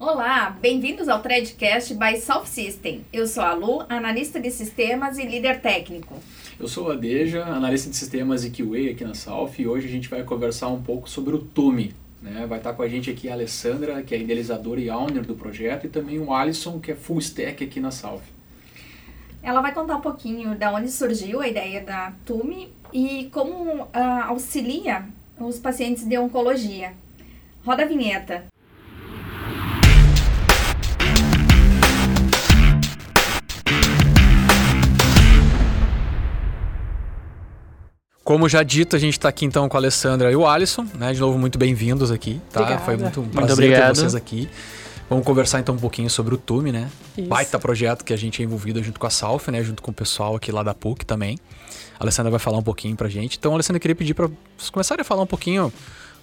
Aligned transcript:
Olá, 0.00 0.56
bem-vindos 0.60 1.08
ao 1.08 1.20
Threadcast 1.20 1.92
by 1.92 2.20
South 2.20 2.46
System. 2.46 3.04
Eu 3.12 3.26
sou 3.26 3.42
a 3.42 3.52
Lu, 3.52 3.84
analista 3.88 4.38
de 4.38 4.48
sistemas 4.48 5.18
e 5.18 5.24
líder 5.24 5.60
técnico. 5.60 6.14
Eu 6.58 6.68
sou 6.68 6.92
a 6.92 6.94
Deja, 6.94 7.44
analista 7.44 7.90
de 7.90 7.96
sistemas 7.96 8.44
e 8.44 8.50
QA 8.50 8.92
aqui 8.92 9.02
na 9.02 9.14
South 9.14 9.50
e 9.58 9.66
hoje 9.66 9.88
a 9.88 9.90
gente 9.90 10.08
vai 10.08 10.22
conversar 10.22 10.68
um 10.68 10.80
pouco 10.80 11.10
sobre 11.10 11.34
o 11.34 11.38
Tume. 11.40 11.96
Né? 12.22 12.46
Vai 12.46 12.58
estar 12.58 12.74
com 12.74 12.82
a 12.82 12.88
gente 12.88 13.10
aqui 13.10 13.28
a 13.28 13.32
Alessandra, 13.32 14.00
que 14.04 14.14
é 14.14 14.20
idealizadora 14.20 14.78
e 14.78 14.88
owner 14.88 15.24
do 15.24 15.34
projeto, 15.34 15.86
e 15.86 15.88
também 15.88 16.20
o 16.20 16.32
Alisson, 16.32 16.78
que 16.78 16.92
é 16.92 16.94
full 16.94 17.18
stack 17.18 17.64
aqui 17.64 17.80
na 17.80 17.90
South. 17.90 18.22
Ela 19.42 19.60
vai 19.60 19.74
contar 19.74 19.96
um 19.96 20.00
pouquinho 20.00 20.56
da 20.56 20.72
onde 20.72 20.92
surgiu 20.92 21.40
a 21.40 21.48
ideia 21.48 21.82
da 21.82 22.12
Tume 22.24 22.72
e 22.92 23.28
como 23.32 23.82
uh, 23.82 23.88
auxilia 24.28 25.06
os 25.40 25.58
pacientes 25.58 26.06
de 26.06 26.16
oncologia. 26.16 26.92
Roda 27.64 27.82
a 27.82 27.86
vinheta. 27.86 28.44
Como 38.28 38.46
já 38.46 38.62
dito, 38.62 38.94
a 38.94 38.98
gente 38.98 39.14
está 39.14 39.30
aqui 39.30 39.46
então 39.46 39.66
com 39.70 39.76
a 39.78 39.80
Alessandra 39.80 40.30
e 40.30 40.36
o 40.36 40.46
Alisson, 40.46 40.86
né? 40.94 41.14
De 41.14 41.18
novo, 41.18 41.38
muito 41.38 41.58
bem-vindos 41.58 42.10
aqui, 42.10 42.38
tá? 42.52 42.60
Obrigada. 42.60 42.84
Foi 42.84 42.94
muito 42.98 43.22
um 43.22 43.28
prazer 43.30 43.70
muito 43.70 43.80
ter 43.80 43.94
vocês 43.94 44.14
aqui. 44.14 44.50
Vamos 45.08 45.24
conversar 45.24 45.60
então 45.60 45.74
um 45.74 45.78
pouquinho 45.78 46.10
sobre 46.10 46.34
o 46.34 46.36
Tume, 46.36 46.70
né? 46.70 46.90
Isso. 47.16 47.26
Baita 47.26 47.58
projeto 47.58 48.04
que 48.04 48.12
a 48.12 48.18
gente 48.18 48.42
é 48.42 48.44
envolvido 48.44 48.82
junto 48.82 49.00
com 49.00 49.06
a 49.06 49.10
Salf, 49.10 49.48
né? 49.48 49.62
Junto 49.62 49.82
com 49.82 49.92
o 49.92 49.94
pessoal 49.94 50.36
aqui 50.36 50.52
lá 50.52 50.62
da 50.62 50.74
PUC 50.74 51.06
também. 51.06 51.38
A 51.98 52.04
Alessandra 52.04 52.30
vai 52.30 52.38
falar 52.38 52.58
um 52.58 52.62
pouquinho 52.62 52.94
pra 52.94 53.08
gente. 53.08 53.38
Então, 53.38 53.54
Alessandra, 53.54 53.78
eu 53.78 53.80
queria 53.80 53.96
pedir 53.96 54.12
para 54.12 54.26
vocês 54.58 54.68
começarem 54.68 55.00
a 55.00 55.04
falar 55.06 55.22
um 55.22 55.26
pouquinho 55.26 55.72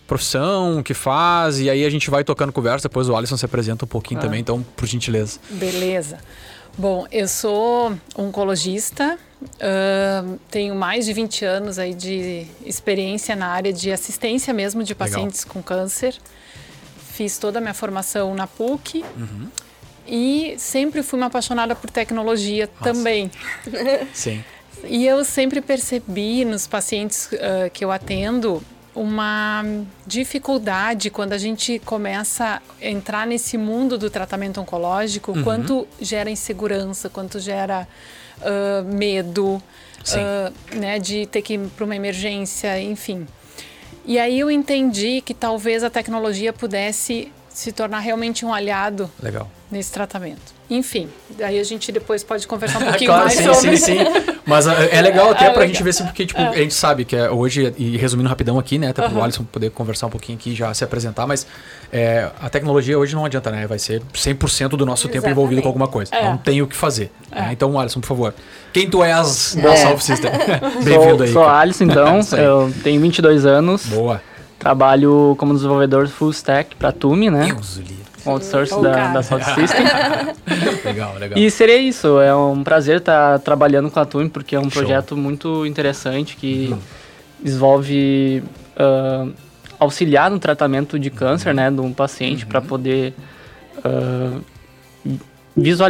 profissão, 0.05 0.77
o 0.77 0.83
que 0.83 0.93
faz, 0.93 1.59
e 1.59 1.71
aí 1.71 1.83
a 1.83 1.89
gente 1.89 2.11
vai 2.11 2.23
tocando 2.23 2.51
conversa, 2.51 2.87
depois 2.87 3.09
o 3.09 3.15
Alisson 3.15 3.35
se 3.35 3.45
apresenta 3.45 3.85
um 3.85 3.87
pouquinho 3.87 4.19
ah. 4.19 4.23
também, 4.23 4.41
então, 4.41 4.63
por 4.75 4.85
gentileza. 4.85 5.39
Beleza. 5.49 6.19
Bom, 6.77 7.07
eu 7.09 7.25
sou 7.25 7.97
oncologista, 8.17 9.17
uh, 9.41 10.39
tenho 10.51 10.75
mais 10.75 11.05
de 11.05 11.13
20 11.13 11.45
anos 11.45 11.79
aí 11.79 11.93
de 11.93 12.45
experiência 12.65 13.33
na 13.33 13.47
área 13.47 13.71
de 13.71 13.93
assistência 13.93 14.53
mesmo 14.53 14.83
de 14.83 14.93
pacientes 14.93 15.41
Legal. 15.41 15.53
com 15.53 15.63
câncer. 15.63 16.15
Fiz 17.13 17.37
toda 17.37 17.59
a 17.59 17.61
minha 17.61 17.73
formação 17.73 18.35
na 18.35 18.45
PUC 18.45 19.05
uhum. 19.15 19.47
e 20.05 20.55
sempre 20.57 21.01
fui 21.01 21.17
uma 21.17 21.27
apaixonada 21.27 21.73
por 21.73 21.89
tecnologia 21.89 22.69
Nossa. 22.79 22.93
também. 22.93 23.31
Sim. 24.13 24.43
E 24.83 25.07
eu 25.07 25.23
sempre 25.23 25.61
percebi 25.61 26.43
nos 26.43 26.67
pacientes 26.67 27.29
uh, 27.31 27.69
que 27.71 27.85
eu 27.85 27.91
atendo 27.91 28.61
uma 28.95 29.63
dificuldade 30.07 31.09
quando 31.09 31.33
a 31.33 31.37
gente 31.37 31.79
começa 31.79 32.61
a 32.81 32.85
entrar 32.85 33.27
nesse 33.27 33.57
mundo 33.57 33.97
do 33.97 34.09
tratamento 34.09 34.61
oncológico, 34.61 35.33
uhum. 35.33 35.43
quanto 35.43 35.87
gera 35.99 36.29
insegurança, 36.29 37.09
quanto 37.09 37.37
gera 37.39 37.87
uh, 38.39 38.85
medo, 38.85 39.55
uh, 39.55 40.75
né, 40.75 40.97
de 40.97 41.25
ter 41.25 41.41
que 41.41 41.55
ir 41.55 41.67
para 41.75 41.83
uma 41.83 41.95
emergência, 41.95 42.79
enfim. 42.81 43.27
E 44.05 44.17
aí 44.17 44.39
eu 44.39 44.49
entendi 44.49 45.21
que 45.21 45.33
talvez 45.33 45.83
a 45.83 45.89
tecnologia 45.89 46.53
pudesse 46.53 47.31
se 47.55 47.71
tornar 47.71 47.99
realmente 47.99 48.45
um 48.45 48.53
aliado 48.53 49.09
Legal. 49.23 49.49
nesse 49.71 49.89
tratamento. 49.89 50.53
Enfim, 50.69 51.07
daí 51.37 51.57
a 51.57 51.63
gente 51.63 51.89
depois 51.89 52.21
pode 52.21 52.45
conversar 52.45 52.79
um 52.79 52.83
pouquinho 52.91 53.11
claro, 53.11 53.23
mais 53.23 53.37
sim, 53.37 53.43
sobre... 53.45 53.77
Sim, 53.77 53.97
sim, 53.97 53.97
Mas 54.45 54.67
é, 54.67 54.97
é 54.97 55.01
legal 55.01 55.31
até 55.31 55.45
é 55.45 55.49
pra 55.51 55.61
legal. 55.61 55.67
gente 55.67 55.81
ver 55.81 55.91
assim, 55.91 56.03
porque 56.03 56.25
tipo, 56.25 56.41
é. 56.41 56.49
a 56.49 56.53
gente 56.57 56.73
sabe 56.73 57.05
que 57.05 57.15
é 57.15 57.31
hoje, 57.31 57.73
e 57.77 57.95
resumindo 57.95 58.27
rapidão 58.27 58.59
aqui, 58.59 58.77
né, 58.77 58.89
até 58.89 59.03
uhum. 59.03 59.09
pro 59.09 59.23
Alisson 59.23 59.45
poder 59.45 59.71
conversar 59.71 60.07
um 60.07 60.09
pouquinho 60.09 60.37
aqui 60.37 60.49
e 60.49 60.55
já 60.55 60.73
se 60.73 60.83
apresentar, 60.83 61.25
mas 61.25 61.47
é, 61.93 62.29
a 62.41 62.49
tecnologia 62.49 62.99
hoje 62.99 63.15
não 63.15 63.23
adianta, 63.23 63.49
né? 63.49 63.65
Vai 63.65 63.79
ser 63.79 64.01
100% 64.13 64.69
do 64.69 64.85
nosso 64.85 65.03
Exatamente. 65.03 65.13
tempo 65.13 65.29
envolvido 65.29 65.61
com 65.61 65.69
alguma 65.69 65.87
coisa. 65.87 66.13
É. 66.13 66.25
Não 66.25 66.35
tem 66.35 66.61
o 66.61 66.67
que 66.67 66.75
fazer. 66.75 67.09
Né? 67.31 67.51
Então, 67.53 67.79
Alisson, 67.79 68.01
por 68.01 68.07
favor. 68.07 68.33
Quem 68.73 68.89
tu 68.89 69.01
és 69.01 69.55
da 69.55 69.73
é. 69.73 69.77
Solve 69.77 70.03
System? 70.03 70.29
Bem-vindo 70.83 71.23
aí. 71.23 71.31
Sou 71.31 71.47
Alisson, 71.47 71.85
então. 71.85 72.19
eu 72.37 72.73
tenho 72.83 72.99
22 72.99 73.45
anos. 73.45 73.85
Boa. 73.85 74.21
Trabalho 74.65 75.35
como 75.37 75.53
desenvolvedor 75.53 76.07
full 76.07 76.31
stack 76.31 76.75
para 76.75 76.91
Tume, 76.91 77.29
né? 77.29 77.45
Deus 77.53 77.79
outsource 78.25 78.81
da, 78.81 79.13
da 79.13 79.21
Sound 79.21 79.45
System. 79.45 79.85
legal, 80.83 81.15
legal. 81.19 81.37
E 81.37 81.51
seria 81.51 81.77
isso, 81.77 82.19
é 82.19 82.35
um 82.35 82.63
prazer 82.63 82.97
estar 82.97 83.37
trabalhando 83.41 83.91
com 83.91 83.99
a 83.99 84.05
Tune, 84.05 84.27
porque 84.27 84.55
é 84.55 84.59
um 84.59 84.63
Show. 84.63 84.81
projeto 84.81 85.15
muito 85.15 85.67
interessante 85.67 86.35
que 86.35 86.71
hum. 86.73 86.79
desenvolve 87.39 88.43
uh, 88.75 89.31
auxiliar 89.79 90.31
no 90.31 90.39
tratamento 90.39 90.97
de 90.97 91.11
câncer, 91.11 91.49
uhum. 91.49 91.55
né, 91.55 91.69
de 91.69 91.81
um 91.81 91.93
paciente 91.93 92.43
uhum. 92.43 92.49
para 92.49 92.61
poder 92.61 93.13
uh, 93.85 94.41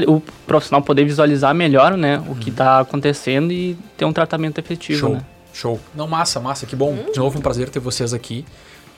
o 0.08 0.22
profissional 0.46 0.82
poder 0.82 1.06
visualizar 1.06 1.56
melhor, 1.56 1.96
né, 1.96 2.18
uhum. 2.20 2.34
o 2.34 2.36
que 2.36 2.50
está 2.50 2.82
acontecendo 2.82 3.54
e 3.54 3.78
ter 3.96 4.04
um 4.04 4.12
tratamento 4.12 4.60
efetivo, 4.60 5.00
Show. 5.00 5.14
né? 5.14 5.22
Show. 5.56 5.80
Não, 5.96 6.06
massa, 6.06 6.38
massa, 6.42 6.66
que 6.66 6.76
bom. 6.76 6.92
Hum. 6.92 7.12
De 7.14 7.18
novo, 7.18 7.40
um 7.40 7.42
prazer 7.42 7.70
ter 7.70 7.80
vocês 7.80 8.14
aqui. 8.14 8.46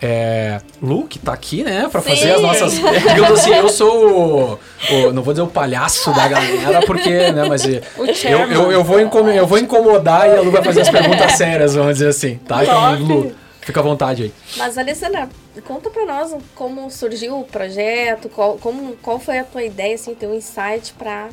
É, 0.01 0.59
Lu, 0.81 1.07
que 1.07 1.17
tá 1.19 1.33
aqui, 1.33 1.63
né, 1.63 1.87
pra 1.91 2.01
Sim. 2.01 2.09
fazer 2.09 2.31
as 2.31 2.41
nossas. 2.41 2.73
Digamos 3.13 3.39
assim, 3.39 3.53
eu 3.53 3.69
sou 3.69 4.09
o, 4.11 4.59
o, 4.91 5.13
Não 5.13 5.21
vou 5.21 5.33
dizer 5.33 5.43
o 5.43 5.47
palhaço 5.47 6.11
da 6.13 6.27
galera, 6.27 6.81
porque, 6.85 7.09
né, 7.31 7.45
mas. 7.47 7.63
eu, 7.65 7.81
eu, 8.25 8.71
eu, 8.71 8.83
vou 8.83 8.99
eu 8.99 9.45
vou 9.47 9.57
incomodar 9.59 10.27
e 10.27 10.37
a 10.37 10.41
Lu 10.41 10.51
vai 10.51 10.63
fazer 10.63 10.81
as 10.81 10.89
perguntas 10.89 11.33
sérias, 11.37 11.75
vamos 11.75 11.93
dizer 11.93 12.09
assim, 12.09 12.37
tá? 12.37 12.63
Então, 12.63 12.99
Lu, 12.99 13.35
fica 13.61 13.79
à 13.79 13.83
vontade 13.83 14.23
aí. 14.23 14.33
Mas, 14.55 14.77
Alessandra, 14.79 15.29
conta 15.63 15.89
pra 15.91 16.05
nós 16.05 16.35
como 16.55 16.89
surgiu 16.89 17.39
o 17.39 17.43
projeto, 17.43 18.29
qual, 18.29 18.57
como, 18.57 18.95
qual 19.01 19.19
foi 19.19 19.39
a 19.39 19.43
tua 19.43 19.63
ideia, 19.63 19.95
assim, 19.95 20.15
ter 20.15 20.27
um 20.27 20.33
insight 20.33 20.93
pra. 20.97 21.29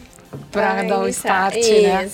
Pra, 0.51 0.75
pra 0.75 0.83
dar 0.83 1.01
o 1.01 1.09
start, 1.09 1.55
Isso. 1.57 1.83
né? 1.83 2.11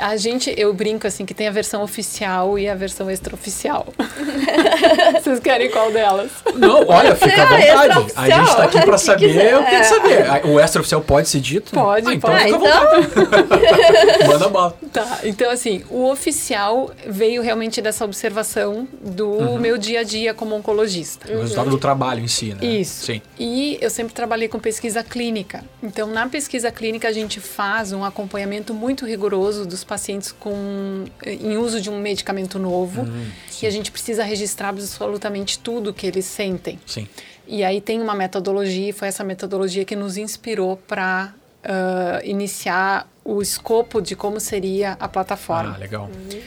A 0.00 0.16
gente, 0.16 0.52
eu 0.56 0.72
brinco 0.72 1.06
assim, 1.06 1.26
que 1.26 1.34
tem 1.34 1.48
a 1.48 1.50
versão 1.50 1.82
oficial 1.82 2.58
e 2.58 2.68
a 2.68 2.74
versão 2.74 3.10
extraoficial. 3.10 3.86
Vocês 5.22 5.40
querem 5.40 5.70
qual 5.70 5.92
delas? 5.92 6.30
Não, 6.54 6.86
olha, 6.88 7.14
fica 7.14 7.42
à 7.42 7.46
vontade. 7.46 8.12
A 8.16 8.30
gente 8.30 8.56
tá 8.56 8.64
aqui 8.64 8.80
pra 8.80 8.98
saber, 8.98 9.28
quiser. 9.28 9.52
eu 9.52 9.64
quero 9.64 9.84
saber. 9.84 10.46
O 10.46 10.60
extraoficial 10.60 11.00
pode 11.02 11.28
ser 11.28 11.40
dito? 11.40 11.72
Pode, 11.72 12.08
ah, 12.08 12.14
então 12.14 12.30
pode. 12.30 12.44
Fica 12.44 13.36
à 13.36 13.40
então... 13.40 14.26
Manda 14.28 14.48
bala. 14.48 14.76
Tá, 14.92 15.20
então 15.24 15.50
assim, 15.50 15.84
o 15.90 16.08
oficial 16.08 16.90
veio 17.06 17.42
realmente 17.42 17.80
dessa 17.80 18.04
observação 18.04 18.88
do 19.00 19.28
uhum. 19.28 19.58
meu 19.58 19.78
dia 19.78 20.00
a 20.00 20.02
dia 20.02 20.34
como 20.34 20.54
oncologista. 20.54 21.30
O 21.32 21.40
resultado 21.40 21.70
do 21.70 21.78
trabalho 21.78 22.22
em 22.22 22.28
si, 22.28 22.54
né? 22.54 22.64
Isso. 22.64 23.06
Sim. 23.06 23.22
E 23.38 23.78
eu 23.80 23.90
sempre 23.90 24.12
trabalhei 24.12 24.48
com 24.48 24.58
pesquisa 24.58 25.02
clínica. 25.02 25.64
Então, 25.82 26.08
na 26.08 26.28
pesquisa 26.28 26.70
clínica, 26.70 27.08
a 27.08 27.12
gente 27.12 27.40
faz 27.40 27.92
um 27.92 28.04
acompanhamento 28.04 28.74
muito 28.74 29.04
rigoroso 29.04 29.66
dos 29.66 29.84
pacientes 29.90 30.30
com, 30.30 31.04
em 31.26 31.56
uso 31.56 31.80
de 31.80 31.90
um 31.90 31.98
medicamento 31.98 32.60
novo 32.60 33.02
hum, 33.02 33.30
e 33.60 33.66
a 33.66 33.70
gente 33.70 33.90
precisa 33.90 34.22
registrar 34.22 34.68
absolutamente 34.68 35.58
tudo 35.58 35.92
que 35.92 36.06
eles 36.06 36.26
sentem. 36.26 36.78
Sim. 36.86 37.08
E 37.44 37.64
aí 37.64 37.80
tem 37.80 38.00
uma 38.00 38.14
metodologia, 38.14 38.90
e 38.90 38.92
foi 38.92 39.08
essa 39.08 39.24
metodologia 39.24 39.84
que 39.84 39.96
nos 39.96 40.16
inspirou 40.16 40.76
para 40.76 41.34
uh, 41.64 42.24
iniciar 42.24 43.10
o 43.24 43.42
escopo 43.42 44.00
de 44.00 44.14
como 44.14 44.38
seria 44.38 44.96
a 45.00 45.08
plataforma. 45.08 45.74
Ah, 45.74 45.78
legal. 45.78 46.04
Uhum. 46.04 46.40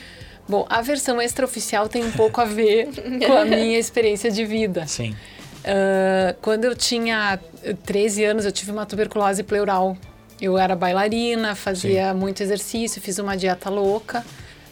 Bom, 0.47 0.65
a 0.69 0.81
versão 0.81 1.21
extraoficial 1.21 1.89
tem 1.89 2.05
um 2.05 2.11
pouco 2.11 2.39
a 2.39 2.45
ver 2.45 2.87
com 3.27 3.33
a 3.33 3.43
minha 3.43 3.77
experiência 3.77 4.31
de 4.31 4.45
vida. 4.45 4.87
Sim. 4.87 5.11
Uh, 5.11 6.33
quando 6.41 6.63
eu 6.63 6.75
tinha 6.75 7.37
13 7.83 8.23
anos, 8.23 8.45
eu 8.45 8.51
tive 8.53 8.71
uma 8.71 8.85
tuberculose 8.85 9.43
pleural 9.43 9.97
eu 10.43 10.57
era 10.57 10.75
bailarina, 10.75 11.55
fazia 11.55 12.11
Sim. 12.11 12.19
muito 12.19 12.43
exercício, 12.43 13.01
fiz 13.01 13.17
uma 13.17 13.37
dieta 13.37 13.69
louca. 13.69 14.25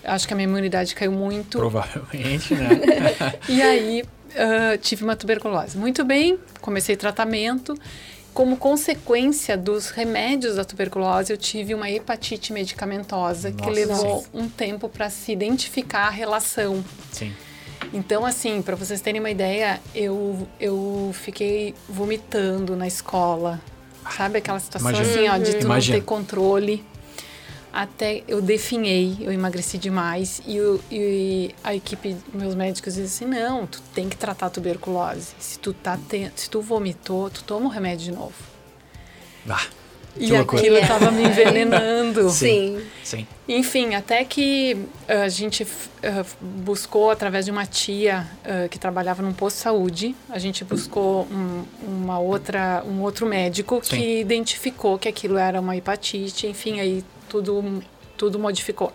Acho 0.04 0.28
que 0.28 0.34
a 0.34 0.36
minha 0.36 0.48
imunidade 0.48 0.94
caiu 0.94 1.14
muito. 1.14 1.58
Provavelmente, 1.58 2.54
né? 2.54 2.70
e 3.48 3.62
aí 3.62 4.02
uh, 4.02 4.78
tive 4.80 5.06
uma 5.06 5.16
tuberculose. 5.16 5.78
Muito 5.78 6.04
bem, 6.04 6.38
comecei 6.60 6.98
tratamento. 6.98 7.74
Como 8.34 8.58
consequência 8.58 9.58
dos 9.58 9.90
remédios 9.90 10.58
da 10.58 10.66
tuberculose, 10.66 11.32
eu 11.32 11.38
tive 11.38 11.74
uma 11.74 11.90
hepatite 11.90 12.52
medicamentosa 12.52 13.50
Nossa, 13.50 13.64
que 13.64 13.70
levou 13.70 14.22
sim. 14.22 14.28
um 14.34 14.50
tempo 14.50 14.90
para 14.90 15.10
se 15.10 15.32
identificar 15.32 16.08
a 16.08 16.10
relação. 16.10 16.84
Sim. 17.14 17.32
Então, 17.94 18.26
assim, 18.26 18.62
para 18.62 18.76
vocês 18.76 19.00
terem 19.00 19.22
uma 19.22 19.30
ideia, 19.30 19.80
eu, 19.96 20.48
eu 20.60 21.12
fiquei 21.14 21.74
vomitando 21.90 22.76
na 22.76 22.88
escola, 22.88 23.60
Sabe 24.16 24.40
aquela 24.40 24.60
situação 24.60 24.90
Imagina. 24.90 25.12
assim, 25.12 25.28
ó, 25.30 25.38
de 25.38 25.58
tu 25.60 25.66
Imagina. 25.66 25.98
não 25.98 26.02
ter 26.02 26.06
controle. 26.06 26.86
Até 27.74 28.22
eu 28.28 28.42
definhei, 28.42 29.18
eu 29.22 29.32
emagreci 29.32 29.78
demais 29.78 30.42
e, 30.46 30.58
eu, 30.58 30.82
e 30.92 31.56
a 31.64 31.74
equipe, 31.74 32.18
meus 32.34 32.54
médicos 32.54 32.96
dizem 32.96 33.28
assim, 33.28 33.42
não, 33.42 33.66
tu 33.66 33.82
tem 33.96 34.10
que 34.10 34.18
tratar 34.18 34.48
a 34.48 34.50
tuberculose. 34.50 35.30
Se 35.40 35.58
tu, 35.58 35.72
tá 35.72 35.98
te, 35.98 36.30
se 36.36 36.50
tu 36.50 36.62
vomitou, 36.62 37.30
tu 37.30 37.44
toma 37.46 37.68
o 37.68 37.70
remédio 37.70 38.06
de 38.06 38.12
novo. 38.12 38.34
Ah. 39.50 39.66
e 40.18 40.36
aquilo 40.36 40.78
estava 40.78 41.12
me 41.12 41.24
envenenando. 41.24 42.30
Sim. 42.30 42.86
Sim. 43.04 43.26
Enfim, 43.54 43.96
até 43.96 44.24
que 44.24 44.78
uh, 45.10 45.24
a 45.26 45.30
gente 45.30 45.64
uh, 45.64 45.68
buscou, 46.40 47.12
através 47.12 47.44
de 47.44 47.52
uma 47.52 47.66
tia 47.66 48.26
uh, 48.46 48.70
que 48.70 48.80
trabalhava 48.80 49.22
num 49.22 49.34
posto 49.34 49.58
de 49.58 49.64
saúde, 49.64 50.16
a 50.30 50.40
gente 50.40 50.64
buscou 50.64 51.28
um, 51.30 51.66
uma 51.86 52.18
outra, 52.18 52.82
um 52.88 53.02
outro 53.02 53.26
médico 53.26 53.82
Sim. 53.84 53.98
que 53.98 54.20
identificou 54.22 54.98
que 54.98 55.10
aquilo 55.10 55.38
era 55.38 55.60
uma 55.60 55.76
hepatite, 55.76 56.48
enfim, 56.48 56.80
aí 56.80 57.04
tudo, 57.28 57.84
tudo 58.16 58.40
modificou. 58.40 58.94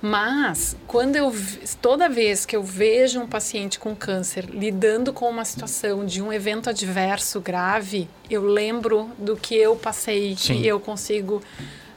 Mas 0.00 0.74
quando 0.86 1.14
eu 1.14 1.32
toda 1.80 2.08
vez 2.08 2.46
que 2.46 2.56
eu 2.56 2.62
vejo 2.62 3.20
um 3.20 3.26
paciente 3.26 3.78
com 3.78 3.94
câncer 3.94 4.46
lidando 4.46 5.12
com 5.12 5.28
uma 5.28 5.44
situação 5.44 6.04
de 6.04 6.20
um 6.20 6.32
evento 6.32 6.70
adverso 6.70 7.40
grave, 7.40 8.08
eu 8.28 8.42
lembro 8.42 9.10
do 9.18 9.36
que 9.36 9.54
eu 9.54 9.76
passei 9.76 10.34
Sim. 10.34 10.54
e 10.54 10.66
eu 10.66 10.80
consigo 10.80 11.42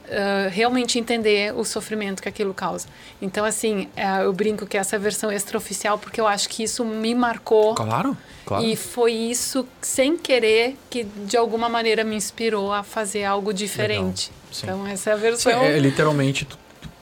uh, 0.06 0.50
realmente 0.50 0.98
entender 0.98 1.54
o 1.54 1.64
sofrimento 1.64 2.22
que 2.22 2.28
aquilo 2.28 2.54
causa. 2.54 2.86
Então 3.20 3.44
assim, 3.44 3.88
uh, 3.96 4.22
eu 4.22 4.32
brinco 4.32 4.66
que 4.66 4.76
essa 4.76 4.96
é 4.96 4.98
a 4.98 5.00
versão 5.00 5.30
extraoficial 5.30 5.98
porque 5.98 6.20
eu 6.20 6.26
acho 6.26 6.48
que 6.48 6.62
isso 6.62 6.84
me 6.84 7.14
marcou. 7.14 7.74
Claro. 7.74 8.16
Claro. 8.44 8.64
E 8.64 8.76
foi 8.76 9.12
isso, 9.12 9.66
sem 9.80 10.16
querer, 10.16 10.76
que 10.88 11.02
de 11.02 11.36
alguma 11.36 11.68
maneira 11.68 12.04
me 12.04 12.14
inspirou 12.14 12.72
a 12.72 12.84
fazer 12.84 13.24
algo 13.24 13.52
diferente. 13.52 14.30
Então, 14.62 14.86
essa 14.86 15.10
é 15.10 15.12
a 15.12 15.16
versão. 15.16 15.52
Sim, 15.52 15.58
é, 15.66 15.78
literalmente, 15.80 16.46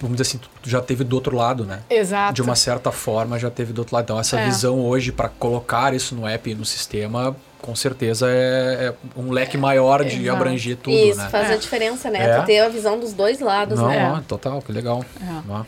vamos 0.00 0.16
dizer 0.16 0.22
assim, 0.22 0.38
tu 0.62 0.70
já 0.70 0.80
teve 0.80 1.04
do 1.04 1.14
outro 1.14 1.36
lado, 1.36 1.66
né? 1.66 1.82
Exato. 1.90 2.32
De 2.32 2.40
uma 2.40 2.56
certa 2.56 2.90
forma 2.90 3.38
já 3.38 3.50
teve 3.50 3.74
do 3.74 3.80
outro 3.80 3.94
lado. 3.94 4.04
Então 4.04 4.18
essa 4.18 4.40
é. 4.40 4.46
visão 4.46 4.80
hoje 4.80 5.12
para 5.12 5.28
colocar 5.28 5.92
isso 5.94 6.14
no 6.14 6.26
app 6.26 6.50
e 6.50 6.54
no 6.54 6.64
sistema, 6.64 7.36
com 7.64 7.74
certeza 7.74 8.28
é, 8.28 8.92
é 8.92 8.94
um 9.18 9.30
leque 9.30 9.56
maior 9.56 10.04
de 10.04 10.20
Exato. 10.20 10.36
abranger 10.36 10.76
tudo, 10.76 10.94
isso, 10.94 11.16
né? 11.16 11.28
faz 11.30 11.48
é. 11.48 11.54
a 11.54 11.56
diferença, 11.56 12.10
né? 12.10 12.28
É. 12.28 12.38
Tu 12.38 12.44
ter 12.44 12.60
a 12.60 12.68
visão 12.68 13.00
dos 13.00 13.14
dois 13.14 13.40
lados, 13.40 13.78
Não, 13.78 13.88
né? 13.88 14.12
Ó, 14.12 14.20
total, 14.20 14.60
que 14.60 14.70
legal. 14.70 15.02
É. 15.18 15.64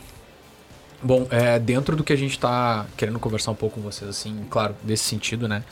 Bom, 1.01 1.25
é, 1.31 1.57
dentro 1.57 1.95
do 1.95 2.03
que 2.03 2.13
a 2.13 2.15
gente 2.15 2.33
está 2.33 2.85
querendo 2.95 3.17
conversar 3.17 3.49
um 3.49 3.55
pouco 3.55 3.77
com 3.77 3.81
vocês, 3.81 4.07
assim, 4.07 4.45
claro, 4.47 4.75
nesse 4.83 5.05
sentido, 5.05 5.47
né? 5.47 5.63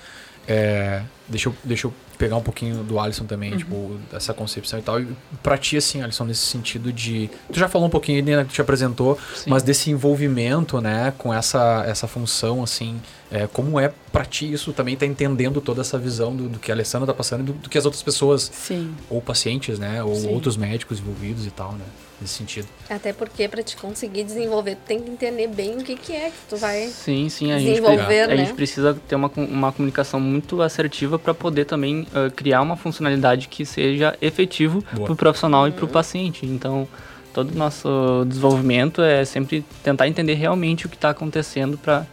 É, 0.48 1.04
deixa, 1.28 1.50
eu, 1.50 1.56
deixa 1.64 1.86
eu 1.86 1.94
pegar 2.18 2.38
um 2.38 2.42
pouquinho 2.42 2.84
do 2.84 3.00
Alisson 3.00 3.26
também, 3.26 3.52
uhum. 3.52 3.58
tipo, 3.58 4.00
dessa 4.12 4.34
concepção 4.34 4.80
e 4.80 4.82
tal. 4.82 5.00
E 5.00 5.08
pra 5.44 5.60
ti, 5.60 5.78
assim, 5.78 6.02
Alisson, 6.02 6.26
nesse 6.26 6.46
sentido 6.46 6.92
de. 6.92 7.30
Tu 7.52 7.60
já 7.60 7.68
falou 7.68 7.88
um 7.88 7.92
pouquinho, 7.92 8.24
né, 8.24 8.44
que 8.44 8.50
tu 8.50 8.54
te 8.54 8.62
apresentou, 8.62 9.20
Sim. 9.36 9.50
mas 9.50 9.62
desse 9.62 9.92
envolvimento, 9.92 10.82
né, 10.82 11.14
com 11.20 11.32
essa, 11.32 11.84
essa 11.88 12.08
função, 12.08 12.64
assim, 12.64 13.00
é, 13.32 13.48
como 13.48 13.80
é 13.80 13.92
pra 14.12 14.24
ti 14.24 14.52
isso 14.52 14.72
também 14.72 14.96
tá 14.96 15.06
entendendo 15.06 15.60
toda 15.60 15.82
essa 15.82 15.98
visão 15.98 16.36
do, 16.36 16.48
do 16.48 16.60
que 16.60 16.72
a 16.72 16.76
Alessandra 16.76 17.08
tá 17.08 17.14
passando 17.14 17.42
e 17.42 17.44
do, 17.44 17.54
do, 17.54 17.70
que 17.70 17.78
as 17.78 17.86
outras 17.86 18.04
pessoas, 18.04 18.52
Sim. 18.54 18.94
ou 19.10 19.22
pacientes, 19.22 19.80
né, 19.80 20.04
ou 20.04 20.16
Sim. 20.16 20.30
outros 20.30 20.56
médicos 20.58 21.00
envolvidos 21.00 21.46
e 21.46 21.52
tal, 21.52 21.74
né? 21.74 21.86
nesse 22.20 22.36
sentido. 22.36 22.68
Até 22.90 23.12
porque 23.12 23.48
para 23.48 23.62
te 23.62 23.76
conseguir 23.76 24.24
desenvolver, 24.24 24.76
tu 24.76 24.88
tem 24.88 25.02
que 25.02 25.10
entender 25.10 25.48
bem 25.48 25.78
o 25.78 25.84
que, 25.84 25.96
que 25.96 26.14
é 26.14 26.30
que 26.30 26.38
tu 26.50 26.56
vai 26.56 26.88
sim, 26.88 27.28
sim, 27.30 27.52
a 27.52 27.58
desenvolver, 27.58 28.22
gente, 28.22 28.28
né? 28.28 28.34
A 28.34 28.38
gente 28.38 28.54
precisa 28.54 28.98
ter 29.08 29.16
uma, 29.16 29.30
uma 29.36 29.72
comunicação 29.72 30.20
muito 30.20 30.62
assertiva 30.62 31.20
para 31.20 31.34
poder 31.34 31.66
também 31.66 32.02
uh, 32.02 32.32
criar 32.34 32.62
uma 32.62 32.78
funcionalidade 32.78 33.48
que 33.48 33.66
seja 33.66 34.18
efetivo 34.22 34.82
para 34.82 35.12
o 35.12 35.16
profissional 35.16 35.64
uhum. 35.64 35.68
e 35.68 35.72
para 35.72 35.86
o 35.86 35.88
paciente. 35.88 36.46
Então, 36.46 36.88
todo 37.34 37.52
o 37.52 37.58
nosso 37.58 38.26
desenvolvimento 38.28 39.02
é 39.02 39.26
sempre 39.26 39.66
tentar 39.84 40.08
entender 40.08 40.36
realmente 40.36 40.86
o 40.86 40.90
que 40.90 40.96
está 40.96 41.10
acontecendo 41.10 41.78
para 41.78 42.06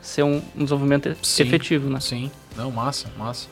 ser 0.00 0.22
um, 0.22 0.42
um 0.56 0.64
desenvolvimento 0.64 1.16
sim, 1.22 1.42
efetivo, 1.42 1.88
né? 1.88 2.00
Sim, 2.00 2.30
não, 2.56 2.70
massa, 2.70 3.08
massa. 3.16 3.48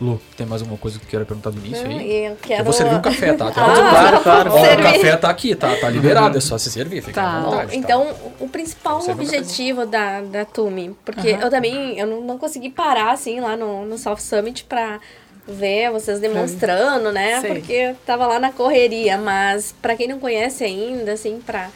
Lu, 0.00 0.20
tem 0.36 0.46
mais 0.46 0.62
alguma 0.62 0.78
coisa 0.78 0.96
que 0.96 1.06
queira 1.06 1.24
perguntar 1.24 1.50
do 1.50 1.58
início 1.58 1.82
Não, 1.82 1.98
aí? 1.98 2.26
Eu, 2.26 2.36
quero... 2.40 2.60
eu 2.60 2.64
vou 2.64 2.72
servir 2.72 2.94
um 2.94 3.02
café, 3.02 3.32
tá? 3.34 3.48
ah, 3.48 3.52
claro, 3.52 4.20
claro. 4.20 4.52
Ó, 4.52 4.62
o 4.62 4.82
café 4.82 5.16
tá 5.16 5.28
aqui, 5.28 5.56
tá? 5.56 5.74
Tá 5.74 5.90
liberado, 5.90 6.38
é 6.38 6.40
só 6.40 6.56
se 6.56 6.70
servir, 6.70 7.02
fica 7.02 7.20
tá. 7.20 7.38
à 7.38 7.40
vontade. 7.40 7.72
Tá? 7.72 7.76
Então, 7.76 8.06
tá? 8.06 8.14
o 8.38 8.48
principal 8.48 9.02
objetivo 9.10 9.84
da, 9.86 10.20
da 10.20 10.44
Tumi, 10.44 10.96
porque 11.04 11.30
eu 11.30 11.50
também 11.50 11.98
eu 11.98 12.06
não, 12.06 12.20
não 12.20 12.38
consegui 12.38 12.70
parar 12.70 13.10
assim 13.10 13.40
lá 13.40 13.56
no, 13.56 13.84
no 13.84 13.98
South 13.98 14.18
Summit 14.18 14.64
pra 14.64 15.00
ver 15.48 15.90
vocês 15.90 16.20
demonstrando, 16.20 17.10
né? 17.10 17.40
Sei. 17.40 17.54
Porque 17.54 17.72
eu 17.72 17.96
tava 18.06 18.24
lá 18.26 18.38
na 18.38 18.52
correria, 18.52 19.18
mas 19.18 19.74
para 19.82 19.96
quem 19.96 20.06
não 20.06 20.20
conhece 20.20 20.62
ainda, 20.62 21.12
assim, 21.12 21.40
pra 21.44 21.70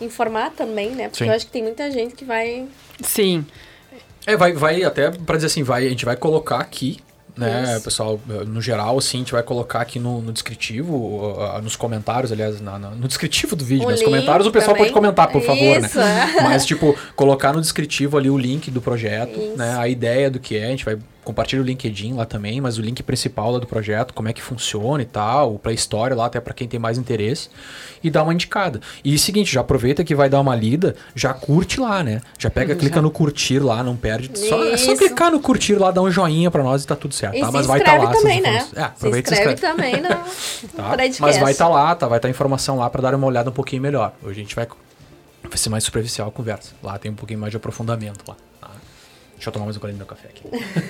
informar 0.00 0.50
também, 0.50 0.90
né? 0.90 1.08
Porque 1.08 1.24
Sim. 1.24 1.30
eu 1.30 1.36
acho 1.36 1.46
que 1.46 1.52
tem 1.52 1.62
muita 1.62 1.90
gente 1.90 2.14
que 2.14 2.24
vai. 2.24 2.66
Sim. 3.02 3.44
É, 4.26 4.36
vai, 4.36 4.52
vai 4.52 4.82
até 4.82 5.10
para 5.10 5.36
dizer 5.36 5.46
assim, 5.46 5.62
vai, 5.62 5.86
a 5.86 5.88
gente 5.88 6.04
vai 6.04 6.16
colocar 6.16 6.58
aqui 6.58 6.98
né, 7.38 7.74
Isso. 7.74 7.84
pessoal, 7.84 8.20
no 8.48 8.60
geral, 8.60 9.00
sim, 9.00 9.18
a 9.18 9.20
gente 9.20 9.32
vai 9.32 9.44
colocar 9.44 9.80
aqui 9.80 10.00
no, 10.00 10.20
no 10.20 10.32
descritivo, 10.32 10.92
uh, 10.92 11.62
nos 11.62 11.76
comentários, 11.76 12.32
aliás, 12.32 12.60
na, 12.60 12.76
na, 12.80 12.90
no 12.90 13.06
descritivo 13.06 13.54
do 13.54 13.64
vídeo, 13.64 13.86
o 13.86 13.90
nos 13.92 14.02
comentários 14.02 14.44
o 14.44 14.50
pessoal 14.50 14.74
também. 14.74 14.90
pode 14.90 14.92
comentar, 14.92 15.30
por 15.30 15.40
favor, 15.40 15.80
né? 15.80 15.86
Isso. 15.86 15.98
né? 15.98 16.34
Mas, 16.42 16.66
tipo, 16.66 16.98
colocar 17.14 17.52
no 17.52 17.60
descritivo 17.60 18.18
ali 18.18 18.28
o 18.28 18.36
link 18.36 18.72
do 18.72 18.82
projeto, 18.82 19.38
Isso. 19.38 19.56
né, 19.56 19.76
a 19.78 19.86
ideia 19.86 20.28
do 20.28 20.40
que 20.40 20.56
é, 20.56 20.66
a 20.66 20.70
gente 20.70 20.84
vai 20.84 20.98
compartilha 21.28 21.60
o 21.60 21.64
LinkedIn 21.64 22.14
lá 22.14 22.24
também, 22.24 22.58
mas 22.58 22.78
o 22.78 22.80
link 22.80 23.02
principal 23.02 23.52
lá 23.52 23.58
do 23.58 23.66
projeto, 23.66 24.14
como 24.14 24.30
é 24.30 24.32
que 24.32 24.40
funciona 24.40 25.02
e 25.02 25.04
tal, 25.04 25.58
para 25.58 25.72
história 25.74 26.16
lá, 26.16 26.24
até 26.24 26.40
para 26.40 26.54
quem 26.54 26.66
tem 26.66 26.80
mais 26.80 26.96
interesse, 26.96 27.50
e 28.02 28.08
dá 28.08 28.22
uma 28.22 28.32
indicada. 28.32 28.80
E 29.04 29.18
seguinte, 29.18 29.52
já 29.52 29.60
aproveita 29.60 30.02
que 30.02 30.14
vai 30.14 30.30
dar 30.30 30.40
uma 30.40 30.56
lida, 30.56 30.96
já 31.14 31.34
curte 31.34 31.78
lá, 31.78 32.02
né? 32.02 32.22
Já 32.38 32.48
pega, 32.48 32.74
clica 32.76 33.02
no 33.02 33.10
curtir 33.10 33.58
lá, 33.58 33.82
não 33.82 33.94
perde. 33.94 34.30
Só, 34.38 34.64
é 34.64 34.76
só 34.78 34.96
clicar 34.96 35.30
no 35.30 35.38
curtir 35.38 35.74
lá, 35.74 35.90
dá 35.90 36.00
um 36.00 36.10
joinha 36.10 36.50
para 36.50 36.62
nós 36.62 36.84
e 36.84 36.86
tá 36.86 36.96
tudo 36.96 37.14
certo, 37.14 37.36
e 37.36 37.40
tá? 37.40 37.52
Mas 37.52 37.66
vai 37.66 37.80
estar 37.80 37.98
tá 37.98 38.02
lá. 38.04 38.10
Também, 38.10 38.40
né? 38.40 38.66
É, 38.74 38.82
aproveita 38.84 39.34
se 39.34 39.34
inscreve, 39.34 39.58
se 39.58 39.66
inscreve 39.66 40.00
também 40.00 40.00
não. 40.00 40.24
tá? 40.74 40.96
Mas 41.20 41.36
vai 41.36 41.52
estar 41.52 41.66
tá 41.66 41.70
lá, 41.70 41.94
tá? 41.94 42.08
Vai 42.08 42.18
estar 42.18 42.26
tá 42.26 42.28
a 42.28 42.30
informação 42.30 42.78
lá 42.78 42.88
para 42.88 43.02
dar 43.02 43.14
uma 43.14 43.26
olhada 43.26 43.50
um 43.50 43.52
pouquinho 43.52 43.82
melhor. 43.82 44.14
Hoje 44.22 44.40
a 44.40 44.42
gente 44.42 44.56
vai 44.56 44.66
vai 45.46 45.58
ser 45.58 45.68
mais 45.68 45.84
superficial 45.84 46.28
a 46.28 46.32
conversa. 46.32 46.72
Lá 46.82 46.98
tem 46.98 47.10
um 47.10 47.14
pouquinho 47.14 47.40
mais 47.40 47.50
de 47.50 47.56
aprofundamento 47.58 48.24
lá. 48.26 48.36
Deixa 49.38 49.50
eu 49.50 49.52
tomar 49.52 49.66
mais 49.66 49.76
um 49.76 49.80
golinho 49.80 49.98
do 49.98 50.04
meu 50.04 50.06
café 50.06 50.28
aqui. 50.28 50.42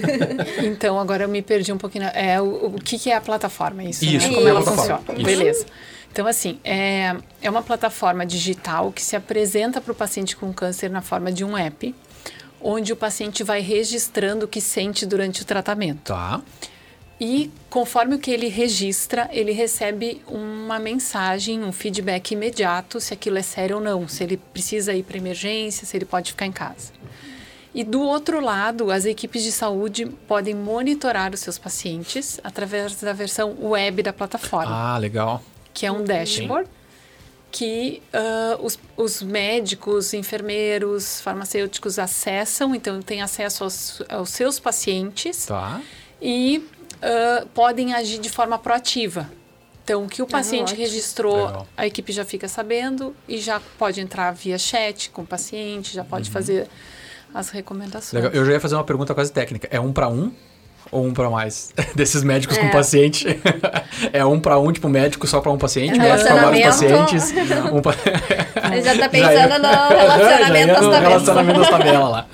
então, 0.67 0.99
agora 0.99 1.25
eu 1.25 1.29
me 1.29 1.43
perdi 1.43 1.71
um 1.71 1.77
pouquinho. 1.77 2.06
É, 2.15 2.41
o, 2.41 2.69
o 2.69 2.73
que, 2.73 2.99
que 2.99 3.11
é 3.11 3.15
a 3.15 3.21
plataforma? 3.21 3.85
Isso, 3.85 4.03
isso 4.06 4.27
né? 4.27 4.35
como 4.35 4.49
ela 4.49 4.62
funciona. 4.62 5.03
Isso. 5.15 5.23
Beleza. 5.23 5.67
Então, 6.11 6.27
assim, 6.27 6.59
é, 6.65 7.15
é 7.43 7.50
uma 7.50 7.62
plataforma 7.62 8.25
digital 8.25 8.91
que 8.91 9.03
se 9.03 9.15
apresenta 9.15 9.83
para 9.83 9.93
o 9.93 9.95
paciente 9.95 10.35
com 10.35 10.50
câncer 10.50 10.89
na 10.89 11.03
forma 11.03 11.31
de 11.31 11.45
um 11.45 11.59
app, 11.59 11.95
onde 12.59 12.91
o 12.91 12.97
paciente 12.97 13.45
vai 13.45 13.61
registrando 13.61 14.47
o 14.47 14.49
que 14.49 14.62
sente 14.62 15.05
durante 15.05 15.43
o 15.43 15.45
tratamento. 15.45 16.05
Tá. 16.05 16.41
E 17.21 17.50
conforme 17.69 18.15
o 18.15 18.19
que 18.19 18.31
ele 18.31 18.49
registra, 18.49 19.29
ele 19.31 19.53
recebe 19.53 20.23
uma 20.27 20.79
mensagem, 20.79 21.62
um 21.62 21.73
feedback 21.73 22.31
imediato 22.31 22.99
se 22.99 23.12
aquilo 23.12 23.37
é 23.37 23.43
sério 23.43 23.77
ou 23.77 23.83
não, 23.83 24.09
se 24.09 24.25
ele 24.25 24.39
precisa 24.39 24.95
ir 24.95 25.03
para 25.03 25.19
emergência, 25.19 25.87
se 25.87 25.95
ele 25.95 26.06
pode 26.06 26.31
ficar 26.31 26.47
em 26.47 26.53
casa. 26.53 26.93
E 27.78 27.84
do 27.84 28.02
outro 28.02 28.40
lado, 28.40 28.90
as 28.90 29.04
equipes 29.04 29.44
de 29.44 29.52
saúde 29.52 30.04
podem 30.26 30.52
monitorar 30.52 31.32
os 31.32 31.38
seus 31.38 31.58
pacientes 31.58 32.40
através 32.42 32.96
da 32.96 33.12
versão 33.12 33.56
web 33.56 34.02
da 34.02 34.12
plataforma. 34.12 34.94
Ah, 34.94 34.99
legal. 34.99 35.40
Que 35.73 35.87
é 35.87 35.92
um 35.92 36.02
dashboard. 36.02 36.66
Sim. 36.66 36.73
Que 37.52 38.02
uh, 38.12 38.66
os, 38.66 38.76
os, 38.97 39.23
médicos, 39.23 40.12
enfermeiros, 40.12 41.20
farmacêuticos 41.20 42.00
acessam, 42.00 42.75
então 42.75 43.00
tem 43.00 43.23
acesso 43.23 43.62
aos, 43.62 44.02
aos 44.08 44.30
seus 44.30 44.58
pacientes 44.58 45.47
tá. 45.47 45.80
e 46.20 46.66
uh, 46.97 47.47
podem 47.50 47.94
agir 47.94 48.18
de 48.18 48.28
forma 48.28 48.58
proativa. 48.58 49.30
Então, 49.85 50.04
o 50.04 50.08
que 50.08 50.20
o 50.20 50.25
ah, 50.25 50.28
paciente 50.28 50.75
ah, 50.75 50.76
registrou, 50.76 51.47
Legal. 51.47 51.68
a 51.76 51.87
equipe 51.87 52.11
já 52.11 52.25
fica 52.25 52.49
sabendo 52.49 53.14
e 53.28 53.38
já 53.38 53.61
pode 53.78 54.00
entrar 54.00 54.32
via 54.32 54.58
chat 54.58 55.11
com 55.11 55.23
o 55.23 55.26
paciente, 55.26 55.94
já 55.94 56.02
pode 56.02 56.28
uhum. 56.28 56.32
fazer 56.32 56.68
as 57.35 57.50
recomendações. 57.50 58.12
Legal. 58.12 58.32
Eu 58.32 58.44
já 58.44 58.52
ia 58.52 58.61
fazer 58.61 58.75
uma 58.75 58.85
pergunta 58.85 59.14
quase 59.14 59.32
técnica. 59.32 59.68
É 59.70 59.80
um 59.80 59.92
para 59.92 60.08
um 60.08 60.32
ou 60.90 61.04
um 61.04 61.12
para 61.12 61.28
mais 61.28 61.73
desses 61.94 62.23
médicos 62.23 62.56
é. 62.56 62.61
com 62.61 62.70
paciente? 62.70 63.26
é 64.12 64.25
um 64.25 64.40
para 64.40 64.58
um, 64.58 64.73
tipo 64.73 64.88
médico 64.88 65.26
só 65.26 65.40
para 65.40 65.52
um 65.52 65.58
paciente, 65.58 65.99
médico 65.99 66.28
para 66.28 66.42
vários 66.42 66.64
pacientes. 66.66 67.35
um 67.73 67.80
pra... 67.80 67.94
Ele 68.73 68.82
já 68.82 68.99
tá 68.99 69.08
pensando 69.11 69.49
já, 69.50 69.58
no 69.58 69.97
relacionamento 69.97 70.66
das 70.66 70.80
tabelas. 70.80 71.00
relacionamento 71.00 71.61
das 71.61 71.70
tabelas 71.70 72.11
lá. 72.11 72.26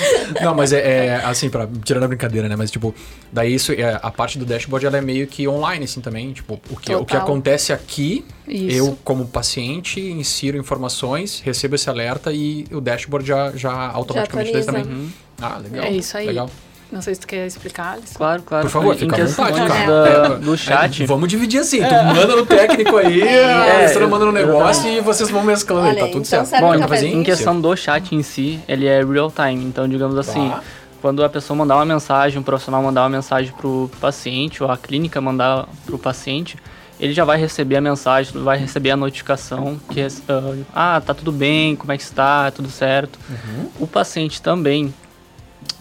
Não, 0.42 0.54
mas 0.54 0.72
é, 0.72 1.06
é 1.06 1.14
assim, 1.24 1.48
para 1.48 1.68
tirando 1.84 2.04
a 2.04 2.08
brincadeira, 2.08 2.48
né? 2.48 2.56
Mas 2.56 2.70
tipo, 2.70 2.94
daí 3.32 3.54
isso, 3.54 3.72
é, 3.72 3.98
a 4.02 4.10
parte 4.10 4.38
do 4.38 4.44
dashboard 4.44 4.86
ela 4.86 4.98
é 4.98 5.00
meio 5.00 5.26
que 5.26 5.46
online 5.46 5.84
assim 5.84 6.00
também, 6.00 6.32
tipo, 6.32 6.60
o 6.70 6.76
que, 6.76 6.94
o 6.94 7.04
que 7.04 7.16
acontece 7.16 7.72
aqui, 7.72 8.24
isso. 8.46 8.76
eu 8.76 8.98
como 9.04 9.26
paciente 9.26 10.00
insiro 10.00 10.56
informações, 10.58 11.40
recebo 11.40 11.74
esse 11.74 11.88
alerta 11.88 12.32
e 12.32 12.66
o 12.70 12.80
dashboard 12.80 13.26
já 13.26 13.52
já 13.54 13.90
automaticamente 13.90 14.52
já 14.52 14.64
também. 14.64 14.84
Uhum. 14.84 15.08
Ah, 15.40 15.58
legal. 15.58 15.84
É 15.84 15.90
isso 15.90 16.16
aí. 16.16 16.26
Legal. 16.26 16.50
Não 16.90 17.02
sei 17.02 17.14
se 17.14 17.20
tu 17.20 17.26
quer 17.26 17.46
explicar, 17.46 17.94
Alisson. 17.94 18.14
Claro, 18.16 18.42
claro. 18.42 18.64
Por 18.64 18.70
favor, 18.70 18.96
fica 18.96 19.20
à 19.20 19.26
vontade, 19.26 19.60
cara. 19.66 20.28
Do, 20.28 20.38
do 20.38 20.56
chat. 20.56 21.02
É, 21.02 21.06
vamos 21.06 21.28
dividir 21.28 21.60
assim. 21.60 21.78
Tu 21.78 21.94
manda 22.14 22.36
no 22.36 22.46
técnico 22.46 22.96
aí, 22.96 23.22
é, 23.26 23.92
a 23.92 24.06
manda 24.06 24.24
no 24.24 24.32
negócio 24.32 24.88
e 24.88 25.00
vocês 25.00 25.28
vão 25.28 25.42
mesclando 25.42 25.88
Olha, 25.88 25.92
aí, 25.92 25.98
tá 25.98 26.06
tudo 26.06 26.24
então 26.24 26.44
certo. 26.44 26.62
Bom, 26.62 26.74
em, 26.74 27.20
em 27.20 27.22
questão 27.24 27.60
do 27.60 27.74
chat 27.76 28.14
em 28.14 28.22
si, 28.22 28.60
ele 28.68 28.86
é 28.86 29.04
real 29.04 29.32
time. 29.32 29.64
Então, 29.64 29.88
digamos 29.88 30.16
assim, 30.16 30.48
tá. 30.48 30.62
quando 31.02 31.24
a 31.24 31.28
pessoa 31.28 31.56
mandar 31.56 31.74
uma 31.74 31.84
mensagem, 31.84 32.38
um 32.38 32.42
profissional 32.42 32.80
mandar 32.82 33.02
uma 33.02 33.10
mensagem 33.10 33.52
pro 33.52 33.90
paciente, 34.00 34.62
ou 34.62 34.70
a 34.70 34.76
clínica 34.76 35.20
mandar 35.20 35.68
pro 35.84 35.98
paciente, 35.98 36.56
ele 37.00 37.12
já 37.12 37.24
vai 37.24 37.36
receber 37.36 37.76
a 37.76 37.80
mensagem, 37.80 38.42
vai 38.42 38.58
receber 38.58 38.92
a 38.92 38.96
notificação 38.96 39.78
que 39.90 40.00
uh, 40.00 40.64
ah, 40.74 41.02
tá 41.04 41.12
tudo 41.12 41.32
bem, 41.32 41.74
como 41.74 41.92
é 41.92 41.96
que 41.96 42.04
está, 42.04 42.50
tudo 42.52 42.70
certo. 42.70 43.18
Uhum. 43.28 43.70
O 43.80 43.86
paciente 43.86 44.40
também 44.40 44.94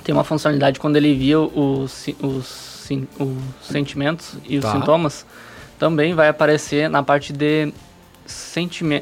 tem 0.05 0.13
uma 0.13 0.23
funcionalidade 0.23 0.79
quando 0.79 0.95
ele 0.97 1.11
envia 1.11 1.39
os, 1.39 2.07
os, 2.21 2.89
os 3.19 3.37
sentimentos 3.63 4.35
e 4.47 4.59
tá. 4.59 4.67
os 4.67 4.73
sintomas, 4.73 5.25
também 5.79 6.13
vai 6.13 6.29
aparecer 6.29 6.87
na 6.87 7.01
parte 7.01 7.33
de, 7.33 7.73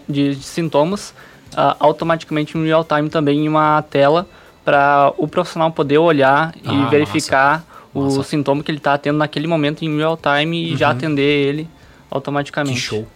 de, 0.08 0.36
de 0.36 0.44
sintomas 0.44 1.14
uh, 1.52 1.76
automaticamente 1.78 2.58
em 2.58 2.66
real 2.66 2.86
time 2.86 3.10
também 3.10 3.46
em 3.46 3.50
uma 3.50 3.82
tela 3.82 4.26
para 4.64 5.14
o 5.18 5.28
profissional 5.28 5.70
poder 5.72 5.98
olhar 5.98 6.56
ah, 6.66 6.74
e 6.74 6.90
verificar 6.90 7.58
massa. 7.60 7.66
o 7.94 8.04
massa. 8.04 8.24
sintoma 8.24 8.64
que 8.64 8.72
ele 8.72 8.78
está 8.78 8.98
tendo 8.98 9.18
naquele 9.18 9.46
momento 9.46 9.84
em 9.84 9.98
real 9.98 10.18
time 10.18 10.70
e 10.70 10.72
uhum. 10.72 10.78
já 10.78 10.92
atender 10.92 11.48
ele 11.48 11.70
automaticamente. 12.10 12.80
Que 12.80 12.82
show. 12.82 13.08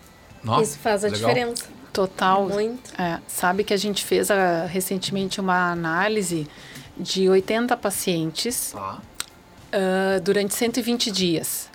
Nossa, 0.44 0.64
Isso 0.64 0.80
faz 0.80 1.06
a 1.06 1.08
legal. 1.08 1.30
diferença. 1.30 1.64
Total. 1.94 2.50
Muito. 2.50 2.92
É, 3.00 3.20
sabe 3.28 3.64
que 3.64 3.74
a 3.74 3.78
gente 3.78 4.04
fez 4.04 4.30
a, 4.30 4.36
ah, 4.36 4.66
recentemente 4.66 5.40
uma 5.40 5.72
análise 5.72 6.48
de 7.00 7.30
80 7.30 7.76
pacientes 7.78 8.74
ah. 8.76 9.00
uh, 9.74 10.22
durante 10.22 10.54
120 10.54 11.12
dias. 11.12 11.70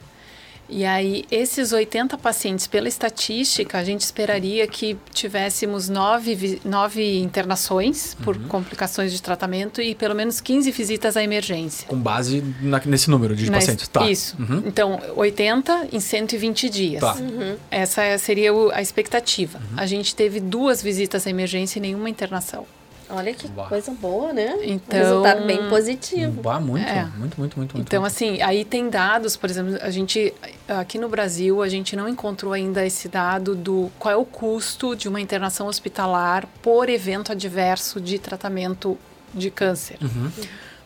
E 0.75 0.87
aí, 0.87 1.27
esses 1.31 1.71
80 1.71 2.17
pacientes, 2.17 2.67
pela 2.67 2.89
estatística, 2.89 3.77
a 3.77 3.85
gente 3.85 4.01
esperaria 4.01 4.67
que 4.67 4.97
tivéssemos 5.13 5.91
nove, 5.91 6.63
nove 6.65 7.19
internações 7.19 8.15
por 8.25 8.37
uhum. 8.37 8.49
complicações 8.49 9.13
de 9.13 9.21
tratamento 9.21 9.83
e 9.83 9.95
pelo 9.95 10.15
menos 10.15 10.41
15 10.41 10.71
visitas 10.71 11.15
à 11.15 11.23
emergência. 11.23 11.87
Com 11.87 11.99
base 11.99 12.43
na, 12.63 12.81
nesse 12.87 13.11
número 13.11 13.37
de 13.37 13.51
pacientes, 13.51 13.87
tá? 13.87 14.09
Isso. 14.11 14.35
Uhum. 14.39 14.63
Então, 14.65 14.99
80 15.15 15.89
em 15.93 16.01
120 16.01 16.71
dias. 16.71 17.01
Tá. 17.03 17.17
Uhum. 17.17 17.57
Essa 17.71 18.17
seria 18.17 18.51
a 18.73 18.81
expectativa. 18.81 19.59
Uhum. 19.59 19.77
A 19.77 19.85
gente 19.85 20.17
teve 20.17 20.41
duas 20.41 20.83
visitas 20.83 21.27
à 21.27 21.31
emergência 21.31 21.79
e 21.79 21.83
nenhuma 21.83 22.09
internação. 22.09 22.67
Olha 23.15 23.35
que 23.35 23.47
bah. 23.49 23.67
coisa 23.67 23.93
boa, 23.93 24.33
né? 24.33 24.57
Então, 24.63 24.99
um 24.99 25.03
resultado 25.03 25.47
bem 25.47 25.69
positivo. 25.69 26.41
Bah, 26.41 26.59
muito, 26.59 26.89
é. 26.89 27.05
muito, 27.17 27.39
muito, 27.39 27.57
muito, 27.59 27.79
Então, 27.79 28.01
muito. 28.01 28.11
assim, 28.11 28.41
aí 28.41 28.65
tem 28.65 28.89
dados, 28.89 29.37
por 29.37 29.51
exemplo, 29.51 29.79
a 29.83 29.91
gente, 29.91 30.33
aqui 30.67 30.99
no 30.99 31.11
Brasil, 31.11 31.63
a 31.63 31.69
gente 31.69 31.95
não 31.95 32.09
encontrou 32.09 32.55
ainda 32.55 32.85
esse 32.87 33.09
dado 33.09 33.55
do 33.55 33.91
qual 33.99 34.15
é 34.15 34.17
o 34.17 34.25
custo 34.25 34.97
de 34.97 35.11
uma 35.11 35.21
internação 35.21 35.67
hospitalar 35.67 36.49
por 36.63 36.89
evento 36.89 37.33
adverso 37.33 38.01
de 38.01 38.19
tratamento 38.19 38.97
de 39.35 39.51
câncer. 39.51 39.99
Uhum. 40.01 40.31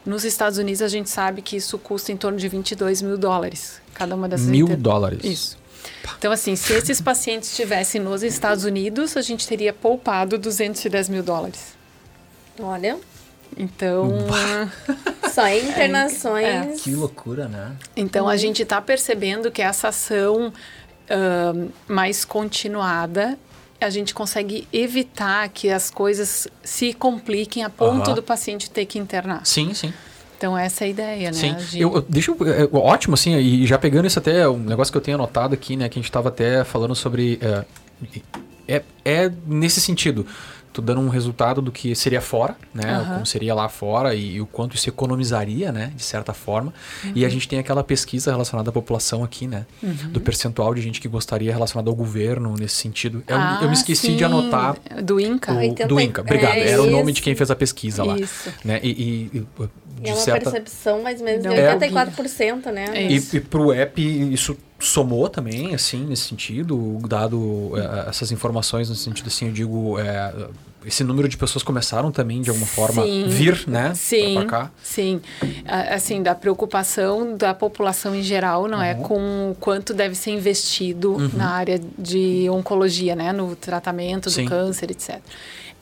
Nos 0.05 0.25
Estados 0.25 0.59
Unidos, 0.59 0.83
a 0.83 0.89
gente 0.89 1.09
sabe 1.09 1.43
que 1.43 1.57
isso 1.57 1.79
custa 1.79 2.11
em 2.11 2.17
torno 2.17 2.39
de 2.39 2.49
22 2.49 3.03
mil 3.03 3.17
dólares, 3.17 3.81
cada 3.95 4.17
uma 4.17 4.29
dessas 4.29 4.49
Mil 4.49 4.67
inter... 4.67 4.77
dólares? 4.77 5.25
Isso. 5.25 5.59
Então, 6.19 6.33
assim, 6.33 6.57
se 6.57 6.73
esses 6.73 7.01
pacientes 7.01 7.51
estivessem 7.51 8.01
nos 8.01 8.25
Estados 8.25 8.65
Unidos, 8.65 9.17
a 9.17 9.23
gente 9.23 9.47
teria 9.47 9.73
poupado 9.73 10.37
210 10.37 11.09
mil 11.09 11.23
dólares. 11.23 11.76
Olha. 12.61 12.99
Então. 13.57 14.11
Só 15.33 15.49
internações. 15.49 16.45
É. 16.45 16.75
Que 16.83 16.95
loucura, 16.95 17.49
né? 17.49 17.77
Então 17.97 18.29
a 18.29 18.37
gente 18.37 18.63
está 18.63 18.81
percebendo 18.81 19.51
que 19.51 19.63
essa 19.63 19.89
ação 19.89 20.49
uh, 20.49 21.73
mais 21.87 22.25
continuada 22.25 23.39
a 23.81 23.91
gente 23.91 24.15
consegue 24.15 24.67
evitar 24.73 25.49
que 25.49 25.71
as 25.71 25.91
coisas 25.91 26.49
se 26.65 26.95
compliquem 26.95 27.63
a 27.63 27.71
ponto 27.71 28.15
do 28.15 28.23
paciente 28.23 28.71
ter 28.71 28.87
que 28.87 28.99
internar. 28.99 29.45
Sim, 29.45 29.75
sim. 29.75 29.93
Então 30.37 30.57
essa 30.57 30.85
é 30.85 30.87
a 30.87 30.89
ideia, 30.89 31.31
né? 31.31 31.33
Sim. 31.33 31.55
De... 31.55 31.81
Eu, 31.81 32.01
deixa 32.09 32.31
eu, 32.31 32.37
é, 32.47 32.69
ótimo, 32.73 33.15
assim, 33.15 33.37
e 33.37 33.67
já 33.67 33.79
pegando 33.79 34.07
isso 34.07 34.19
até, 34.19 34.49
um 34.49 34.59
negócio 34.59 34.93
que 34.93 34.99
eu 34.99 35.03
tenho 35.03 35.17
anotado 35.17 35.55
aqui, 35.55 35.77
né, 35.77 35.89
que 35.89 35.99
a 35.99 36.01
gente 36.01 36.11
estava 36.11 36.29
até 36.29 36.65
falando 36.65 36.95
sobre. 36.95 37.39
É, 37.43 37.65
é, 38.69 38.83
é 39.05 39.33
nesse 39.47 39.81
sentido 39.81 40.27
tu 40.77 40.83
dando 40.83 41.01
um 41.01 41.09
resultado 41.09 41.63
do 41.63 41.73
que 41.73 41.95
seria 41.95 42.21
fora, 42.21 42.55
né? 42.75 42.99
Uhum. 42.99 43.15
Como 43.15 43.27
seria 43.27 43.55
lá 43.55 43.67
fora 43.67 44.15
e, 44.15 44.35
e, 44.35 44.41
o 44.43 44.47
quanto 44.47 44.77
isso 44.77 44.87
economizaria, 44.91 45.73
né? 45.73 45.91
De 45.97 46.03
certa 46.03 46.35
forma. 46.35 46.75
Uhum. 47.03 47.13
E 47.15 47.25
a 47.25 47.31
gente 47.31 47.49
tem 47.49 47.59
aquela 47.59 47.83
pesquisa 47.83 48.31
relacionada 48.31 48.69
à 48.69 48.73
população 48.73 49.25
aqui, 49.25 49.47
né? 49.47 49.65
Uhum. 49.83 50.11
Do 50.11 50.21
percentual 50.21 50.75
de 50.75 50.83
gente 50.83 51.01
que 51.01 51.09
gostaria 51.09 51.51
relacionado 51.51 51.89
ao 51.89 51.95
governo 51.95 52.55
nesse 52.59 52.75
sentido. 52.75 53.25
Eu, 53.27 53.37
ah, 53.39 53.61
eu 53.63 53.69
me 53.69 53.75
esqueci 53.75 54.09
sim. 54.09 54.17
de 54.17 54.25
anotar. 54.25 54.77
Do 55.03 55.19
INCA? 55.19 55.55
O, 55.55 55.89
do 55.89 55.99
INCA, 55.99 56.21
obrigado. 56.21 56.57
É 56.57 56.69
Era 56.69 56.83
o 56.83 56.91
nome 56.91 57.11
de 57.13 57.23
quem 57.23 57.35
fez 57.35 57.51
a 57.51 57.57
pesquisa 57.57 58.05
lá. 58.05 58.19
Isso. 58.19 58.53
Né? 58.63 58.79
E, 58.83 58.91
e, 59.33 59.47
e 60.05 60.11
é 60.11 60.13
uma 60.13 60.21
certa... 60.21 60.51
percepção 60.51 61.03
mais 61.03 61.21
ou 61.21 61.25
menos 61.25 61.43
de 61.43 61.49
84%, 61.49 62.67
é, 62.67 62.73
né? 62.73 62.85
É 62.93 63.11
e, 63.11 63.17
e 63.17 63.41
para 63.41 63.61
o 63.63 63.73
app, 63.73 64.33
isso 64.33 64.55
somou 64.79 65.29
também, 65.29 65.75
assim, 65.75 66.05
nesse 66.05 66.29
sentido, 66.29 66.99
dado 67.09 67.73
é, 67.77 68.09
essas 68.09 68.31
informações, 68.31 68.89
no 68.89 68.95
sentido 68.95 69.29
assim, 69.29 69.47
eu 69.47 69.53
digo, 69.53 69.99
é, 69.99 70.33
esse 70.85 71.03
número 71.03 71.29
de 71.29 71.37
pessoas 71.37 71.63
começaram 71.63 72.13
também 72.13 72.43
de 72.43 72.51
alguma 72.51 72.67
forma 72.67 73.03
sim, 73.03 73.27
vir, 73.27 73.65
né, 73.67 73.95
sim, 73.95 74.35
pra 74.35 74.45
cá? 74.45 74.71
Sim, 74.83 75.21
assim, 75.91 76.23
da 76.23 76.35
preocupação 76.35 77.37
da 77.37 77.55
população 77.55 78.15
em 78.15 78.23
geral, 78.23 78.69
não 78.69 78.83
é, 78.83 78.95
uhum. 78.95 79.01
é, 79.01 79.05
com 79.05 79.51
o 79.51 79.55
quanto 79.59 79.95
deve 79.95 80.15
ser 80.15 80.31
investido 80.31 81.13
uhum. 81.13 81.31
na 81.35 81.51
área 81.51 81.81
de 81.99 82.49
oncologia, 82.51 83.17
né, 83.17 83.33
no 83.33 83.57
tratamento 83.57 84.25
do 84.25 84.31
sim. 84.31 84.45
câncer, 84.45 84.91
etc. 84.91 85.21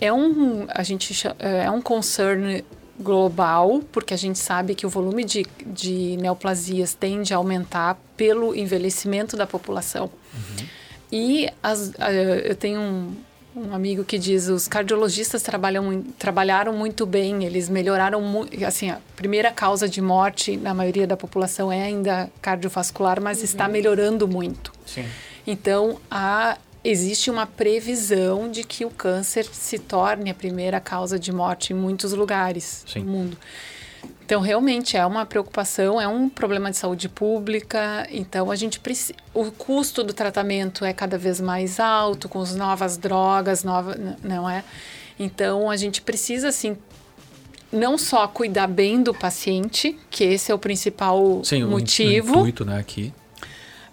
É 0.00 0.12
um, 0.12 0.66
a 0.68 0.82
gente 0.82 1.14
é 1.38 1.70
um 1.70 1.80
concern 1.80 2.62
global, 2.98 3.82
porque 3.90 4.14
a 4.14 4.16
gente 4.16 4.38
sabe 4.38 4.74
que 4.74 4.86
o 4.86 4.88
volume 4.88 5.24
de, 5.24 5.46
de 5.66 6.16
neoplasias 6.16 6.94
tende 6.94 7.34
a 7.34 7.36
aumentar 7.36 7.98
pelo 8.16 8.54
envelhecimento 8.54 9.36
da 9.36 9.46
população. 9.46 10.10
Uhum. 10.32 10.66
E 11.10 11.48
as, 11.62 11.92
eu 12.44 12.54
tenho 12.54 12.80
um, 12.80 13.14
um 13.56 13.74
amigo 13.74 14.04
que 14.04 14.18
diz 14.18 14.48
os 14.48 14.66
cardiologistas 14.66 15.42
trabalham, 15.42 16.02
trabalharam 16.18 16.72
muito 16.72 17.06
bem, 17.06 17.44
eles 17.44 17.68
melhoraram 17.68 18.20
muito. 18.20 18.64
Assim, 18.64 18.90
a 18.90 18.98
primeira 19.14 19.50
causa 19.50 19.88
de 19.88 20.00
morte 20.00 20.56
na 20.56 20.74
maioria 20.74 21.06
da 21.06 21.16
população 21.16 21.70
é 21.70 21.82
ainda 21.82 22.30
cardiovascular, 22.42 23.20
mas 23.20 23.38
uhum. 23.38 23.44
está 23.44 23.68
melhorando 23.68 24.26
muito. 24.26 24.72
Sim. 24.86 25.04
Então, 25.46 25.98
a 26.10 26.56
existe 26.84 27.30
uma 27.30 27.46
previsão 27.46 28.50
de 28.50 28.62
que 28.62 28.84
o 28.84 28.90
câncer 28.90 29.46
se 29.46 29.78
torne 29.78 30.30
a 30.30 30.34
primeira 30.34 30.78
causa 30.78 31.18
de 31.18 31.32
morte 31.32 31.72
em 31.72 31.76
muitos 31.76 32.12
lugares 32.12 32.84
Sim. 32.86 33.00
do 33.00 33.06
mundo. 33.06 33.36
Então, 34.24 34.40
realmente 34.40 34.96
é 34.96 35.04
uma 35.04 35.26
preocupação, 35.26 36.00
é 36.00 36.08
um 36.08 36.28
problema 36.28 36.70
de 36.70 36.76
saúde 36.76 37.08
pública. 37.08 38.06
Então, 38.10 38.50
a 38.50 38.56
gente 38.56 38.80
precisa. 38.80 39.14
O 39.34 39.50
custo 39.50 40.02
do 40.02 40.14
tratamento 40.14 40.84
é 40.84 40.92
cada 40.92 41.18
vez 41.18 41.40
mais 41.40 41.78
alto, 41.78 42.28
com 42.28 42.40
as 42.40 42.54
novas 42.54 42.96
drogas, 42.96 43.64
nova, 43.64 43.96
não 44.22 44.48
é? 44.48 44.64
Então, 45.18 45.70
a 45.70 45.76
gente 45.76 46.00
precisa, 46.00 46.48
assim, 46.48 46.76
não 47.70 47.98
só 47.98 48.26
cuidar 48.26 48.66
bem 48.66 49.02
do 49.02 49.12
paciente, 49.12 49.98
que 50.10 50.24
esse 50.24 50.50
é 50.50 50.54
o 50.54 50.58
principal 50.58 51.42
Sim, 51.44 51.64
motivo. 51.64 52.36
O 52.36 52.38
intuito, 52.38 52.64
né, 52.64 52.78
aqui. 52.78 53.12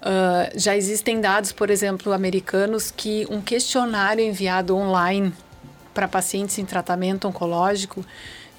Uh, 0.01 0.57
já 0.59 0.75
existem 0.75 1.21
dados, 1.21 1.51
por 1.51 1.69
exemplo, 1.69 2.11
americanos, 2.11 2.89
que 2.89 3.27
um 3.29 3.39
questionário 3.39 4.23
enviado 4.23 4.75
online 4.75 5.31
para 5.93 6.07
pacientes 6.07 6.57
em 6.57 6.65
tratamento 6.65 7.27
oncológico 7.27 8.03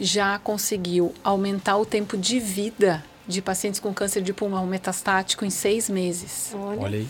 já 0.01 0.39
conseguiu 0.39 1.13
aumentar 1.23 1.77
o 1.77 1.85
tempo 1.85 2.17
de 2.17 2.39
vida 2.39 3.05
de 3.27 3.41
pacientes 3.41 3.81
com 3.81 3.93
câncer 3.93 4.23
de 4.23 4.33
pulmão 4.33 4.67
metastático 4.67 5.45
em 5.45 5.51
seis 5.51 5.89
meses. 5.89 6.53
Olha, 6.55 6.81
Olha 6.81 6.99
aí. 6.99 7.09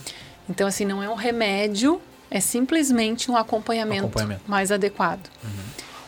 Então, 0.49 0.67
assim, 0.67 0.85
não 0.85 1.01
é 1.01 1.09
um 1.09 1.15
remédio, 1.15 2.01
é 2.29 2.39
simplesmente 2.39 3.29
um 3.31 3.37
acompanhamento, 3.37 4.05
acompanhamento. 4.05 4.43
mais 4.47 4.71
adequado. 4.71 5.29
Uhum. 5.43 5.49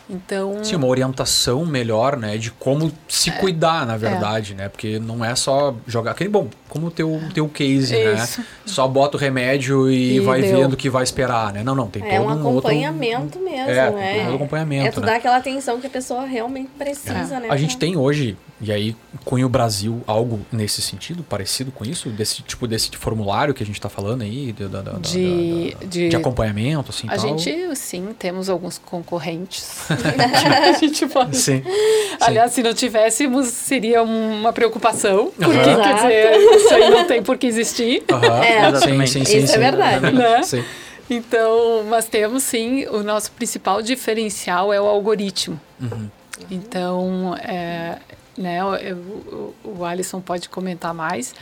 Então. 0.09 0.63
Sim, 0.63 0.75
uma 0.75 0.87
orientação 0.87 1.65
melhor, 1.65 2.17
né? 2.17 2.37
De 2.37 2.51
como 2.51 2.91
se 3.07 3.29
é, 3.29 3.33
cuidar, 3.33 3.85
na 3.85 3.97
verdade, 3.97 4.53
é. 4.53 4.55
né? 4.55 4.69
Porque 4.69 4.99
não 4.99 5.23
é 5.23 5.35
só 5.35 5.75
jogar. 5.87 6.11
Aquele 6.11 6.29
bom, 6.29 6.47
como 6.69 6.87
o 6.87 6.91
teu, 6.91 7.19
teu 7.33 7.47
case, 7.49 7.93
né? 7.93 8.13
Isso. 8.13 8.41
né? 8.41 8.47
Só 8.65 8.87
bota 8.87 9.17
o 9.17 9.19
remédio 9.19 9.89
e, 9.89 10.17
e 10.17 10.19
vai 10.19 10.41
deu. 10.41 10.57
vendo 10.57 10.73
o 10.73 10.77
que 10.77 10.89
vai 10.89 11.03
esperar, 11.03 11.51
né? 11.53 11.63
Não, 11.63 11.73
não, 11.73 11.87
tem 11.87 12.03
é 12.05 12.17
todo 12.17 12.27
um, 12.27 12.29
um 12.29 12.39
acompanhamento 12.39 13.23
outro, 13.23 13.41
mesmo, 13.41 13.71
é, 13.71 13.91
né? 13.91 14.19
É, 14.19 14.29
um 14.29 14.35
acompanhamento. 14.35 14.87
É 14.87 14.91
tu 14.91 15.01
né? 15.01 15.07
dar 15.07 15.15
aquela 15.15 15.37
atenção 15.37 15.79
que 15.79 15.87
a 15.87 15.89
pessoa 15.89 16.25
realmente 16.25 16.69
precisa, 16.77 17.35
é. 17.35 17.39
né? 17.39 17.47
A 17.49 17.57
gente 17.57 17.77
tem 17.77 17.97
hoje 17.97 18.37
e 18.61 18.71
aí, 18.71 18.95
Cunha 19.25 19.45
o 19.45 19.49
Brasil 19.49 20.01
algo 20.07 20.39
nesse 20.49 20.81
sentido, 20.81 21.23
parecido 21.23 21.71
com 21.71 21.83
isso? 21.83 22.09
Desse 22.09 22.41
tipo 22.41 22.65
desse 22.65 22.89
formulário 22.91 23.53
que 23.53 23.61
a 23.61 23.65
gente 23.65 23.75
está 23.75 23.89
falando 23.89 24.21
aí, 24.21 24.53
de, 24.53 24.67
da, 24.67 24.81
da, 24.81 24.91
de, 24.93 25.75
da, 25.77 25.85
de, 25.85 26.09
de, 26.09 26.15
acompanhamento, 26.15 26.89
assim, 26.89 27.05
A 27.09 27.17
tal? 27.17 27.37
gente, 27.37 27.75
sim, 27.75 28.15
temos 28.17 28.49
alguns 28.49 28.77
concorrentes. 28.77 29.81
a 29.91 30.71
gente 30.71 31.05
pode... 31.07 31.35
Sim, 31.35 31.61
Aliás, 32.21 32.51
sim. 32.51 32.61
se 32.61 32.63
não 32.63 32.73
tivéssemos, 32.73 33.47
seria 33.47 34.01
uma 34.01 34.53
preocupação, 34.53 35.31
porque, 35.35 35.69
uhum. 35.69 35.81
quer 35.81 35.95
dizer, 35.95 36.37
isso 36.55 36.73
aí 36.73 36.89
não 36.89 37.05
tem 37.05 37.21
por 37.21 37.37
que 37.37 37.47
existir. 37.47 38.03
Uhum. 38.09 38.43
É, 38.43 38.69
Exatamente. 38.69 39.11
Sim, 39.11 39.25
sim, 39.25 39.37
isso 39.39 39.47
sim, 39.47 39.55
é 39.55 39.59
verdade. 39.59 40.11
Né? 40.11 40.43
Sim. 40.43 40.63
Então, 41.09 41.83
mas 41.89 42.05
temos 42.05 42.43
sim, 42.43 42.85
o 42.87 43.03
nosso 43.03 43.31
principal 43.33 43.81
diferencial 43.81 44.71
é 44.71 44.79
o 44.79 44.85
algoritmo. 44.85 45.59
Uhum. 45.79 46.09
Então, 46.49 47.35
é, 47.37 47.97
né? 48.37 48.63
O, 48.63 49.53
o, 49.63 49.77
o 49.79 49.85
Alisson 49.85 50.21
pode 50.21 50.49
comentar 50.49 50.93
mais, 50.93 51.33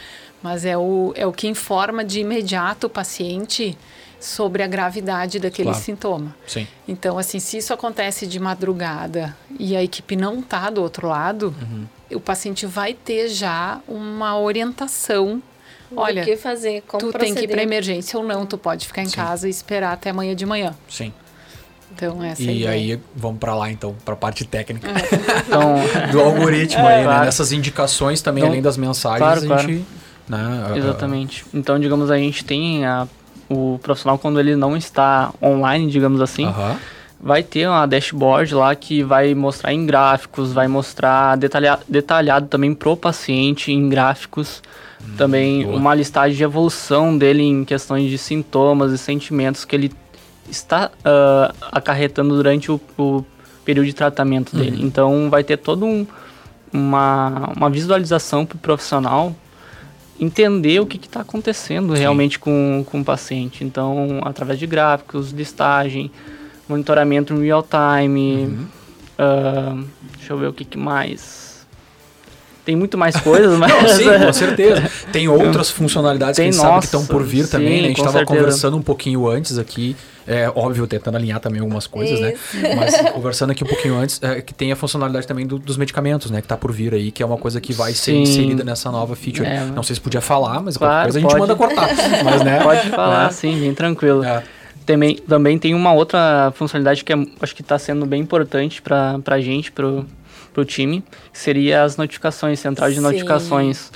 mas 0.42 0.66
é 0.66 0.78
o, 0.78 1.14
é 1.16 1.26
o 1.26 1.32
que 1.32 1.48
informa 1.48 2.04
de 2.04 2.20
imediato 2.20 2.88
o 2.88 2.90
paciente 2.90 3.78
sobre 4.20 4.64
a 4.64 4.68
gravidade 4.68 5.38
daquele 5.38 5.70
claro. 5.70 5.84
sintoma. 5.84 6.36
Sim. 6.48 6.68
Então, 6.88 7.18
assim, 7.18 7.40
se 7.40 7.58
isso 7.58 7.74
acontece 7.74 8.26
de 8.26 8.40
madrugada 8.40 9.36
e 9.60 9.76
a 9.76 9.84
equipe 9.84 10.16
não 10.16 10.40
está 10.40 10.70
do 10.70 10.82
outro 10.82 11.08
lado, 11.08 11.54
uhum. 11.62 11.86
o 12.16 12.20
paciente 12.20 12.66
vai 12.66 12.94
ter 12.94 13.28
já 13.28 13.82
uma 13.88 14.40
orientação. 14.40 15.44
Olha, 15.96 16.24
o 16.24 16.26
que 16.26 16.38
fazer, 16.38 16.82
como 16.88 17.00
tu 17.00 17.12
proceder. 17.12 17.36
tem 17.36 17.36
que 17.36 17.52
ir 17.52 17.54
para 17.54 17.62
emergência 17.62 18.18
ou 18.18 18.26
não, 18.26 18.46
tu 18.46 18.58
pode 18.58 18.88
ficar 18.88 19.04
em 19.04 19.10
Sim. 19.10 19.16
casa 19.16 19.48
e 19.48 19.52
esperar 19.52 19.94
até 19.94 20.10
amanhã 20.10 20.36
de 20.36 20.46
manhã. 20.46 20.74
Sim. 20.90 21.14
Então, 21.96 22.24
essa 22.24 22.42
e 22.42 22.68
aí 22.68 23.00
vamos 23.16 23.40
para 23.40 23.54
lá 23.56 23.70
então, 23.72 23.96
para 24.04 24.14
a 24.14 24.18
parte 24.18 24.46
técnica 24.46 24.88
é. 24.88 24.94
então, 25.48 25.76
do 26.12 26.20
algoritmo 26.20 26.84
é, 26.84 26.96
aí, 26.96 26.98
né? 26.98 27.04
claro. 27.04 27.20
né? 27.20 27.26
Nessas 27.26 27.52
indicações 27.52 28.22
também, 28.22 28.42
então, 28.42 28.52
além 28.52 28.62
das 28.62 28.78
mensagens, 28.78 29.20
claro, 29.20 29.54
a 29.54 29.58
gente, 29.58 29.86
claro. 30.28 30.44
né? 30.44 30.78
Exatamente. 30.78 31.46
Então, 31.54 31.80
digamos, 31.80 32.10
a 32.10 32.18
gente 32.18 32.44
tem 32.44 32.86
a 32.86 33.08
o 33.50 33.80
profissional 33.82 34.18
quando 34.18 34.40
ele 34.40 34.56
não 34.56 34.76
está 34.76 35.32
online, 35.42 35.90
digamos 35.90 36.22
assim, 36.22 36.46
uhum. 36.46 36.76
vai 37.22 37.44
ter 37.44 37.68
uma 37.68 37.86
dashboard 37.86 38.54
lá 38.54 38.76
que 38.76 39.04
vai 39.04 39.34
mostrar 39.34 39.74
em 39.74 39.86
gráficos, 39.86 40.54
vai 40.54 40.68
mostrar 40.68 41.38
detalha, 41.38 41.80
detalhado 41.88 42.48
também 42.48 42.74
pro 42.74 42.98
paciente 42.98 43.72
em 43.72 43.90
gráficos, 43.90 44.62
hum, 45.02 45.16
também 45.18 45.64
boa. 45.64 45.78
uma 45.78 45.96
listagem 45.96 46.36
de 46.36 46.44
evolução 46.44 47.18
dele 47.18 47.44
em 47.44 47.64
questões 47.64 48.10
de 48.10 48.18
sintomas 48.18 48.92
e 48.92 48.98
sentimentos 48.98 49.66
que 49.66 49.76
ele 49.76 49.92
está 50.50 50.92
uh, 51.00 51.56
acarretando 51.72 52.36
durante 52.36 52.72
o, 52.72 52.80
o, 52.98 53.24
período 53.66 53.86
de 53.86 53.94
tratamento 53.94 54.56
dele. 54.56 54.82
Uhum. 54.82 54.88
Então 54.88 55.30
vai 55.30 55.44
ter 55.44 55.58
todo 55.58 55.86
um, 55.86 56.06
uma, 56.72 57.52
uma 57.56 57.70
visualização 57.70 58.46
para 58.46 58.56
o 58.56 58.60
profissional 58.60 59.34
entender 60.20 60.80
o 60.80 60.86
que 60.86 60.98
está 60.98 61.22
acontecendo 61.22 61.96
Sim. 61.96 62.02
realmente 62.02 62.38
com, 62.40 62.86
com 62.90 63.02
o 63.02 63.06
paciente. 63.06 63.64
Então, 63.64 64.22
através 64.24 64.60
de 64.60 64.68
gráficos, 64.68 65.32
listagem, 65.32 66.12
monitoramento 66.68 67.34
em 67.34 67.42
real 67.42 67.64
time. 67.64 68.46
Uhum. 68.46 68.68
Uh, 69.14 69.86
deixa 70.18 70.34
eu 70.34 70.38
ver 70.38 70.48
o 70.48 70.54
que, 70.54 70.66
que 70.66 70.78
mais. 70.78 71.43
Tem 72.66 72.76
muito 72.76 72.98
mais 72.98 73.16
coisas, 73.18 73.56
mas. 73.60 73.72
Não, 73.72 73.90
sim, 73.90 74.26
com 74.26 74.34
certeza. 74.34 74.90
Tem 75.12 75.28
outras 75.28 75.70
funcionalidades 75.70 76.38
Tem, 76.38 76.46
que 76.46 76.50
a 76.50 76.52
gente 76.52 76.62
nossa, 76.62 76.70
sabe 76.70 76.80
que 76.80 76.86
estão 76.86 77.06
por 77.06 77.24
vir 77.24 77.48
também, 77.48 77.76
sim, 77.76 77.82
né? 77.82 77.86
A 77.86 77.88
gente 77.90 78.00
estava 78.00 78.26
conversando 78.26 78.78
um 78.78 78.82
pouquinho 78.82 79.28
antes 79.28 79.58
aqui. 79.58 79.96
É 80.26 80.50
óbvio, 80.56 80.88
tentando 80.88 81.18
alinhar 81.18 81.42
também 81.42 81.60
algumas 81.60 81.86
coisas, 81.86 82.18
né? 82.22 82.34
Isso. 82.34 82.58
né? 82.58 82.76
Mas 82.76 82.96
conversando 83.12 83.52
aqui 83.52 83.62
um 83.62 83.68
pouquinho 83.68 83.98
antes, 83.98 84.22
é, 84.24 84.42
que 84.42 84.54
tem 84.54 84.72
a 84.72 84.76
funcionalidade 84.76 85.28
também 85.28 85.46
do, 85.46 85.60
dos 85.60 85.76
medicamentos, 85.76 86.32
né? 86.32 86.40
Que 86.40 86.46
está 86.46 86.56
por 86.56 86.72
vir 86.72 86.94
aí, 86.94 87.12
que 87.12 87.22
é 87.22 87.26
uma 87.26 87.36
coisa 87.36 87.60
que 87.60 87.74
vai 87.74 87.94
ser 87.94 88.14
inserida 88.14 88.64
nessa 88.64 88.90
nova 88.90 89.18
feature. 89.18 89.46
É, 89.46 89.66
Não 89.66 89.84
sei 89.84 89.96
se 89.96 90.02
podia 90.02 90.22
falar, 90.22 90.62
mas 90.62 90.78
claro, 90.78 90.94
qualquer 90.94 91.04
coisa 91.12 91.18
a 91.20 91.22
gente 91.22 91.40
manda 91.40 91.56
cortar. 91.56 91.90
mas, 92.24 92.42
né? 92.42 92.64
Pode 92.64 92.90
falar, 92.90 93.26
né? 93.26 93.32
sim, 93.32 93.60
bem 93.60 93.74
tranquilo. 93.74 94.24
É. 94.24 94.44
Também, 94.86 95.16
também 95.16 95.58
tem 95.58 95.74
uma 95.74 95.94
outra 95.94 96.54
funcionalidade 96.56 97.04
que 97.04 97.12
é, 97.12 97.16
acho 97.42 97.54
que 97.56 97.62
está 97.62 97.78
sendo 97.78 98.06
bem 98.06 98.22
importante 98.22 98.82
para 98.82 99.20
a 99.26 99.42
gente, 99.42 99.72
para 99.74 100.04
para 100.54 100.62
o 100.62 100.66
time, 100.66 101.04
que 101.32 101.40
seria 101.40 101.84
as 101.84 101.98
notificações, 101.98 102.60
central 102.60 102.90
de 102.90 102.96
Sim. 102.96 103.02
notificações, 103.02 103.92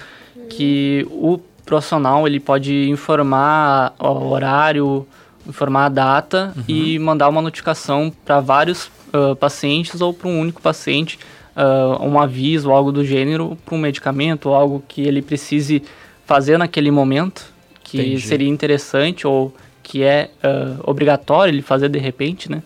que 0.49 1.05
o 1.09 1.39
profissional 1.65 2.25
ele 2.25 2.39
pode 2.39 2.89
informar 2.89 3.93
o 3.99 4.29
horário, 4.29 5.05
informar 5.47 5.85
a 5.85 5.89
data 5.89 6.53
uhum. 6.55 6.63
e 6.67 6.99
mandar 6.99 7.29
uma 7.29 7.41
notificação 7.41 8.11
para 8.25 8.39
vários 8.39 8.89
uh, 9.13 9.35
pacientes 9.35 10.01
ou 10.01 10.13
para 10.13 10.27
um 10.27 10.39
único 10.39 10.61
paciente, 10.61 11.19
uh, 11.55 12.03
um 12.03 12.19
aviso, 12.19 12.71
algo 12.71 12.91
do 12.91 13.03
gênero, 13.03 13.57
para 13.65 13.75
um 13.75 13.77
medicamento, 13.77 14.49
algo 14.49 14.83
que 14.87 15.01
ele 15.01 15.21
precise 15.21 15.83
fazer 16.25 16.57
naquele 16.57 16.91
momento, 16.91 17.45
que 17.83 17.99
Entendi. 17.99 18.21
seria 18.21 18.49
interessante 18.49 19.25
ou 19.25 19.53
que 19.81 20.03
é 20.03 20.29
uh, 20.43 20.89
obrigatório 20.89 21.53
ele 21.53 21.61
fazer 21.61 21.87
de 21.89 21.99
repente, 21.99 22.51
né? 22.51 22.61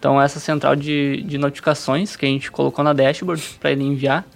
Então, 0.00 0.20
essa 0.20 0.40
central 0.40 0.74
de, 0.74 1.22
de 1.26 1.36
notificações 1.36 2.16
que 2.16 2.24
a 2.24 2.28
gente 2.28 2.50
colocou 2.50 2.82
na 2.82 2.94
dashboard 2.94 3.42
para 3.60 3.70
ele 3.70 3.84
enviar 3.84 4.26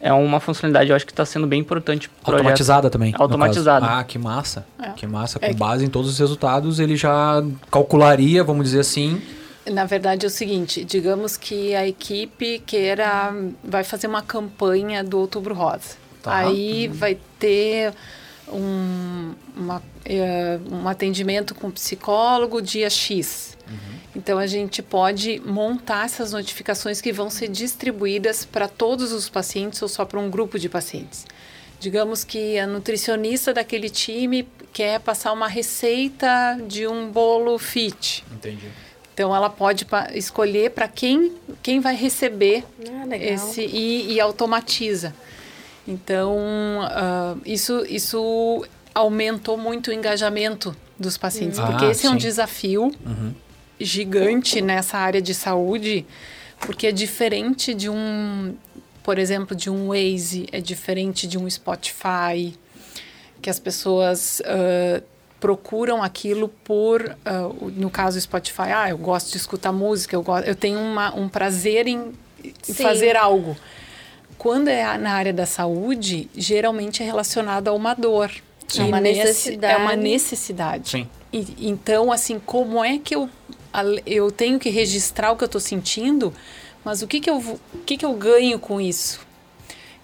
é 0.00 0.12
uma 0.12 0.40
funcionalidade, 0.40 0.90
eu 0.90 0.96
acho 0.96 1.06
que 1.06 1.12
está 1.12 1.24
sendo 1.24 1.46
bem 1.46 1.60
importante. 1.60 2.10
Automatizada 2.24 2.90
também. 2.90 3.14
Automatizada. 3.16 3.86
Ah, 3.86 4.02
que 4.02 4.18
massa. 4.18 4.66
É. 4.82 4.90
Que 4.90 5.06
massa. 5.06 5.38
Com 5.38 5.46
é 5.46 5.54
base 5.54 5.84
em 5.84 5.88
todos 5.88 6.10
os 6.10 6.18
resultados, 6.18 6.80
ele 6.80 6.96
já 6.96 7.40
calcularia, 7.70 8.42
vamos 8.42 8.64
dizer 8.64 8.80
assim. 8.80 9.22
Na 9.70 9.84
verdade 9.84 10.26
é 10.26 10.28
o 10.28 10.30
seguinte, 10.30 10.84
digamos 10.84 11.36
que 11.36 11.72
a 11.76 11.86
equipe 11.86 12.60
queira, 12.66 13.32
vai 13.62 13.84
fazer 13.84 14.08
uma 14.08 14.22
campanha 14.22 15.04
do 15.04 15.20
Outubro 15.20 15.54
Rosa. 15.54 15.96
Tá. 16.20 16.34
Aí 16.34 16.88
uhum. 16.88 16.94
vai 16.94 17.18
ter 17.38 17.92
um, 18.48 19.34
uma, 19.56 19.82
é, 20.04 20.58
um 20.68 20.88
atendimento 20.88 21.54
com 21.54 21.70
psicólogo 21.70 22.60
dia 22.60 22.90
X. 22.90 23.56
Uhum. 23.68 23.99
Então 24.14 24.38
a 24.38 24.46
gente 24.46 24.82
pode 24.82 25.40
montar 25.40 26.04
essas 26.04 26.32
notificações 26.32 27.00
que 27.00 27.12
vão 27.12 27.30
ser 27.30 27.48
distribuídas 27.48 28.44
para 28.44 28.66
todos 28.66 29.12
os 29.12 29.28
pacientes 29.28 29.80
ou 29.82 29.88
só 29.88 30.04
para 30.04 30.18
um 30.18 30.28
grupo 30.28 30.58
de 30.58 30.68
pacientes. 30.68 31.26
Digamos 31.78 32.24
que 32.24 32.58
a 32.58 32.66
nutricionista 32.66 33.54
daquele 33.54 33.88
time 33.88 34.46
quer 34.72 35.00
passar 35.00 35.32
uma 35.32 35.48
receita 35.48 36.58
de 36.66 36.86
um 36.86 37.10
bolo 37.10 37.56
fit. 37.58 38.24
Entendi. 38.32 38.66
Então 39.14 39.34
ela 39.34 39.48
pode 39.48 39.86
escolher 40.14 40.70
para 40.70 40.88
quem, 40.88 41.32
quem 41.62 41.78
vai 41.80 41.94
receber 41.94 42.64
ah, 42.86 43.16
esse 43.16 43.62
e, 43.62 44.12
e, 44.12 44.20
automatiza. 44.20 45.14
Então 45.86 46.36
uh, 46.80 47.40
isso, 47.44 47.84
isso 47.88 48.66
aumentou 48.94 49.56
muito 49.56 49.90
o 49.90 49.92
engajamento 49.92 50.74
dos 50.98 51.16
pacientes, 51.16 51.58
uhum. 51.58 51.66
porque 51.66 51.84
ah, 51.86 51.90
esse 51.90 52.02
sim. 52.02 52.06
é 52.08 52.10
um 52.10 52.16
desafio. 52.16 52.92
Uhum 53.06 53.34
gigante 53.80 54.60
nessa 54.60 54.98
área 54.98 55.22
de 55.22 55.34
saúde, 55.34 56.04
porque 56.60 56.86
é 56.86 56.92
diferente 56.92 57.72
de 57.74 57.88
um, 57.88 58.54
por 59.02 59.18
exemplo, 59.18 59.56
de 59.56 59.70
um 59.70 59.88
Waze, 59.88 60.46
é 60.52 60.60
diferente 60.60 61.26
de 61.26 61.38
um 61.38 61.48
Spotify, 61.48 62.54
que 63.40 63.48
as 63.48 63.58
pessoas 63.58 64.40
uh, 64.40 65.02
procuram 65.40 66.02
aquilo 66.02 66.48
por, 66.48 67.02
uh, 67.02 67.70
no 67.70 67.90
caso 67.90 68.20
Spotify, 68.20 68.72
ah, 68.74 68.90
eu 68.90 68.98
gosto 68.98 69.30
de 69.30 69.38
escutar 69.38 69.72
música, 69.72 70.14
eu, 70.14 70.22
gosto, 70.22 70.46
eu 70.46 70.54
tenho 70.54 70.78
uma, 70.78 71.14
um 71.14 71.28
prazer 71.28 71.86
em, 71.86 72.12
em 72.44 72.74
fazer 72.74 73.16
algo. 73.16 73.56
Quando 74.36 74.68
é 74.68 74.96
na 74.98 75.12
área 75.12 75.32
da 75.32 75.46
saúde, 75.46 76.28
geralmente 76.34 77.02
é 77.02 77.06
relacionado 77.06 77.68
a 77.68 77.72
uma 77.72 77.94
dor. 77.94 78.30
Sim. 78.68 78.82
É 78.82 78.84
uma 78.84 79.00
necessidade. 79.00 79.74
É 79.74 79.76
uma 79.76 79.96
necessidade. 79.96 80.90
Sim. 80.90 81.08
E, 81.32 81.68
então, 81.68 82.10
assim, 82.10 82.38
como 82.38 82.84
é 82.84 82.98
que 82.98 83.14
eu 83.14 83.28
eu 84.04 84.30
tenho 84.32 84.58
que 84.58 84.68
registrar 84.68 85.30
o 85.30 85.36
que 85.36 85.44
eu 85.44 85.46
estou 85.46 85.60
sentindo, 85.60 86.32
mas 86.84 87.02
o 87.02 87.06
que, 87.06 87.20
que, 87.20 87.30
eu, 87.30 87.38
o 87.38 87.78
que, 87.86 87.96
que 87.96 88.04
eu 88.04 88.12
ganho 88.14 88.58
com 88.58 88.80
isso? 88.80 89.20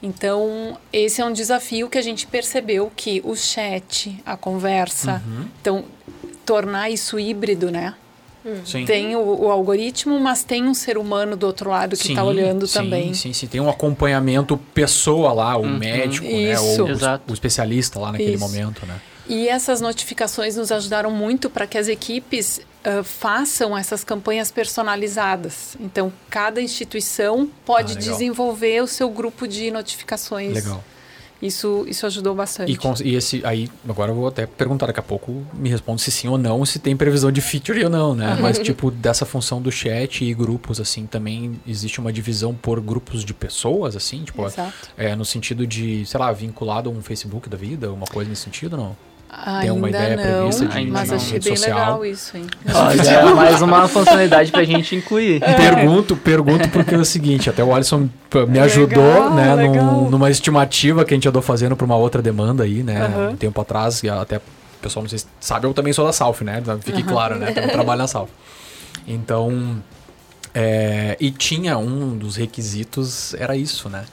Então, 0.02 0.78
esse 0.92 1.20
é 1.20 1.24
um 1.24 1.32
desafio 1.32 1.88
que 1.88 1.98
a 1.98 2.02
gente 2.02 2.26
percebeu 2.26 2.92
que 2.94 3.20
o 3.24 3.34
chat, 3.34 4.16
a 4.24 4.36
conversa, 4.36 5.22
uhum. 5.26 5.46
então, 5.60 5.84
tornar 6.44 6.90
isso 6.90 7.18
híbrido, 7.18 7.70
né? 7.70 7.94
Sim. 8.64 8.84
Tem 8.84 9.16
o, 9.16 9.20
o, 9.20 9.50
algoritmo, 9.50 10.20
mas 10.20 10.44
tem 10.44 10.68
um 10.68 10.74
ser 10.74 10.96
humano 10.96 11.36
do 11.36 11.48
outro 11.48 11.68
lado 11.68 11.96
que 11.96 12.10
está 12.10 12.22
olhando 12.22 12.64
sim, 12.64 12.74
também. 12.74 13.12
Sim, 13.12 13.32
sim, 13.32 13.48
tem 13.48 13.60
um 13.60 13.68
acompanhamento 13.68 14.56
pessoa 14.72 15.32
lá, 15.32 15.56
o 15.56 15.62
uhum. 15.62 15.78
médico, 15.78 16.24
Isso. 16.24 16.84
né? 16.84 17.18
O, 17.26 17.30
o, 17.30 17.34
especialista 17.34 17.98
lá 17.98 18.12
naquele 18.12 18.34
Isso. 18.34 18.40
momento, 18.40 18.86
né? 18.86 19.00
E 19.28 19.48
essas 19.48 19.80
notificações 19.80 20.56
nos 20.56 20.70
ajudaram 20.70 21.10
muito 21.10 21.50
para 21.50 21.66
que 21.66 21.76
as 21.76 21.88
equipes 21.88 22.60
uh, 22.84 23.02
façam 23.02 23.76
essas 23.76 24.04
campanhas 24.04 24.50
personalizadas. 24.50 25.76
Então, 25.80 26.12
cada 26.30 26.60
instituição 26.60 27.50
pode 27.64 27.94
ah, 27.94 27.96
desenvolver 27.96 28.82
o 28.82 28.86
seu 28.86 29.10
grupo 29.10 29.48
de 29.48 29.70
notificações. 29.70 30.54
Legal. 30.54 30.82
Isso, 31.40 31.84
isso 31.86 32.06
ajudou 32.06 32.34
bastante. 32.34 32.72
E, 32.72 33.08
e, 33.08 33.14
esse 33.14 33.44
aí, 33.44 33.68
agora 33.86 34.10
eu 34.10 34.14
vou 34.14 34.26
até 34.26 34.46
perguntar 34.46 34.86
daqui 34.86 35.00
a 35.00 35.02
pouco, 35.02 35.44
me 35.52 35.68
responde 35.68 36.00
se 36.00 36.10
sim 36.10 36.28
ou 36.28 36.38
não, 36.38 36.64
se 36.64 36.78
tem 36.78 36.96
previsão 36.96 37.30
de 37.30 37.42
feature 37.42 37.84
ou 37.84 37.90
não, 37.90 38.14
né? 38.14 38.38
Mas, 38.40 38.58
tipo, 38.58 38.90
dessa 38.90 39.26
função 39.26 39.60
do 39.60 39.70
chat 39.70 40.24
e 40.24 40.32
grupos, 40.32 40.80
assim, 40.80 41.04
também 41.04 41.60
existe 41.66 42.00
uma 42.00 42.10
divisão 42.10 42.54
por 42.54 42.80
grupos 42.80 43.22
de 43.22 43.34
pessoas, 43.34 43.94
assim? 43.94 44.24
Tipo, 44.24 44.46
Exato. 44.46 44.72
É, 44.96 45.14
no 45.14 45.26
sentido 45.26 45.66
de, 45.66 46.06
sei 46.06 46.18
lá, 46.18 46.32
vinculado 46.32 46.88
a 46.88 46.92
um 46.92 47.02
Facebook 47.02 47.50
da 47.50 47.56
vida, 47.56 47.92
uma 47.92 48.06
coisa 48.06 48.30
nesse 48.30 48.42
sentido, 48.42 48.76
não? 48.76 48.96
Ainda 49.44 49.61
tem 49.61 49.70
uma 49.70 49.88
ideia 49.90 50.16
não, 50.16 50.22
prevista 50.22 50.66
de 50.66 50.87
mas 50.90 51.12
achei 51.12 51.33
rede 51.33 51.49
bem 51.49 51.57
social. 51.57 51.79
legal 51.79 52.07
isso, 52.07 52.37
hein? 52.37 52.46
Olha, 52.72 53.03
é 53.03 53.35
mais 53.35 53.62
uma 53.62 53.87
funcionalidade 53.87 54.51
pra 54.51 54.64
gente 54.64 54.96
incluir. 54.96 55.42
É. 55.42 55.53
Pergunto, 55.55 56.16
pergunto 56.16 56.68
porque 56.70 56.94
é 56.94 56.99
o 56.99 57.05
seguinte, 57.05 57.51
até 57.51 57.62
o 57.62 57.75
Alisson 57.75 58.09
me 58.49 58.59
ajudou, 58.61 59.05
legal, 59.05 59.35
né, 59.35 59.55
legal. 59.55 59.85
Num, 59.85 60.11
numa 60.11 60.31
estimativa 60.31 61.05
que 61.05 61.12
a 61.12 61.16
gente 61.16 61.29
andou 61.29 61.42
fazendo 61.42 61.77
para 61.77 61.85
uma 61.85 61.96
outra 61.96 62.22
demanda 62.22 62.64
aí, 62.64 62.83
né, 62.83 63.07
uhum. 63.07 63.31
um 63.31 63.37
tempo 63.37 63.61
atrás, 63.61 64.03
e 64.03 64.09
até 64.09 64.38
o 64.38 64.42
pessoal 64.81 65.03
não 65.03 65.11
sei 65.11 65.18
se 65.18 65.27
sabe, 65.40 65.66
eu 65.66 65.75
também 65.75 65.92
sou 65.92 66.07
da 66.07 66.12
Salf, 66.12 66.40
né, 66.40 66.62
fique 66.81 67.03
uhum. 67.03 67.09
claro, 67.09 67.37
né, 67.37 67.53
eu 67.55 67.70
trabalho 67.70 67.99
na 67.99 68.07
Salf. 68.07 68.31
Então, 69.09 69.77
é, 70.53 71.16
e 71.20 71.31
tinha 71.31 71.79
um 71.79 72.16
dos 72.16 72.35
requisitos, 72.35 73.35
era 73.35 73.57
isso, 73.57 73.88
né, 73.88 74.05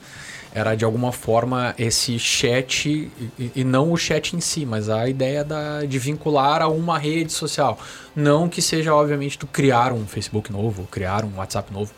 era 0.54 0.76
de 0.76 0.86
alguma 0.86 1.12
forma 1.12 1.74
esse 1.80 2.20
chat, 2.20 2.88
e, 2.88 3.52
e, 3.56 3.64
não 3.64 3.92
o 3.92 3.98
chat 3.98 4.36
em 4.36 4.40
si, 4.40 4.66
mas 4.66 4.88
a 4.88 5.10
ideia 5.10 5.44
da, 5.44 5.84
de 5.84 5.98
vincular 5.98 6.62
a 6.62 6.68
uma 6.68 7.00
rede 7.00 7.34
social. 7.34 7.80
Não 8.16 8.48
que 8.48 8.62
seja, 8.62 8.94
obviamente, 8.94 9.38
tu 9.38 9.48
criar 9.48 9.92
um 9.92 10.06
Facebook 10.06 10.52
novo, 10.52 10.88
criar 10.92 11.26
um 11.26 11.38
WhatsApp 11.38 11.74
novo, 11.74 11.92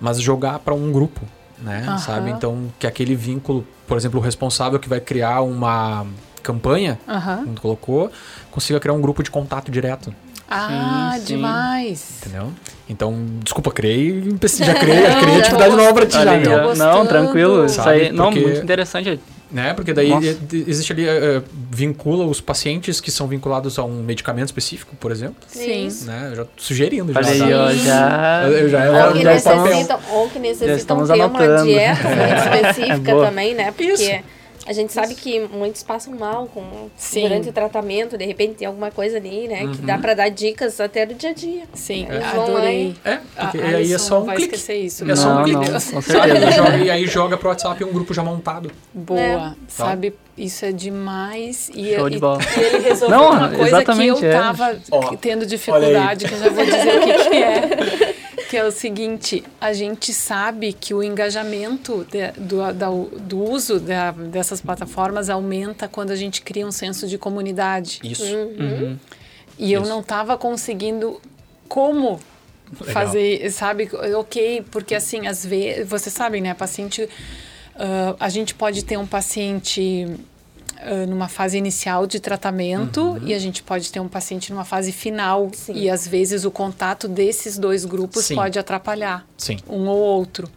mas 0.00 0.20
jogar 0.20 0.58
para 0.58 0.74
um 0.74 0.90
grupo, 0.90 1.20
né? 1.60 1.86
Uhum. 1.88 1.98
Sabe? 1.98 2.30
Então, 2.30 2.72
que 2.76 2.88
aquele 2.88 3.14
vínculo, 3.14 3.64
por 3.86 3.96
exemplo, 3.96 4.18
o 4.18 4.22
responsável 4.22 4.80
que 4.80 4.88
vai 4.88 5.00
criar 5.00 5.40
uma 5.42 6.04
campanha, 6.42 6.98
uhum. 7.06 7.36
como 7.36 7.54
tu 7.54 7.62
colocou, 7.62 8.12
consiga 8.50 8.80
criar 8.80 8.94
um 8.94 9.00
grupo 9.00 9.22
de 9.22 9.30
contato 9.30 9.70
direto. 9.70 10.12
Ah, 10.52 11.12
sim, 11.14 11.20
sim. 11.20 11.26
demais. 11.34 12.10
Entendeu? 12.20 12.52
Então, 12.88 13.16
desculpa, 13.42 13.70
criei, 13.70 14.22
já 14.22 14.74
criei, 14.74 15.02
criei 15.20 15.40
atividade 15.40 15.76
nova 15.76 15.94
pra 15.94 16.06
ti 16.06 16.12
já, 16.12 16.36
meu. 16.36 16.74
Não, 16.74 17.06
tranquilo. 17.06 17.64
Isso 17.64 17.80
aí, 17.80 18.00
Porque, 18.00 18.12
não, 18.12 18.30
muito 18.30 18.62
interessante. 18.62 19.20
Né? 19.50 19.74
Porque 19.74 19.92
daí 19.92 20.08
Nossa. 20.08 20.38
existe 20.50 20.92
ali, 20.94 21.06
uh, 21.06 21.44
vincula 21.70 22.24
os 22.24 22.40
pacientes 22.40 23.02
que 23.02 23.10
são 23.10 23.26
vinculados 23.26 23.78
a 23.78 23.84
um 23.84 24.02
medicamento 24.02 24.46
específico, 24.46 24.96
por 24.96 25.12
exemplo. 25.12 25.36
Sim. 25.46 25.88
Né? 26.04 26.28
Eu 26.30 26.36
já 26.36 26.46
sugerindo. 26.56 27.12
Já, 27.12 27.22
Sim. 27.22 27.50
eu 27.50 27.78
já... 27.78 28.48
Eu 28.48 28.68
já, 28.70 29.08
ou, 29.08 29.12
que 29.12 29.24
necessitam, 29.24 30.00
ou 30.10 30.28
que 30.30 30.38
necessitam 30.38 31.06
ter 31.06 31.12
anotando. 31.12 31.52
uma 31.52 31.64
dieta 31.64 32.08
específica 32.64 33.12
é 33.12 33.24
também, 33.26 33.54
né? 33.54 33.72
Porque... 33.72 33.92
Isso 33.92 34.41
a 34.66 34.72
gente 34.72 34.92
sabe 34.92 35.14
que 35.14 35.40
muitos 35.40 35.82
passam 35.82 36.14
mal 36.14 36.46
com, 36.46 36.88
durante 37.12 37.48
o 37.48 37.52
tratamento, 37.52 38.16
de 38.16 38.24
repente 38.24 38.54
tem 38.54 38.66
alguma 38.66 38.90
coisa 38.90 39.16
ali, 39.16 39.48
né? 39.48 39.64
Uhum. 39.64 39.72
Que 39.72 39.82
dá 39.82 39.98
para 39.98 40.14
dar 40.14 40.28
dicas 40.28 40.80
até 40.80 41.04
do 41.04 41.14
dia 41.14 41.30
a 41.30 41.34
dia. 41.34 41.62
Sim, 41.74 42.06
é. 42.08 42.24
adorei. 42.24 42.94
É, 43.04 43.16
porque 43.16 43.58
a, 43.58 43.66
aí 43.76 43.92
é 43.92 43.98
só 43.98 44.22
um 44.22 44.24
vai 44.24 44.36
clique. 44.36 44.54
esquecer 44.54 44.76
isso. 44.76 45.04
É 45.04 45.08
não, 45.08 45.16
só 45.16 45.40
um 45.40 45.44
clique. 45.44 46.84
E 46.84 46.90
aí 46.90 47.06
joga 47.06 47.36
pro 47.36 47.48
WhatsApp 47.48 47.82
um 47.84 47.92
grupo 47.92 48.14
já 48.14 48.22
montado. 48.22 48.70
Boa, 48.94 49.20
é. 49.20 49.54
sabe? 49.68 50.14
Isso 50.36 50.64
é 50.64 50.72
demais. 50.72 51.70
E, 51.74 51.94
Show 51.94 52.08
e, 52.08 52.10
de 52.12 52.18
bola. 52.18 52.40
e 52.56 52.60
ele 52.60 52.78
resolveu 52.78 53.18
não, 53.18 53.30
uma 53.32 53.48
coisa 53.50 53.84
que 53.84 54.06
eu 54.06 54.16
é. 54.18 54.32
tava 54.32 54.70
é. 54.70 55.16
tendo 55.20 55.44
dificuldade, 55.44 56.26
que 56.26 56.34
eu 56.34 56.38
já 56.38 56.48
vou 56.48 56.64
dizer 56.64 56.98
o 56.98 57.00
que, 57.00 57.28
que 57.28 57.36
é. 57.36 58.14
que 58.52 58.56
é 58.58 58.64
o 58.64 58.70
seguinte: 58.70 59.42
a 59.58 59.72
gente 59.72 60.12
sabe 60.12 60.74
que 60.74 60.92
o 60.92 61.02
engajamento 61.02 62.04
de, 62.04 62.32
do, 62.32 62.70
da, 62.74 62.90
do 62.90 63.42
uso 63.42 63.80
da, 63.80 64.10
dessas 64.10 64.60
plataformas 64.60 65.30
aumenta 65.30 65.88
quando 65.88 66.10
a 66.10 66.16
gente 66.16 66.42
cria 66.42 66.66
um 66.66 66.70
senso 66.70 67.08
de 67.08 67.16
comunidade. 67.16 67.98
Isso. 68.04 68.22
Uhum. 68.22 68.56
Uhum. 68.60 68.98
E 69.58 69.72
Isso. 69.72 69.82
eu 69.82 69.88
não 69.88 70.00
estava 70.00 70.36
conseguindo 70.36 71.18
como 71.66 72.20
Legal. 72.78 72.92
fazer, 72.92 73.50
sabe? 73.50 73.88
Ok, 74.18 74.62
porque 74.70 74.94
assim, 74.94 75.26
às 75.26 75.46
vezes, 75.46 75.88
vocês 75.88 76.14
sabem, 76.14 76.42
né? 76.42 76.52
Paciente. 76.52 77.04
Uh, 77.04 78.14
a 78.20 78.28
gente 78.28 78.54
pode 78.54 78.84
ter 78.84 78.98
um 78.98 79.06
paciente 79.06 80.06
numa 81.08 81.28
fase 81.28 81.56
inicial 81.56 82.06
de 82.06 82.20
tratamento 82.20 83.00
uhum. 83.00 83.20
e 83.26 83.34
a 83.34 83.38
gente 83.38 83.62
pode 83.62 83.90
ter 83.90 84.00
um 84.00 84.08
paciente 84.08 84.52
numa 84.52 84.64
fase 84.64 84.92
final. 84.92 85.50
Sim. 85.52 85.74
E 85.74 85.90
às 85.90 86.06
vezes 86.06 86.44
o 86.44 86.50
contato 86.50 87.08
desses 87.08 87.58
dois 87.58 87.84
grupos 87.84 88.24
Sim. 88.24 88.34
pode 88.34 88.58
atrapalhar 88.58 89.26
Sim. 89.36 89.58
um 89.68 89.86
ou 89.86 89.98
outro. 89.98 90.48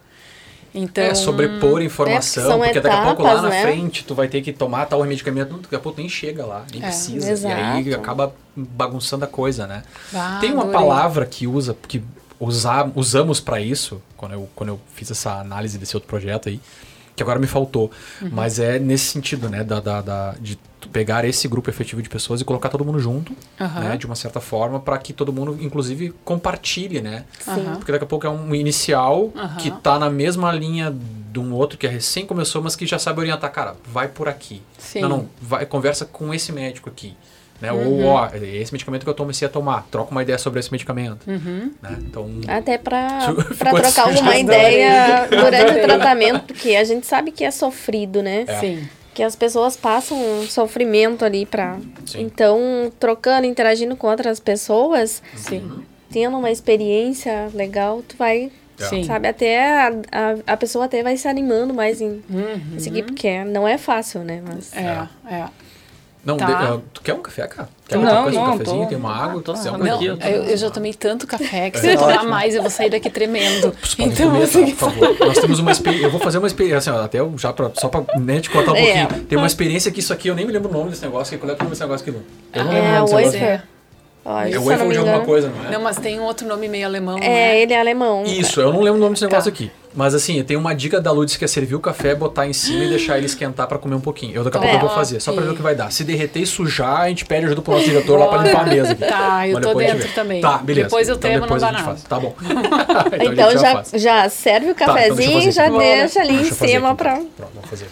Então, 0.74 1.04
é 1.04 1.14
sobrepor 1.14 1.80
informação, 1.80 2.62
é, 2.62 2.66
porque, 2.68 2.80
porque 2.80 2.80
daqui 2.80 2.96
a 2.96 3.04
pouco 3.06 3.22
lá 3.22 3.40
na 3.40 3.48
né? 3.48 3.62
frente 3.62 4.04
tu 4.04 4.14
vai 4.14 4.28
ter 4.28 4.42
que 4.42 4.52
tomar 4.52 4.84
tal 4.84 5.02
medicamento, 5.04 5.56
daqui 5.56 5.74
a 5.74 5.78
pouco 5.78 5.98
nem 5.98 6.08
chega 6.08 6.44
lá, 6.44 6.66
nem 6.70 6.82
é, 6.82 6.86
precisa. 6.86 7.32
Exato. 7.32 7.54
E 7.54 7.58
aí 7.58 7.94
acaba 7.94 8.34
bagunçando 8.54 9.24
a 9.24 9.28
coisa, 9.28 9.66
né? 9.66 9.82
Ah, 10.14 10.36
Tem 10.38 10.52
uma 10.52 10.64
adorei. 10.64 10.78
palavra 10.78 11.24
que 11.24 11.46
usa, 11.46 11.74
que 11.88 12.02
usar, 12.38 12.90
usamos 12.94 13.40
para 13.40 13.58
isso, 13.58 14.02
quando 14.18 14.32
eu, 14.32 14.48
quando 14.54 14.68
eu 14.68 14.80
fiz 14.94 15.10
essa 15.10 15.40
análise 15.40 15.78
desse 15.78 15.96
outro 15.96 16.08
projeto 16.08 16.50
aí, 16.50 16.60
que 17.16 17.22
agora 17.22 17.40
me 17.40 17.46
faltou. 17.46 17.90
Uhum. 18.20 18.28
Mas 18.30 18.58
é 18.58 18.78
nesse 18.78 19.06
sentido, 19.06 19.48
né? 19.48 19.64
Da, 19.64 19.80
da, 19.80 20.02
da, 20.02 20.34
de 20.38 20.58
pegar 20.92 21.24
esse 21.24 21.48
grupo 21.48 21.68
efetivo 21.68 22.00
de 22.00 22.08
pessoas 22.08 22.40
e 22.40 22.44
colocar 22.44 22.68
todo 22.68 22.84
mundo 22.84 23.00
junto, 23.00 23.32
uhum. 23.58 23.80
né? 23.80 23.96
De 23.96 24.06
uma 24.06 24.14
certa 24.14 24.40
forma, 24.40 24.78
para 24.78 24.98
que 24.98 25.12
todo 25.12 25.32
mundo, 25.32 25.56
inclusive, 25.60 26.14
compartilhe, 26.24 27.00
né? 27.00 27.24
Sim. 27.40 27.64
Porque 27.76 27.90
daqui 27.90 28.04
a 28.04 28.06
pouco 28.06 28.26
é 28.26 28.30
um 28.30 28.54
inicial 28.54 29.32
uhum. 29.34 29.56
que 29.58 29.70
tá 29.70 29.98
na 29.98 30.10
mesma 30.10 30.52
linha 30.52 30.94
de 31.32 31.40
um 31.40 31.52
outro 31.52 31.76
que 31.78 31.86
é 31.86 31.90
recém 31.90 32.24
começou, 32.24 32.62
mas 32.62 32.76
que 32.76 32.86
já 32.86 32.98
sabe 32.98 33.20
orientar, 33.20 33.50
cara, 33.50 33.76
vai 33.86 34.08
por 34.08 34.28
aqui. 34.28 34.62
Sim. 34.78 35.00
Não, 35.00 35.08
não, 35.08 35.28
vai, 35.40 35.66
conversa 35.66 36.04
com 36.04 36.32
esse 36.32 36.52
médico 36.52 36.88
aqui. 36.88 37.14
Né? 37.60 37.72
Uhum. 37.72 38.04
Ou, 38.04 38.06
ó, 38.06 38.28
esse 38.34 38.72
medicamento 38.72 39.04
que 39.04 39.10
eu 39.10 39.14
comecei 39.14 39.46
a 39.46 39.50
tomar, 39.50 39.86
troca 39.90 40.10
uma 40.10 40.22
ideia 40.22 40.38
sobre 40.38 40.60
esse 40.60 40.70
medicamento. 40.70 41.26
Uhum. 41.26 41.72
Né? 41.82 41.98
Então, 42.00 42.30
Até 42.46 42.78
para 42.78 43.34
trocar 43.58 44.08
alguma 44.08 44.36
ideia 44.36 45.26
durante 45.30 45.78
o 45.78 45.82
tratamento, 45.82 46.40
porque 46.44 46.76
a 46.76 46.84
gente 46.84 47.06
sabe 47.06 47.30
que 47.30 47.44
é 47.44 47.50
sofrido, 47.50 48.22
né? 48.22 48.44
É. 48.46 48.60
Sim. 48.60 48.88
Que 49.14 49.22
as 49.22 49.34
pessoas 49.34 49.76
passam 49.78 50.18
um 50.18 50.46
sofrimento 50.46 51.24
ali 51.24 51.46
para. 51.46 51.78
Então, 52.16 52.92
trocando, 53.00 53.46
interagindo 53.46 53.96
com 53.96 54.08
outras 54.08 54.38
pessoas, 54.38 55.22
Sim. 55.34 55.82
tendo 56.10 56.36
uma 56.36 56.50
experiência 56.50 57.48
legal, 57.54 58.02
tu 58.06 58.14
vai 58.18 58.52
é. 58.78 58.84
Sim. 58.84 59.04
Sabe, 59.04 59.26
até 59.28 59.58
a, 59.58 59.88
a, 59.88 60.52
a, 60.52 60.56
pessoa 60.56 60.84
até 60.84 61.02
vai 61.02 61.16
se 61.16 61.26
animando 61.26 61.72
mais 61.72 62.00
em, 62.00 62.22
uhum. 62.28 62.78
seguir, 62.78 63.04
porque 63.04 63.42
não 63.44 63.66
é 63.66 63.78
fácil, 63.78 64.20
né? 64.22 64.42
Mas... 64.46 64.70
É, 64.76 65.08
é. 65.34 65.48
Não, 66.26 66.36
tá. 66.36 66.46
de, 66.46 66.72
uh, 66.72 66.82
tu 66.92 67.02
quer 67.02 67.14
um 67.14 67.22
café, 67.22 67.46
cara? 67.46 67.68
Quer 67.86 67.98
não, 67.98 68.24
coisa, 68.24 68.40
não, 68.40 68.46
um 68.46 68.58
cafezinho? 68.58 68.82
Tô, 68.82 68.88
tem 68.88 68.98
uma 68.98 69.14
água? 69.14 69.40
Tô, 69.40 69.52
não, 69.52 69.78
não, 69.78 70.02
eu, 70.02 70.16
eu, 70.16 70.56
já 70.56 70.68
tomei 70.68 70.92
tanto 70.92 71.24
café 71.24 71.70
que 71.70 71.78
se 71.78 71.86
eu 71.86 71.96
tomar 71.96 72.24
mais 72.24 72.56
eu 72.56 72.62
vou 72.62 72.70
sair 72.70 72.90
daqui 72.90 73.08
tremendo. 73.08 73.72
Então, 73.96 74.30
comer, 74.30 74.42
assim, 74.42 74.66
tá, 74.66 74.86
por 74.86 74.92
favor. 74.92 75.16
Nós 75.20 75.38
temos 75.38 75.60
uma 75.60 75.70
experiência. 75.70 76.06
Eu 76.06 76.10
vou 76.10 76.18
fazer 76.18 76.38
uma 76.38 76.48
experiência, 76.48 76.92
assim, 76.92 77.04
até 77.04 77.18
já 77.36 77.52
pra, 77.52 77.70
só 77.74 77.88
pra 77.88 78.02
né, 78.18 78.40
te 78.40 78.50
contar 78.50 78.72
um 78.72 78.76
é. 78.76 79.06
pouquinho. 79.06 79.24
Tem 79.26 79.38
uma 79.38 79.46
experiência 79.46 79.92
que 79.92 80.00
isso 80.00 80.12
aqui, 80.12 80.26
eu 80.26 80.34
nem 80.34 80.44
me 80.44 80.52
lembro 80.52 80.68
o 80.68 80.72
nome 80.72 80.90
desse 80.90 81.02
negócio. 81.02 81.38
Qual 81.38 81.48
é 81.48 81.54
o 81.54 81.58
nome 81.58 81.70
desse 81.70 81.82
negócio 81.82 82.08
aqui? 82.08 82.18
Eu 82.52 82.64
não 82.64 82.72
lembro 82.72 82.88
é, 82.88 83.02
o 83.02 83.06
Ai, 84.28 84.52
é 84.52 84.58
waffle 84.58 84.90
de 84.90 84.98
alguma 84.98 85.20
coisa, 85.20 85.48
não 85.48 85.68
é? 85.68 85.70
Não, 85.70 85.80
mas 85.80 85.98
tem 85.98 86.18
um 86.18 86.24
outro 86.24 86.48
nome 86.48 86.68
meio 86.68 86.84
alemão. 86.84 87.16
É, 87.22 87.58
é? 87.58 87.62
ele 87.62 87.72
é 87.72 87.78
alemão. 87.78 88.24
Isso, 88.24 88.60
eu 88.60 88.72
não 88.72 88.80
lembro 88.80 88.98
o 88.98 89.00
nome 89.00 89.12
desse 89.12 89.24
tá. 89.24 89.28
negócio 89.28 89.48
aqui. 89.48 89.70
Mas 89.94 90.14
assim, 90.14 90.42
tem 90.42 90.56
uma 90.56 90.74
dica 90.74 91.00
da 91.00 91.12
Ludes 91.12 91.36
que 91.36 91.44
é 91.44 91.48
servir 91.48 91.76
o 91.76 91.80
café, 91.80 92.12
botar 92.12 92.44
em 92.44 92.52
cima 92.52 92.84
e 92.84 92.88
deixar 92.88 93.16
ele 93.16 93.26
esquentar 93.26 93.68
para 93.68 93.78
comer 93.78 93.94
um 93.94 94.00
pouquinho. 94.00 94.34
Eu 94.34 94.42
daqui 94.42 94.56
a 94.56 94.60
pouco 94.60 94.74
é, 94.74 94.76
eu 94.76 94.80
vou 94.80 94.90
fazer, 94.90 95.20
só 95.20 95.32
para 95.32 95.44
ver 95.44 95.50
o 95.52 95.54
que 95.54 95.62
vai 95.62 95.76
dar. 95.76 95.92
Se 95.92 96.02
derreter 96.02 96.40
e 96.40 96.46
sujar, 96.46 97.02
a 97.02 97.08
gente 97.08 97.24
pede 97.24 97.46
ajuda 97.46 97.62
pro 97.62 97.72
nosso 97.72 97.84
diretor 97.84 98.18
lá 98.18 98.26
para 98.26 98.42
limpar 98.42 98.62
a 98.62 98.66
mesa. 98.66 98.92
Aqui. 98.92 99.06
Tá, 99.06 99.48
eu 99.48 99.60
tô 99.60 99.74
dentro 99.74 100.08
também. 100.12 100.40
Tá, 100.40 100.58
beleza. 100.58 100.88
Depois 100.88 101.08
eu 101.08 101.14
então, 101.14 101.30
tenho 101.30 101.42
depois 101.42 101.62
no 101.62 101.68
banana. 101.68 101.96
Tá 102.08 102.18
bom. 102.18 102.34
então, 103.14 103.32
então 103.32 103.52
já, 103.52 103.84
já, 103.92 103.98
já, 103.98 104.28
serve 104.28 104.72
o 104.72 104.74
cafezinho 104.74 105.14
tá, 105.14 105.22
então 105.22 105.48
e 105.48 105.52
já 105.52 105.68
deixa 105.68 106.20
ali 106.20 106.34
em 106.34 106.44
cima 106.50 106.96
para. 106.96 107.14
Pronto, 107.14 107.52
vamos 107.54 107.70
fazer. 107.70 107.86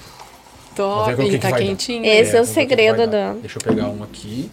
Top, 0.75 1.23
e 1.23 1.39
tá 1.39 1.53
quentinho. 1.53 2.05
Esse 2.05 2.37
é, 2.37 2.41
o 2.41 2.45
segredo 2.45 3.07
do. 3.07 3.41
Deixa 3.41 3.59
eu 3.59 3.63
pegar 3.63 3.87
um 3.87 4.03
aqui. 4.03 4.51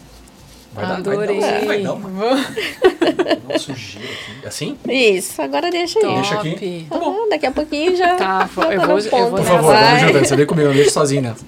Vai 0.74 0.84
Adorei. 0.84 1.40
Dar, 1.40 1.50
vai 1.50 1.60
dar, 1.60 1.66
vai 1.66 1.82
dar 1.82 1.92
uma, 1.92 2.38
sujeira 3.58 4.08
aqui. 4.08 4.46
Assim? 4.46 4.78
Isso, 4.88 5.42
agora 5.42 5.70
deixa 5.70 5.98
aí. 5.98 6.14
Deixa 6.14 6.34
aqui. 6.40 6.86
Tá 6.88 6.98
bom. 6.98 7.28
Daqui 7.28 7.46
a 7.46 7.52
pouquinho 7.52 7.94
já. 7.96 8.16
Tá, 8.16 8.48
já 8.54 8.72
eu, 8.72 8.80
tá 8.80 8.86
vou, 8.86 8.98
eu 8.98 9.30
vou. 9.30 9.30
Por 9.30 9.44
favor, 9.44 9.74
vamos. 9.74 10.28
Você 10.28 10.36
vem 10.36 10.46
comigo, 10.46 10.68
não 10.68 10.74
deixa 10.74 10.90
sozinho 10.90 11.22
nessa. 11.22 11.44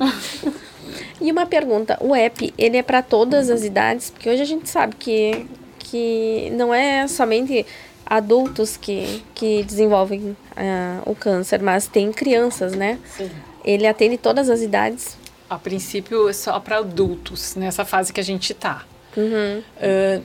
E 1.21 1.33
uma 1.33 1.47
pergunta: 1.47 1.97
o 2.01 2.15
app, 2.15 2.53
ele 2.59 2.77
é 2.77 2.83
para 2.83 3.03
todas 3.03 3.49
as 3.49 3.65
idades? 3.65 4.11
Porque 4.11 4.29
hoje 4.29 4.43
a 4.43 4.47
gente 4.47 4.69
sabe 4.69 4.95
que, 4.97 5.47
que 5.79 6.51
não 6.53 6.75
é 6.75 7.07
somente 7.09 7.65
adultos 8.05 8.77
que, 8.77 9.23
que 9.35 9.63
desenvolvem 9.63 10.21
uh, 10.21 11.11
o 11.11 11.15
câncer, 11.15 11.63
mas 11.63 11.87
tem 11.87 12.13
crianças, 12.13 12.75
né? 12.75 12.99
Sim. 13.17 13.31
Ele 13.65 13.87
atende 13.87 14.19
todas 14.19 14.51
as 14.51 14.61
idades? 14.61 15.17
A 15.49 15.59
princípio, 15.59 16.29
é 16.29 16.33
só 16.35 16.61
para 16.61 16.79
adultos, 16.79 17.55
nessa 17.55 17.85
fase 17.85 18.13
que 18.13 18.21
a 18.21 18.25
gente 18.25 18.53
está. 18.53 18.85
Uhum. 19.16 19.62
Uh, 19.77 20.22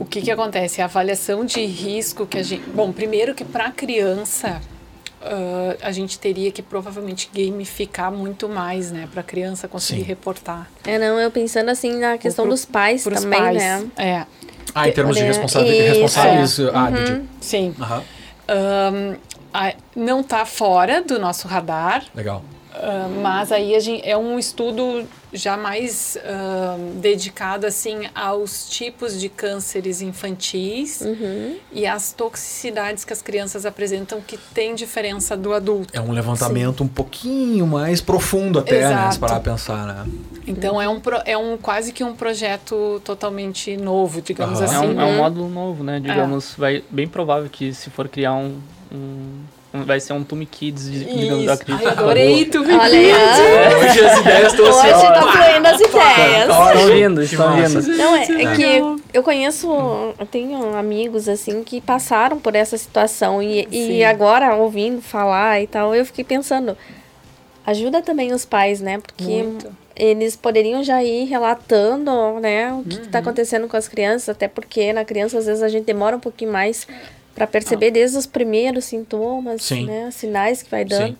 o 0.00 0.04
que, 0.04 0.20
que 0.22 0.30
acontece? 0.30 0.82
A 0.82 0.84
avaliação 0.84 1.44
de 1.44 1.64
risco 1.64 2.26
que 2.26 2.38
a 2.38 2.42
gente. 2.42 2.68
Bom, 2.70 2.92
primeiro 2.92 3.34
que 3.34 3.44
para 3.44 3.70
criança. 3.70 4.60
Uh, 5.20 5.76
a 5.82 5.90
gente 5.90 6.16
teria 6.16 6.52
que 6.52 6.62
provavelmente 6.62 7.28
gamificar 7.34 8.10
muito 8.12 8.48
mais, 8.48 8.92
né, 8.92 9.08
para 9.10 9.20
a 9.20 9.24
criança 9.24 9.66
conseguir 9.66 10.02
Sim. 10.02 10.06
reportar. 10.06 10.70
É, 10.86 10.96
não, 10.96 11.18
eu 11.18 11.28
pensando 11.28 11.70
assim 11.70 11.98
na 11.98 12.16
questão 12.16 12.44
pro, 12.44 12.52
dos 12.52 12.64
pais 12.64 13.02
também, 13.02 13.40
pais, 13.40 13.56
né? 13.56 13.86
É. 13.96 14.26
Ah, 14.72 14.88
em 14.88 14.92
termos 14.92 15.16
de 15.16 15.24
responsáveis. 15.24 15.88
responsáveis 15.88 16.58
é. 16.60 16.70
ah, 16.72 16.88
uhum. 16.88 17.26
Sim. 17.40 17.74
Uhum. 17.76 18.02
Um, 18.48 19.16
a, 19.52 19.74
não 19.96 20.20
está 20.20 20.44
fora 20.44 21.02
do 21.02 21.18
nosso 21.18 21.48
radar. 21.48 22.04
Legal. 22.14 22.44
Uh, 22.78 23.20
mas 23.20 23.50
aí 23.50 23.74
a 23.74 23.80
gente, 23.80 24.08
é 24.08 24.16
um 24.16 24.38
estudo 24.38 25.04
já 25.32 25.56
mais 25.56 26.16
uh, 26.16 26.94
dedicado 27.00 27.66
assim 27.66 28.08
aos 28.14 28.68
tipos 28.70 29.20
de 29.20 29.28
cânceres 29.28 30.00
infantis 30.00 31.00
uhum. 31.00 31.56
e 31.72 31.86
às 31.88 32.12
toxicidades 32.12 33.04
que 33.04 33.12
as 33.12 33.20
crianças 33.20 33.66
apresentam 33.66 34.20
que 34.20 34.38
tem 34.54 34.76
diferença 34.76 35.36
do 35.36 35.52
adulto. 35.52 35.92
É 35.92 36.00
um 36.00 36.12
levantamento 36.12 36.78
Sim. 36.78 36.84
um 36.84 36.88
pouquinho 36.88 37.66
mais 37.66 38.00
profundo 38.00 38.60
até, 38.60 38.80
né, 38.80 38.86
Exato. 38.86 39.04
né? 39.04 39.12
Se 39.12 39.18
parar 39.18 39.40
pensar, 39.40 39.86
né? 39.86 40.06
Então 40.46 40.80
é 40.80 40.88
um, 40.88 41.02
é 41.24 41.36
um 41.36 41.58
quase 41.58 41.92
que 41.92 42.04
um 42.04 42.14
projeto 42.14 43.02
totalmente 43.04 43.76
novo, 43.76 44.22
digamos 44.22 44.60
uhum. 44.60 44.64
assim. 44.64 44.76
É 44.76 44.78
um, 44.78 45.00
é 45.00 45.04
um 45.04 45.16
módulo 45.16 45.48
novo, 45.48 45.82
né? 45.82 45.98
Digamos, 45.98 46.54
é. 46.54 46.60
vai 46.60 46.84
bem 46.88 47.08
provável 47.08 47.50
que 47.50 47.74
se 47.74 47.90
for 47.90 48.08
criar 48.08 48.34
um, 48.34 48.60
um 48.92 49.42
vai 49.72 50.00
ser 50.00 50.12
um 50.14 50.24
Tumi 50.24 50.46
Kids, 50.46 50.90
digamos, 50.90 51.48
acredito. 51.48 51.86
Ai, 51.86 51.92
adorei 51.92 52.44
Tumi 52.46 52.78
Kids. 52.78 52.94
É. 52.94 53.76
Hoje 53.76 54.04
as 54.04 54.20
ideias 54.20 54.52
estão 54.52 54.66
assim. 54.68 54.88
Hoje 54.88 55.06
tá 55.06 55.32
fluindo 55.32 55.68
as 55.68 55.80
ideias. 55.80 56.48
Estão 56.48 56.86
vindo, 56.86 57.22
estão 57.22 57.56
vindo. 57.56 57.96
Não, 57.96 58.16
é, 58.16 58.22
é 58.22 58.56
que 58.56 59.00
eu 59.12 59.22
conheço, 59.22 59.68
eu 60.18 60.26
tenho 60.26 60.76
amigos, 60.76 61.28
assim, 61.28 61.62
que 61.62 61.80
passaram 61.80 62.38
por 62.38 62.54
essa 62.54 62.78
situação 62.78 63.42
e, 63.42 63.68
e 63.70 64.04
agora, 64.04 64.54
ouvindo 64.56 65.02
falar 65.02 65.60
e 65.60 65.66
tal, 65.66 65.94
eu 65.94 66.04
fiquei 66.04 66.24
pensando, 66.24 66.76
ajuda 67.66 68.00
também 68.02 68.32
os 68.32 68.44
pais, 68.44 68.80
né? 68.80 68.98
Porque... 68.98 69.42
Muito 69.42 69.88
eles 69.98 70.36
poderiam 70.36 70.82
já 70.84 71.02
ir 71.02 71.24
relatando, 71.24 72.38
né, 72.40 72.72
o 72.72 72.84
que 72.84 72.96
uhum. 72.96 73.02
está 73.02 73.18
acontecendo 73.18 73.66
com 73.66 73.76
as 73.76 73.88
crianças, 73.88 74.28
até 74.28 74.46
porque 74.46 74.92
na 74.92 75.04
criança 75.04 75.38
às 75.38 75.46
vezes 75.46 75.60
a 75.60 75.68
gente 75.68 75.84
demora 75.84 76.16
um 76.16 76.20
pouquinho 76.20 76.52
mais 76.52 76.86
para 77.34 77.46
perceber 77.46 77.88
ah. 77.88 77.90
desde 77.90 78.16
os 78.16 78.26
primeiros 78.26 78.84
sintomas, 78.84 79.62
Sim. 79.62 79.86
né, 79.86 80.10
sinais 80.10 80.62
que 80.62 80.70
vai 80.70 80.84
dando. 80.84 81.08
Sim. 81.08 81.16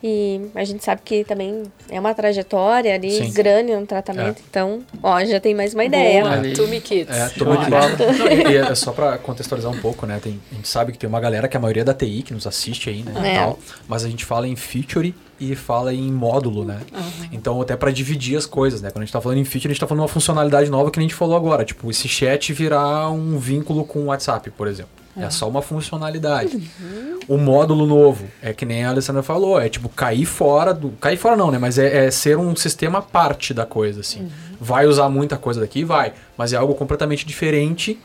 E 0.00 0.40
a 0.54 0.62
gente 0.62 0.84
sabe 0.84 1.02
que 1.04 1.24
também 1.24 1.64
é 1.90 1.98
uma 1.98 2.14
trajetória 2.14 2.94
ali 2.94 3.10
Sim. 3.10 3.32
grande 3.32 3.74
no 3.74 3.84
tratamento. 3.84 4.38
É. 4.38 4.42
Então, 4.48 4.80
ó, 5.02 5.24
já 5.24 5.40
tem 5.40 5.56
mais 5.56 5.74
uma 5.74 5.84
ideia. 5.84 6.22
Boa, 6.22 6.46
é, 6.46 6.52
Tumi 6.52 6.80
Kids. 6.80 7.16
É, 7.16 7.28
Kids. 7.30 8.70
é 8.70 8.74
só 8.76 8.92
para 8.92 9.18
contextualizar 9.18 9.72
um 9.72 9.80
pouco, 9.80 10.06
né? 10.06 10.20
Tem, 10.22 10.40
a 10.52 10.54
gente 10.54 10.68
sabe 10.68 10.92
que 10.92 10.98
tem 10.98 11.08
uma 11.08 11.18
galera 11.18 11.48
que 11.48 11.56
a 11.56 11.60
maioria 11.60 11.82
é 11.82 11.84
da 11.84 11.94
TI 11.94 12.22
que 12.22 12.32
nos 12.32 12.46
assiste 12.46 12.88
aí, 12.88 13.02
né? 13.02 13.34
É. 13.34 13.38
Tal, 13.38 13.58
mas 13.88 14.04
a 14.04 14.08
gente 14.08 14.24
fala 14.24 14.46
em 14.46 14.54
feature 14.54 15.12
e 15.40 15.54
fala 15.54 15.92
em 15.92 16.12
módulo, 16.12 16.64
né? 16.64 16.80
Uhum. 16.92 17.28
Então, 17.32 17.60
até 17.60 17.76
para 17.76 17.90
dividir 17.90 18.36
as 18.36 18.46
coisas, 18.46 18.82
né? 18.82 18.90
Quando 18.90 19.02
a 19.02 19.04
gente 19.04 19.12
tá 19.12 19.20
falando 19.20 19.38
em 19.38 19.44
feature, 19.44 19.68
a 19.68 19.72
gente 19.74 19.80
tá 19.80 19.86
falando 19.86 20.02
uma 20.02 20.08
funcionalidade 20.08 20.70
nova 20.70 20.90
que 20.90 20.98
a 20.98 21.02
gente 21.02 21.14
falou 21.14 21.36
agora. 21.36 21.64
Tipo, 21.64 21.90
esse 21.90 22.08
chat 22.08 22.52
virar 22.52 23.10
um 23.10 23.38
vínculo 23.38 23.84
com 23.84 24.00
o 24.00 24.04
WhatsApp, 24.06 24.50
por 24.50 24.66
exemplo. 24.66 24.98
É 25.16 25.30
só 25.30 25.48
uma 25.48 25.60
funcionalidade. 25.60 26.56
Uhum. 26.80 27.18
O 27.26 27.36
módulo 27.36 27.86
novo 27.86 28.26
é 28.40 28.52
que 28.52 28.64
nem 28.64 28.84
a 28.84 28.90
Alessandra 28.90 29.22
falou, 29.22 29.60
é 29.60 29.68
tipo 29.68 29.88
cair 29.88 30.24
fora 30.24 30.72
do. 30.72 30.90
Cair 30.92 31.16
fora 31.16 31.36
não, 31.36 31.50
né? 31.50 31.58
Mas 31.58 31.76
é, 31.78 32.06
é 32.06 32.10
ser 32.10 32.38
um 32.38 32.54
sistema 32.54 33.02
parte 33.02 33.52
da 33.52 33.66
coisa, 33.66 34.00
assim. 34.00 34.20
Uhum. 34.20 34.30
Vai 34.60 34.86
usar 34.86 35.08
muita 35.08 35.36
coisa 35.36 35.60
daqui? 35.60 35.84
Vai. 35.84 36.12
Mas 36.36 36.52
é 36.52 36.56
algo 36.56 36.74
completamente 36.74 37.26
diferente 37.26 37.98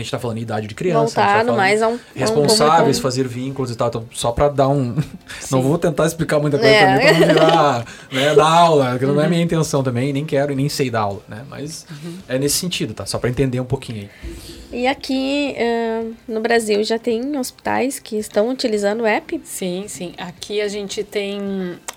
a 0.00 0.04
gente 0.04 0.08
está 0.08 0.18
falando 0.18 0.38
em 0.38 0.42
idade 0.42 0.66
de 0.66 0.74
criança. 0.74 1.20
Voltado 1.20 1.50
tá 1.50 1.56
mais 1.56 1.82
a 1.82 1.88
um. 1.88 1.98
Responsáveis, 2.14 2.98
um 2.98 3.02
fazer 3.02 3.26
vínculos 3.26 3.70
e 3.70 3.76
tal. 3.76 3.88
Então, 3.88 4.04
só 4.12 4.32
para 4.32 4.48
dar 4.48 4.68
um. 4.68 4.96
Sim. 5.40 5.56
Não 5.56 5.62
vou 5.62 5.78
tentar 5.78 6.06
explicar 6.06 6.38
muita 6.38 6.58
coisa 6.58 6.72
é. 6.72 6.86
também 6.86 7.06
para 7.06 7.12
não 7.12 7.34
virar 7.34 7.84
né, 8.12 8.34
da 8.36 8.48
aula, 8.48 8.98
que 8.98 9.06
não 9.06 9.14
uhum. 9.14 9.20
é 9.20 9.26
a 9.26 9.28
minha 9.28 9.42
intenção 9.42 9.82
também, 9.82 10.12
nem 10.12 10.24
quero 10.24 10.52
e 10.52 10.56
nem 10.56 10.68
sei 10.68 10.90
dar 10.90 11.00
aula, 11.00 11.20
né? 11.28 11.42
Mas 11.48 11.86
uhum. 11.90 12.18
é 12.28 12.38
nesse 12.38 12.56
sentido, 12.56 12.94
tá? 12.94 13.06
Só 13.06 13.18
para 13.18 13.30
entender 13.30 13.60
um 13.60 13.64
pouquinho 13.64 14.02
aí. 14.02 14.57
E 14.70 14.86
aqui 14.86 15.56
uh, 15.56 16.14
no 16.26 16.40
Brasil 16.40 16.82
já 16.84 16.98
tem 16.98 17.36
hospitais 17.38 17.98
que 17.98 18.16
estão 18.16 18.50
utilizando 18.50 19.00
o 19.00 19.06
app? 19.06 19.40
Sim, 19.44 19.86
sim. 19.88 20.14
Aqui 20.18 20.60
a 20.60 20.68
gente 20.68 21.02
tem 21.02 21.40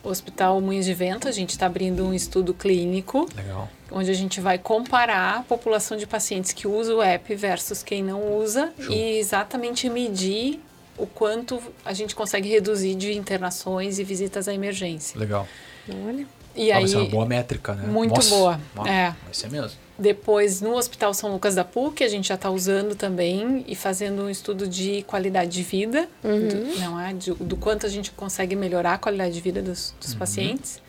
o 0.03 0.09
Hospital 0.09 0.59
Moinhos 0.61 0.85
de 0.85 0.93
Vento, 0.93 1.27
a 1.27 1.31
gente 1.31 1.49
está 1.51 1.65
abrindo 1.65 2.05
um 2.05 2.13
estudo 2.13 2.53
clínico. 2.53 3.27
Legal 3.35 3.69
onde 3.91 4.09
a 4.09 4.13
gente 4.13 4.39
vai 4.39 4.57
comparar 4.57 5.39
a 5.39 5.43
população 5.43 5.97
de 5.97 6.07
pacientes 6.07 6.53
que 6.53 6.65
usa 6.65 6.95
o 6.95 7.01
app 7.01 7.35
versus 7.35 7.83
quem 7.83 8.01
não 8.01 8.37
usa 8.37 8.71
Show. 8.79 8.95
e 8.95 9.19
exatamente 9.19 9.89
medir 9.89 10.61
o 10.97 11.05
quanto 11.05 11.61
a 11.83 11.93
gente 11.93 12.15
consegue 12.15 12.47
reduzir 12.47 12.95
de 12.95 13.13
internações 13.13 13.99
e 13.99 14.03
visitas 14.03 14.47
à 14.47 14.53
emergência. 14.53 15.19
Legal. 15.19 15.47
Olha. 16.05 16.25
E 16.55 16.71
ah, 16.71 16.77
aí, 16.77 16.81
vai 16.83 16.87
ser 16.89 16.97
uma 16.97 17.09
boa 17.09 17.25
métrica, 17.25 17.73
né? 17.73 17.87
Muito 17.87 18.15
Nossa, 18.15 18.29
boa. 18.29 18.59
Nossa, 18.75 18.89
é. 18.89 19.15
Vai 19.23 19.33
ser 19.33 19.49
mesmo. 19.49 19.79
Depois, 20.01 20.61
no 20.61 20.75
Hospital 20.75 21.13
São 21.13 21.31
Lucas 21.31 21.53
da 21.53 21.63
PUC, 21.63 22.03
a 22.03 22.07
gente 22.07 22.29
já 22.29 22.33
está 22.33 22.49
usando 22.49 22.95
também 22.95 23.63
e 23.67 23.75
fazendo 23.75 24.23
um 24.23 24.29
estudo 24.31 24.67
de 24.67 25.03
qualidade 25.03 25.51
de 25.51 25.61
vida, 25.61 26.09
uhum. 26.23 26.47
do, 26.47 26.79
não 26.79 26.99
é? 26.99 27.13
Do, 27.13 27.35
do, 27.35 27.55
quanto 27.55 27.85
a 27.85 27.89
gente 27.89 28.09
consegue 28.09 28.55
melhorar 28.55 28.95
a 28.95 28.97
qualidade 28.97 29.35
de 29.35 29.39
vida 29.39 29.61
dos, 29.61 29.93
dos 30.01 30.13
uhum. 30.13 30.17
pacientes. 30.17 30.81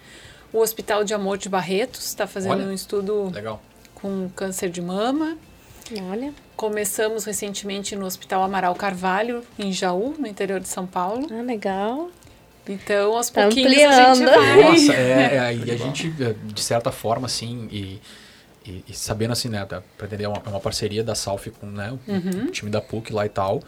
O 0.50 0.60
Hospital 0.60 1.04
de 1.04 1.12
Amor 1.12 1.36
de 1.36 1.50
Barretos 1.50 2.06
está 2.06 2.26
fazendo 2.26 2.52
Olha, 2.52 2.64
um 2.64 2.72
estudo 2.72 3.30
legal. 3.34 3.62
com 3.94 4.30
câncer 4.34 4.70
de 4.70 4.80
mama. 4.80 5.36
Olha. 6.10 6.32
Começamos 6.56 7.26
recentemente 7.26 7.94
no 7.94 8.06
Hospital 8.06 8.42
Amaral 8.42 8.74
Carvalho, 8.74 9.44
em 9.58 9.72
Jaú, 9.72 10.14
no 10.18 10.26
interior 10.26 10.58
de 10.58 10.68
São 10.68 10.86
Paulo. 10.86 11.26
Ah, 11.30 11.42
legal. 11.42 12.08
Então, 12.66 13.14
aos 13.14 13.28
tá 13.28 13.42
pouquinhos 13.42 13.72
ampliando. 13.72 13.92
a 13.92 14.14
gente 14.14 14.24
vai. 14.24 14.62
Nossa, 14.62 14.94
é, 14.94 15.36
é, 15.36 15.54
e 15.54 15.70
a 15.70 15.76
gente, 15.76 16.08
de 16.10 16.60
certa 16.62 16.90
forma, 16.90 17.26
assim, 17.26 17.68
e, 17.70 18.00
e, 18.66 18.84
e 18.88 18.94
sabendo 18.94 19.32
assim, 19.32 19.48
né, 19.48 19.64
para 19.64 19.82
entender, 20.06 20.24
é 20.24 20.28
uma, 20.28 20.40
uma, 20.40 20.60
parceria 20.60 21.02
da 21.02 21.14
Salf 21.14 21.48
com 21.60 21.66
né, 21.66 21.90
o, 21.90 22.10
uhum. 22.10 22.50
time 22.50 22.70
da 22.70 22.80
PUC 22.80 23.12
lá 23.12 23.26
e 23.26 23.28
tal. 23.28 23.62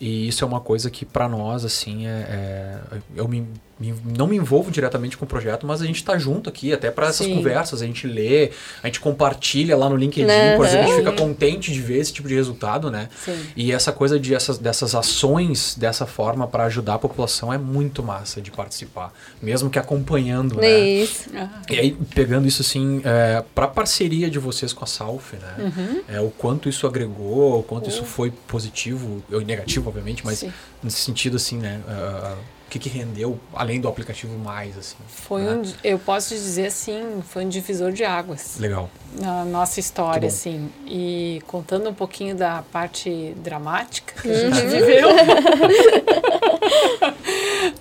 E 0.00 0.28
isso 0.28 0.44
é 0.44 0.46
uma 0.46 0.60
coisa 0.60 0.90
que 0.90 1.04
para 1.04 1.28
nós, 1.28 1.64
assim, 1.64 2.06
é, 2.06 2.10
é, 2.10 2.98
eu 3.14 3.26
me 3.26 3.48
não 3.78 4.26
me 4.26 4.36
envolvo 4.36 4.70
diretamente 4.70 5.18
com 5.18 5.26
o 5.26 5.28
projeto, 5.28 5.66
mas 5.66 5.82
a 5.82 5.86
gente 5.86 5.96
está 5.96 6.16
junto 6.16 6.48
aqui, 6.48 6.72
até 6.72 6.90
para 6.90 7.08
essas 7.08 7.26
Sim. 7.26 7.34
conversas, 7.36 7.82
a 7.82 7.86
gente 7.86 8.06
lê, 8.06 8.50
a 8.82 8.86
gente 8.86 9.00
compartilha 9.00 9.76
lá 9.76 9.88
no 9.88 9.96
LinkedIn, 9.96 10.30
uhum. 10.30 10.56
por 10.56 10.64
exemplo, 10.64 10.84
a 10.84 10.88
gente 10.88 10.98
fica 10.98 11.12
contente 11.12 11.70
de 11.70 11.80
ver 11.82 11.98
esse 11.98 12.12
tipo 12.12 12.26
de 12.26 12.34
resultado, 12.34 12.90
né? 12.90 13.10
Sim. 13.22 13.38
E 13.54 13.72
essa 13.72 13.92
coisa 13.92 14.18
de 14.18 14.34
essas, 14.34 14.56
dessas 14.56 14.94
ações 14.94 15.76
dessa 15.76 16.06
forma 16.06 16.46
para 16.46 16.64
ajudar 16.64 16.94
a 16.94 16.98
população 16.98 17.52
é 17.52 17.58
muito 17.58 18.02
massa 18.02 18.40
de 18.40 18.50
participar, 18.50 19.12
mesmo 19.42 19.68
que 19.68 19.78
acompanhando, 19.78 20.56
né? 20.56 20.80
Isso. 20.80 21.28
E 21.68 21.78
aí, 21.78 21.92
pegando 22.14 22.48
isso 22.48 22.62
assim, 22.62 23.02
é, 23.04 23.44
para 23.54 23.66
a 23.66 23.68
parceria 23.68 24.30
de 24.30 24.38
vocês 24.38 24.72
com 24.72 24.84
a 24.84 24.86
Salf, 24.86 25.34
né? 25.34 25.54
Uhum. 25.76 26.02
É, 26.08 26.20
o 26.20 26.30
quanto 26.30 26.66
isso 26.66 26.86
agregou, 26.86 27.60
o 27.60 27.62
quanto 27.62 27.84
uhum. 27.84 27.90
isso 27.90 28.04
foi 28.04 28.30
positivo, 28.30 29.22
ou 29.30 29.40
negativo, 29.42 29.90
obviamente, 29.90 30.24
mas 30.24 30.38
Sim. 30.38 30.52
nesse 30.82 31.00
sentido, 31.00 31.36
assim, 31.36 31.58
né? 31.58 31.82
Uh, 31.86 32.55
o 32.66 32.68
que, 32.68 32.80
que 32.80 32.88
rendeu 32.88 33.38
além 33.54 33.80
do 33.80 33.88
aplicativo 33.88 34.36
mais 34.38 34.76
assim 34.76 34.96
foi 35.06 35.42
né? 35.42 35.52
um 35.52 35.62
eu 35.84 35.98
posso 35.98 36.34
dizer 36.34 36.66
assim 36.66 37.22
foi 37.28 37.44
um 37.44 37.48
divisor 37.48 37.92
de 37.92 38.04
águas 38.04 38.58
legal 38.58 38.90
na 39.20 39.44
nossa 39.44 39.78
história 39.78 40.26
assim 40.26 40.68
e 40.84 41.40
contando 41.46 41.88
um 41.88 41.94
pouquinho 41.94 42.34
da 42.34 42.62
parte 42.72 43.34
dramática 43.36 44.20
que 44.20 44.28
a 44.28 44.34
gente 44.34 44.60
uhum. 44.60 44.68
viveu 44.70 45.08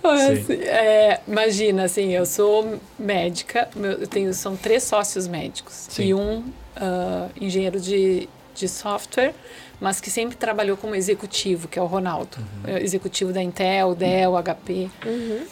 assim, 0.03 0.53
é, 0.53 1.19
imagina 1.27 1.85
assim 1.85 2.11
eu 2.11 2.25
sou 2.25 2.79
médica 2.97 3.67
eu 3.75 4.07
tenho 4.07 4.33
são 4.35 4.55
três 4.55 4.83
sócios 4.83 5.27
médicos 5.27 5.87
Sim. 5.89 6.03
e 6.03 6.13
um 6.13 6.37
uh, 6.39 7.31
engenheiro 7.39 7.79
de, 7.79 8.29
de 8.53 8.67
software 8.67 9.33
mas 9.79 9.99
que 9.99 10.09
sempre 10.09 10.37
trabalhou 10.37 10.77
como 10.77 10.95
executivo, 10.95 11.67
que 11.67 11.77
é 11.77 11.81
o 11.81 11.85
Ronaldo. 11.85 12.37
Uhum. 12.37 12.75
É 12.75 12.81
executivo 12.81 13.33
da 13.33 13.41
Intel, 13.41 13.95
Dell, 13.95 14.33
HP. 14.37 14.89
Uhum. 15.05 15.45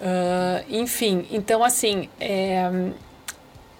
Uh, 0.00 0.64
enfim, 0.68 1.26
então 1.30 1.64
assim, 1.64 2.08
é, 2.20 2.68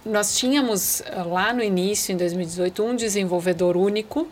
nós 0.05 0.37
tínhamos 0.37 1.03
ah, 1.07 1.23
lá 1.23 1.53
no 1.53 1.63
início, 1.63 2.13
em 2.13 2.17
2018, 2.17 2.83
um 2.83 2.97
desenvolvedor 2.97 3.77
único. 3.77 4.29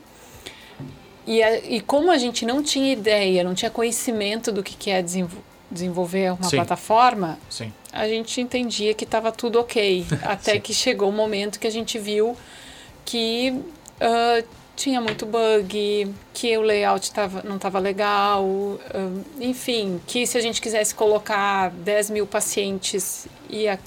E, 1.27 1.43
a, 1.43 1.59
e 1.59 1.81
como 1.81 2.11
a 2.11 2.19
gente 2.19 2.45
não 2.45 2.63
tinha 2.63 2.93
ideia, 2.93 3.45
não 3.45 3.55
tinha 3.55 3.71
conhecimento 3.71 4.51
do 4.51 4.63
que, 4.63 4.77
que 4.77 4.91
é 4.91 5.03
desenvolver 5.71 6.33
uma 6.33 6.49
Sim. 6.49 6.57
plataforma, 6.57 7.39
Sim. 7.49 7.73
a 7.93 8.09
gente 8.09 8.41
entendia 8.41 8.93
que 8.93 9.05
estava 9.05 9.31
tudo 9.31 9.61
ok. 9.61 10.05
Até 10.23 10.59
que 10.59 10.75
chegou 10.75 11.09
o 11.09 11.13
momento 11.13 11.61
que 11.61 11.67
a 11.67 11.71
gente 11.71 11.99
viu 11.99 12.37
que 13.05 13.51
uh, 13.51 14.47
tinha 14.83 15.01
muito 15.01 15.25
bug, 15.25 16.13
que 16.35 16.59
o 16.59 16.63
layout 16.63 17.13
tava, 17.13 17.41
não 17.45 17.55
estava 17.55 17.79
legal, 17.79 18.45
um, 18.45 18.79
enfim, 19.41 20.01
que 20.09 20.27
se 20.27 20.37
a 20.37 20.41
gente 20.41 20.61
quisesse 20.61 20.93
colocar 20.93 21.71
10 21.71 22.11
mil 22.11 22.27
pacientes 22.27 23.29
ia 23.49 23.79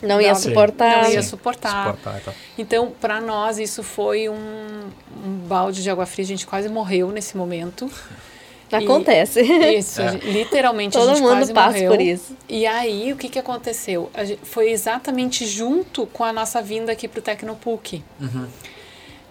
não 0.00 0.20
ia 0.20 0.34
suportar. 0.34 1.02
Não 1.02 1.10
ia 1.10 1.22
suportar. 1.22 1.88
suportar 1.88 2.18
então, 2.18 2.34
então 2.56 2.92
para 2.98 3.20
nós, 3.20 3.58
isso 3.58 3.82
foi 3.82 4.28
um, 4.28 4.34
um, 4.34 5.34
balde 5.46 5.82
de 5.82 5.90
água 5.90 6.06
fria. 6.06 6.24
A 6.24 6.28
gente 6.28 6.46
quase 6.46 6.68
morreu 6.68 7.10
nesse 7.10 7.36
momento. 7.36 7.90
Acontece. 8.72 9.42
E, 9.42 9.78
isso, 9.78 10.00
é. 10.00 10.16
literalmente 10.18 10.96
Todo 10.96 11.10
a 11.10 11.14
gente 11.14 11.22
mundo 11.22 11.36
quase 11.36 11.52
passa 11.52 11.72
morreu. 11.72 11.90
por 11.90 12.00
isso. 12.00 12.36
E 12.48 12.64
aí, 12.64 13.12
o 13.12 13.16
que, 13.16 13.28
que 13.28 13.38
aconteceu? 13.38 14.10
Gente, 14.24 14.40
foi 14.44 14.70
exatamente 14.70 15.44
junto 15.44 16.06
com 16.06 16.24
a 16.24 16.32
nossa 16.32 16.62
vinda 16.62 16.92
aqui 16.92 17.08
para 17.08 17.18
o 17.18 17.22
Tecnopuc. 17.22 18.02
Uhum. 18.20 18.46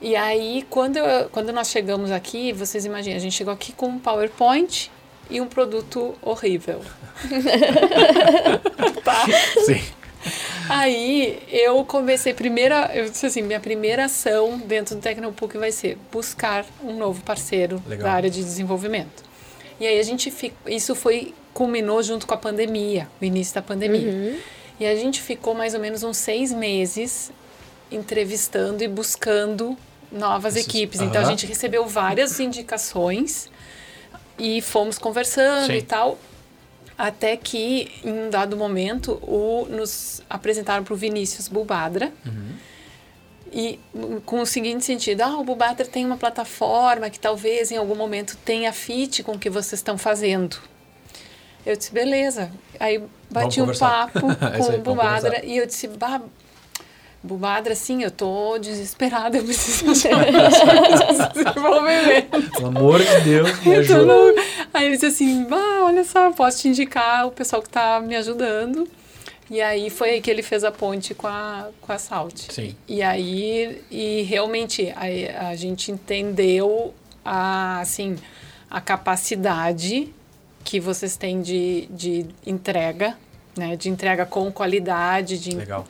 E 0.01 0.15
aí, 0.15 0.65
quando, 0.69 0.97
eu, 0.97 1.29
quando 1.29 1.51
nós 1.51 1.69
chegamos 1.69 2.11
aqui, 2.11 2.53
vocês 2.53 2.85
imaginem, 2.85 3.15
a 3.15 3.19
gente 3.19 3.35
chegou 3.35 3.53
aqui 3.53 3.73
com 3.73 3.87
um 3.87 3.99
PowerPoint 3.99 4.91
e 5.29 5.41
um 5.41 5.47
produto 5.47 6.15
horrível. 6.21 6.81
tá? 9.03 9.25
Sim. 9.65 9.81
Aí 10.69 11.41
eu 11.49 11.83
comecei, 11.85 12.33
primeira, 12.33 12.91
eu 12.93 13.09
disse 13.09 13.25
assim, 13.25 13.41
minha 13.41 13.59
primeira 13.59 14.05
ação 14.05 14.57
dentro 14.59 14.95
do 14.95 15.01
Tecnopuc 15.01 15.57
vai 15.57 15.71
ser 15.71 15.97
buscar 16.11 16.65
um 16.83 16.97
novo 16.97 17.23
parceiro 17.23 17.81
Legal. 17.87 18.05
da 18.05 18.13
área 18.13 18.29
de 18.29 18.43
desenvolvimento. 18.43 19.23
E 19.79 19.87
aí 19.87 19.99
a 19.99 20.03
gente 20.03 20.29
ficou, 20.29 20.71
isso 20.71 20.93
foi, 20.93 21.33
culminou 21.53 22.03
junto 22.03 22.27
com 22.27 22.33
a 22.33 22.37
pandemia, 22.37 23.07
o 23.21 23.25
início 23.25 23.55
da 23.55 23.61
pandemia. 23.61 24.11
Uhum. 24.11 24.37
E 24.79 24.85
a 24.85 24.95
gente 24.95 25.21
ficou 25.21 25.55
mais 25.55 25.73
ou 25.73 25.79
menos 25.79 26.03
uns 26.03 26.17
seis 26.17 26.51
meses 26.51 27.31
entrevistando 27.91 28.83
e 28.83 28.87
buscando 28.87 29.77
novas 30.11 30.55
equipes. 30.55 31.01
Então 31.01 31.21
a 31.21 31.25
gente 31.25 31.45
recebeu 31.45 31.85
várias 31.85 32.39
indicações 32.39 33.49
e 34.37 34.61
fomos 34.61 34.97
conversando 34.97 35.67
Sim. 35.67 35.77
e 35.77 35.81
tal. 35.81 36.17
Até 36.97 37.37
que, 37.37 37.91
em 38.03 38.11
um 38.11 38.29
dado 38.29 38.57
momento, 38.57 39.19
o, 39.21 39.67
nos 39.69 40.23
apresentaram 40.27 40.83
para 40.83 40.93
o 40.93 40.97
Vinícius 40.97 41.47
Bulbadra. 41.47 42.11
Uhum. 42.25 42.55
E 43.51 43.79
com 44.25 44.41
o 44.41 44.45
seguinte 44.45 44.83
sentido, 44.83 45.21
ah, 45.21 45.37
o 45.37 45.43
Bulbadra 45.43 45.85
tem 45.85 46.05
uma 46.05 46.17
plataforma 46.17 47.09
que 47.09 47.19
talvez 47.19 47.71
em 47.71 47.77
algum 47.77 47.95
momento 47.95 48.35
tenha 48.43 48.73
fit 48.73 49.23
com 49.23 49.33
o 49.33 49.39
que 49.39 49.49
vocês 49.49 49.79
estão 49.79 49.97
fazendo. 49.97 50.57
Eu 51.65 51.75
disse, 51.75 51.91
beleza. 51.91 52.51
Aí 52.79 53.01
bati 53.29 53.61
um 53.61 53.73
papo 53.77 54.21
com 54.57 54.75
o 54.75 54.77
Bulbadra 54.79 55.45
e 55.45 55.57
eu 55.57 55.65
disse, 55.65 55.87
bah, 55.87 56.21
Bubadra, 57.23 57.73
assim, 57.73 58.03
eu 58.03 58.11
tô 58.11 58.57
desesperada, 58.57 59.37
eu 59.37 59.43
preciso 59.43 59.89
achar 59.91 60.23
desenvolvimento. 61.33 62.51
Pelo 62.51 62.67
amor 62.67 63.03
de 63.03 63.21
Deus, 63.21 63.59
me 63.65 63.75
ajuda. 63.75 64.13
Então, 64.13 64.43
aí 64.73 64.85
ele 64.85 64.95
disse 64.95 65.07
assim, 65.07 65.43
bah, 65.45 65.83
olha 65.83 66.03
só, 66.03 66.31
posso 66.31 66.61
te 66.61 66.67
indicar 66.69 67.27
o 67.27 67.31
pessoal 67.31 67.61
que 67.61 67.69
tá 67.69 67.99
me 67.99 68.15
ajudando. 68.15 68.87
E 69.49 69.61
aí 69.61 69.89
foi 69.89 70.11
aí 70.11 70.21
que 70.21 70.29
ele 70.29 70.43
fez 70.43 70.63
a 70.63 70.71
ponte 70.71 71.13
com 71.13 71.27
a, 71.27 71.69
com 71.81 71.91
a 71.91 71.97
Salt. 71.97 72.51
Sim. 72.51 72.75
E 72.87 73.01
aí, 73.01 73.81
e 73.89 74.21
realmente, 74.23 74.93
a, 74.95 75.49
a 75.49 75.55
gente 75.55 75.91
entendeu 75.91 76.93
a, 77.23 77.79
assim, 77.79 78.17
a 78.69 78.81
capacidade 78.81 80.13
que 80.65 80.81
vocês 80.81 81.15
têm 81.15 81.41
de, 81.41 81.87
de 81.89 82.25
entrega, 82.45 83.17
né? 83.57 83.77
De 83.77 83.89
entrega 83.89 84.25
com 84.25 84.51
qualidade. 84.51 85.39
De, 85.39 85.55
Legal 85.55 85.87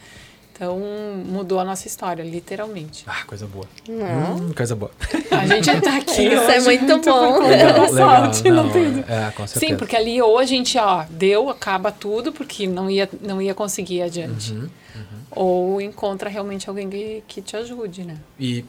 então, 0.58 0.80
mudou 1.24 1.60
a 1.60 1.64
nossa 1.64 1.88
história, 1.88 2.24
literalmente. 2.24 3.04
Ah, 3.06 3.24
coisa 3.28 3.46
boa. 3.46 3.68
Não. 3.88 4.38
Hum, 4.38 4.54
coisa 4.58 4.76
boa. 4.76 4.90
A 5.30 5.46
gente 5.46 5.82
tá 5.82 5.98
aqui 5.98 6.24
Isso 6.24 6.52
é 6.52 6.60
muito, 6.62 6.84
muito 6.84 7.06
bom. 7.06 7.48
Legal, 7.48 7.92
legal, 7.92 7.94
sorte, 7.94 8.50
não, 8.50 8.64
não 8.64 8.72
tem... 8.72 9.06
É, 9.08 9.30
com 9.36 9.46
certeza. 9.46 9.60
Sim, 9.60 9.78
porque 9.78 9.96
ali 9.96 10.20
ou 10.20 10.40
a 10.40 10.46
gente, 10.48 10.76
ó, 10.80 11.06
deu, 11.12 11.52
acaba 11.52 11.92
tudo, 11.92 12.34
porque 12.34 12.66
não 12.66 12.90
ia, 12.90 13.08
não 13.22 13.40
ia 13.40 13.54
conseguir 13.54 14.02
adiante. 14.02 14.52
Uhum, 14.52 14.62
uhum. 14.96 15.06
Ou 15.30 15.80
encontra 15.80 16.28
realmente 16.28 16.68
alguém 16.68 16.90
que, 16.90 17.24
que 17.28 17.40
te 17.40 17.56
ajude, 17.56 18.04
né? 18.04 18.18
E 18.40 18.66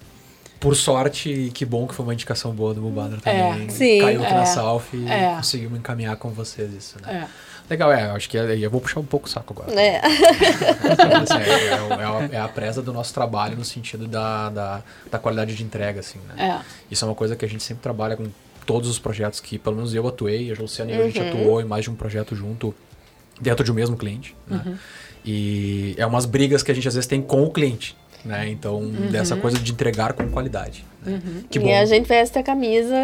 por 0.61 0.77
sorte, 0.77 1.51
que 1.55 1.65
bom 1.65 1.87
que 1.87 1.95
foi 1.95 2.05
uma 2.05 2.13
indicação 2.13 2.53
boa 2.53 2.75
do 2.75 2.83
Bubadra 2.83 3.19
é, 3.25 3.49
também. 3.49 3.67
É, 3.67 3.71
sim, 3.71 4.01
Caiu 4.01 4.23
aqui 4.23 4.33
é, 4.33 4.37
na 4.37 4.45
Salf 4.45 4.93
e 4.93 5.09
é. 5.09 5.37
conseguimos 5.37 5.79
encaminhar 5.79 6.17
com 6.17 6.33
vocês 6.33 6.71
isso, 6.75 6.97
né? 7.01 7.25
É. 7.25 7.48
Legal, 7.69 7.93
é, 7.93 8.11
acho 8.11 8.29
que 8.31 8.39
é, 8.39 8.59
eu 8.59 8.71
vou 8.71 8.81
puxar 8.81 9.01
um 9.01 9.05
pouco 9.05 9.27
o 9.27 9.31
saco 9.31 9.53
agora. 9.53 9.79
É. 9.79 9.99
assim, 9.99 11.39
é, 11.39 12.33
é, 12.33 12.37
é, 12.37 12.41
a, 12.41 12.49
presa 12.49 12.81
do 12.81 12.93
nosso 12.93 13.13
trabalho 13.13 13.57
no 13.57 13.65
sentido 13.65 14.07
da, 14.07 14.49
da, 14.49 14.83
da 15.11 15.19
qualidade 15.19 15.55
de 15.55 15.63
entrega, 15.63 16.01
assim, 16.01 16.19
né? 16.29 16.63
Isso 16.91 17.05
é 17.05 17.09
uma 17.09 17.15
coisa 17.15 17.37
que 17.37 17.45
a 17.45 17.49
gente 17.49 17.63
sempre 17.63 17.83
trabalha 17.83 18.17
com 18.17 18.27
todos 18.65 18.89
os 18.89 18.99
projetos 18.99 19.41
que, 19.41 19.59
pelo 19.59 19.77
menos 19.77 19.95
eu 19.95 20.07
atuei, 20.07 20.51
a 20.51 20.61
Luciana 20.61 20.93
e 20.93 20.95
uhum. 20.95 21.03
a 21.03 21.05
gente 21.07 21.21
atuou 21.21 21.61
em 21.61 21.65
mais 21.65 21.85
de 21.85 21.91
um 21.91 21.95
projeto 21.95 22.35
junto, 22.35 22.75
dentro 23.41 23.65
de 23.65 23.71
um 23.71 23.75
mesmo 23.75 23.97
cliente, 23.97 24.35
né? 24.47 24.63
Uhum. 24.65 24.77
E 25.25 25.95
é 25.99 26.07
umas 26.07 26.25
brigas 26.25 26.63
que 26.63 26.71
a 26.71 26.75
gente 26.75 26.89
às 26.89 26.95
vezes 26.95 27.07
tem 27.07 27.21
com 27.21 27.43
o 27.43 27.51
cliente. 27.51 27.97
Né? 28.25 28.49
Então, 28.49 28.77
uhum. 28.77 29.11
dessa 29.11 29.37
coisa 29.37 29.59
de 29.59 29.73
entregar 29.73 30.13
com 30.13 30.29
qualidade. 30.29 30.85
Né? 31.05 31.13
Uhum. 31.13 31.43
Que 31.49 31.59
bom. 31.59 31.69
E 31.69 31.73
a 31.73 31.85
gente 31.85 32.07
veste 32.07 32.39
a 32.39 32.43
camisa 32.43 32.97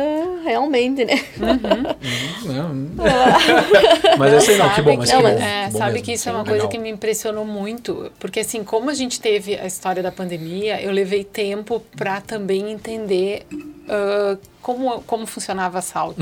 realmente, 0.45 1.05
né? 1.05 1.15
Uhum. 1.39 2.91
mas 4.19 4.33
é 4.33 4.37
assim, 4.37 4.57
não, 4.57 4.71
que 4.71 4.83
bom. 4.83 4.97
Mas 4.97 5.11
não, 5.11 5.17
que 5.19 5.23
bom, 5.23 5.29
é, 5.29 5.69
bom 5.71 5.79
sabe 5.79 5.93
mesmo, 5.93 6.05
que 6.05 6.13
isso 6.13 6.29
é 6.29 6.33
uma 6.33 6.43
legal. 6.43 6.55
coisa 6.57 6.69
que 6.69 6.79
me 6.79 6.91
impressionou 6.91 7.45
muito, 7.45 8.11
porque 8.19 8.41
assim, 8.41 8.65
como 8.65 8.91
a 8.91 8.95
gente 8.95 9.21
teve 9.21 9.57
a 9.57 9.67
história 9.67 10.03
da 10.03 10.13
pandemia, 10.13 10.83
eu 10.83 10.91
levei 10.91 11.25
tempo 11.25 11.81
para 11.97 12.21
também 12.21 12.73
entender 12.73 13.47
uh, 13.53 14.39
como, 14.61 15.01
como 15.03 15.27
funcionava 15.27 15.79
a 15.79 15.83
Salt. 15.83 16.19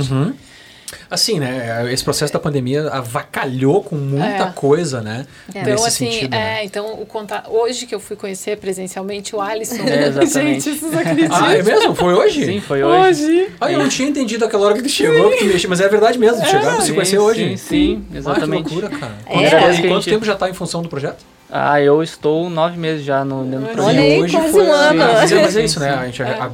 Assim, 1.11 1.39
né? 1.39 1.93
Esse 1.93 2.05
processo 2.05 2.33
da 2.33 2.39
pandemia 2.39 2.89
avacalhou 2.89 3.83
com 3.83 3.97
muita 3.97 4.45
é. 4.45 4.53
coisa, 4.55 5.01
né? 5.01 5.27
É. 5.55 5.61
Então, 5.61 5.85
assim, 5.85 6.11
sentido, 6.11 6.35
é, 6.35 6.39
né? 6.39 6.65
então 6.65 7.01
o 7.01 7.07
conta... 7.07 7.45
hoje 7.49 7.87
que 7.87 7.95
eu 7.95 8.01
fui 8.01 8.17
conhecer 8.17 8.57
presencialmente 8.57 9.35
o 9.35 9.41
Alisson. 9.41 9.83
É, 9.85 10.09
exatamente. 10.09 10.61
Gente, 10.63 10.81
vocês 10.81 10.97
acreditam? 10.97 11.37
Ah, 11.37 11.55
é 11.55 11.63
mesmo? 11.63 11.95
Foi 11.95 12.15
hoje? 12.15 12.45
Sim, 12.45 12.61
foi 12.61 12.83
hoje. 12.83 13.25
hoje. 13.25 13.49
Ah, 13.61 13.71
eu 13.71 13.79
não 13.79 13.89
tinha 13.89 14.09
entendido 14.09 14.45
aquela 14.45 14.67
hora 14.67 14.75
que 14.75 14.81
ele 14.81 14.89
chegou, 14.89 15.31
porque, 15.31 15.67
mas 15.69 15.81
é 15.81 15.89
verdade 15.89 16.19
mesmo, 16.19 16.43
é. 16.43 16.47
chegaram 16.47 16.77
pra 16.77 16.85
se 16.85 16.93
conhecer 16.93 17.19
hoje. 17.19 17.57
Sim, 17.57 17.57
sim, 17.57 18.07
exatamente. 18.15 18.67
Ah, 18.67 18.69
que 18.69 18.75
loucura, 18.75 18.99
cara. 18.99 19.15
É. 19.27 19.51
Quanto, 19.51 19.89
quanto 19.89 20.05
tempo 20.05 20.25
já 20.25 20.35
está 20.35 20.49
em 20.49 20.55
função 20.55 20.83
do 20.83 20.89
projeto? 20.89 21.32
Ah, 21.55 21.83
eu 21.83 22.03
estou 22.03 22.49
nove 22.49 22.79
meses 22.79 23.05
já 23.05 23.27
no, 23.27 23.45
no 23.45 23.61
projeto. 23.69 23.85
Olha 23.85 24.01
aí, 24.01 24.23
hoje 24.23 24.35
quase 24.35 24.53
foi, 24.53 24.67
um 24.67 24.73
ano. 24.73 24.99
Mas, 24.99 25.33
é, 25.33 25.43
mas 25.43 25.57
é 25.57 25.65
isso, 25.65 25.81
né? 25.81 25.91
A 25.91 26.07
gente 26.07 26.23
é. 26.23 26.27
a, 26.27 26.47
a, 26.47 26.51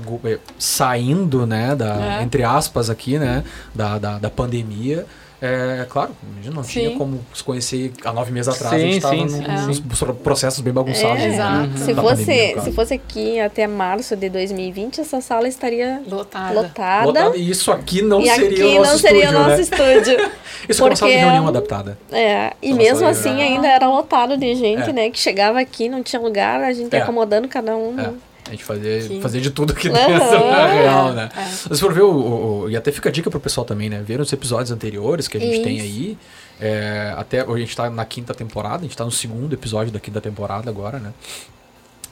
saindo, 0.58 1.46
né, 1.46 1.76
da, 1.76 2.20
entre 2.20 2.42
aspas 2.42 2.90
aqui, 2.90 3.16
né, 3.16 3.44
da, 3.72 3.96
da, 3.96 4.18
da 4.18 4.28
pandemia. 4.28 5.06
É, 5.40 5.86
claro, 5.88 6.10
a 6.36 6.42
gente 6.42 6.54
não 6.54 6.64
sim. 6.64 6.72
tinha 6.72 6.98
como 6.98 7.24
se 7.32 7.44
conhecer 7.44 7.92
há 8.04 8.12
nove 8.12 8.32
meses 8.32 8.48
atrás, 8.48 8.74
sim, 8.74 8.88
a 8.88 8.92
gente 8.92 8.96
estava 8.96 9.66
nos 9.66 9.78
é. 9.78 10.12
processos 10.12 10.60
bem 10.60 10.72
bagunçados. 10.72 11.22
É, 11.22 11.28
exato. 11.28 11.78
Se, 11.78 11.94
fosse, 11.94 12.24
pandemia, 12.24 12.60
se 12.60 12.72
fosse 12.72 12.94
aqui 12.94 13.38
até 13.38 13.66
março 13.68 14.16
de 14.16 14.28
2020, 14.28 15.00
essa 15.00 15.20
sala 15.20 15.46
estaria 15.46 16.02
lotada. 16.08 16.54
lotada. 16.54 17.06
lotada 17.06 17.36
e 17.36 17.50
isso 17.50 17.70
aqui 17.70 18.02
não 18.02 18.20
e 18.20 18.28
seria 18.28 18.48
aqui 18.48 18.62
o 18.62 18.74
nosso 18.78 18.90
não 18.90 18.98
seria 18.98 19.24
estúdio, 19.24 19.38
o 19.38 19.42
nosso 19.42 19.56
né? 19.56 19.60
estúdio. 19.60 20.30
isso 20.68 20.82
porque, 20.82 20.82
é 20.82 20.84
uma 20.84 20.96
sala 20.96 21.12
de 21.12 21.18
reunião 21.18 21.48
adaptada. 21.48 21.98
É, 22.10 22.52
e 22.60 22.74
mesmo 22.74 23.06
assim 23.06 23.40
ainda 23.40 23.68
era 23.68 23.88
lotado 23.88 24.36
de 24.36 24.56
gente, 24.56 24.90
é. 24.90 24.92
né? 24.92 25.10
Que 25.10 25.20
chegava 25.20 25.60
aqui, 25.60 25.88
não 25.88 26.02
tinha 26.02 26.20
lugar, 26.20 26.60
a 26.62 26.72
gente 26.72 26.94
é. 26.94 27.00
acomodando 27.00 27.46
cada 27.46 27.76
um. 27.76 28.18
A 28.48 28.50
gente 28.52 28.64
fazia, 28.64 29.20
fazia 29.20 29.40
de 29.40 29.50
tudo 29.50 29.72
aqui 29.72 29.88
dentro, 29.88 30.12
uhum. 30.12 30.50
na 30.50 30.66
real, 30.66 31.12
né? 31.12 31.28
É. 31.36 31.48
Mas 31.68 31.78
for 31.78 31.92
ver, 31.92 32.02
o, 32.02 32.62
o, 32.62 32.70
e 32.70 32.76
até 32.76 32.90
fica 32.90 33.08
a 33.08 33.12
dica 33.12 33.30
pro 33.30 33.38
pessoal 33.38 33.64
também, 33.64 33.90
né? 33.90 34.02
Ver 34.02 34.20
os 34.20 34.32
episódios 34.32 34.70
anteriores 34.70 35.28
que 35.28 35.36
a 35.36 35.40
gente 35.40 35.54
Isso. 35.54 35.62
tem 35.62 35.80
aí. 35.80 36.18
É, 36.60 37.14
até 37.16 37.40
a 37.40 37.56
gente 37.58 37.76
tá 37.76 37.88
na 37.88 38.04
quinta 38.04 38.34
temporada, 38.34 38.78
a 38.78 38.82
gente 38.82 38.96
tá 38.96 39.04
no 39.04 39.10
segundo 39.10 39.52
episódio 39.52 39.92
da 39.92 40.00
quinta 40.00 40.20
temporada 40.20 40.68
agora, 40.68 40.98
né? 40.98 41.12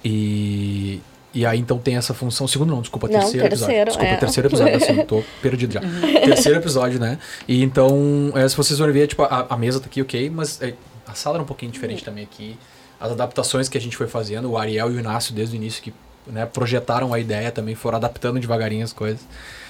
E, 0.05 1.01
e 1.35 1.45
aí 1.45 1.59
então 1.59 1.79
tem 1.79 1.97
essa 1.97 2.15
função. 2.15 2.47
Segundo 2.47 2.71
não, 2.71 2.81
desculpa, 2.81 3.09
não, 3.09 3.19
terceiro, 3.19 3.49
terceiro 3.49 3.73
episódio. 3.73 3.85
Desculpa, 3.87 4.13
é. 4.13 4.17
terceiro 4.17 4.49
episódio, 4.49 4.77
assim, 4.77 5.05
tô 5.05 5.25
perdido 5.43 5.73
já. 5.73 5.81
Uhum. 5.81 6.01
Terceiro 6.01 6.59
episódio, 6.59 7.01
né? 7.01 7.19
E 7.49 7.63
então, 7.63 8.33
é, 8.35 8.49
se 8.49 8.57
vocês 8.57 8.79
forem 8.79 8.93
ver, 8.93 9.09
tipo, 9.09 9.23
a, 9.23 9.47
a, 9.51 9.57
mesa 9.57 9.81
tá 9.81 9.87
aqui, 9.87 10.01
ok, 10.01 10.31
mas 10.31 10.63
é, 10.63 10.75
a 11.07 11.15
sala 11.15 11.37
era 11.37 11.43
um 11.43 11.47
pouquinho 11.47 11.73
diferente 11.73 12.01
uhum. 12.01 12.05
também 12.05 12.25
aqui. 12.25 12.57
As 13.01 13.13
adaptações 13.13 13.69
que 13.69 13.77
a 13.77 13.81
gente 13.81 13.97
foi 13.97 14.07
fazendo, 14.07 14.51
o 14.51 14.57
Ariel 14.57 14.93
e 14.93 14.97
o 14.97 15.01
Inácio 15.01 15.35
desde 15.35 15.55
o 15.55 15.57
início 15.57 15.83
que 15.83 15.93
né, 16.27 16.47
projetaram 16.47 17.13
a 17.15 17.19
ideia 17.19 17.51
também, 17.51 17.75
foram 17.75 17.99
adaptando 17.99 18.39
devagarinho 18.41 18.85
as 18.85 18.93
coisas. 18.93 19.21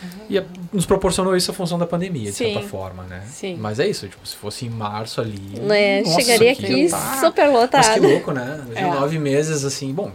Uhum. 0.03 0.09
E 0.29 0.39
a, 0.39 0.45
nos 0.73 0.87
proporcionou 0.87 1.37
isso 1.37 1.51
a 1.51 1.55
função 1.55 1.79
da 1.79 1.87
pandemia, 1.87 2.31
de 2.31 2.37
Sim. 2.37 2.55
certa 2.55 2.69
forma, 2.69 3.03
né? 3.05 3.23
Sim. 3.27 3.57
Mas 3.59 3.79
é 3.79 3.87
isso, 3.87 4.09
tipo, 4.09 4.27
se 4.27 4.37
fosse 4.37 4.67
em 4.67 4.71
março 4.71 5.21
ali. 5.21 5.61
Né, 5.61 6.03
nossa, 6.03 6.21
chegaria 6.21 6.53
aqui 6.53 6.89
tá... 6.89 7.21
super 7.21 7.49
lotado. 7.49 7.87
Mas 7.87 7.95
que 7.95 8.01
louco, 8.01 8.33
né? 8.33 8.65
É. 8.75 8.83
Nove 8.83 9.19
meses, 9.19 9.65
assim, 9.65 9.93
bom. 9.93 10.11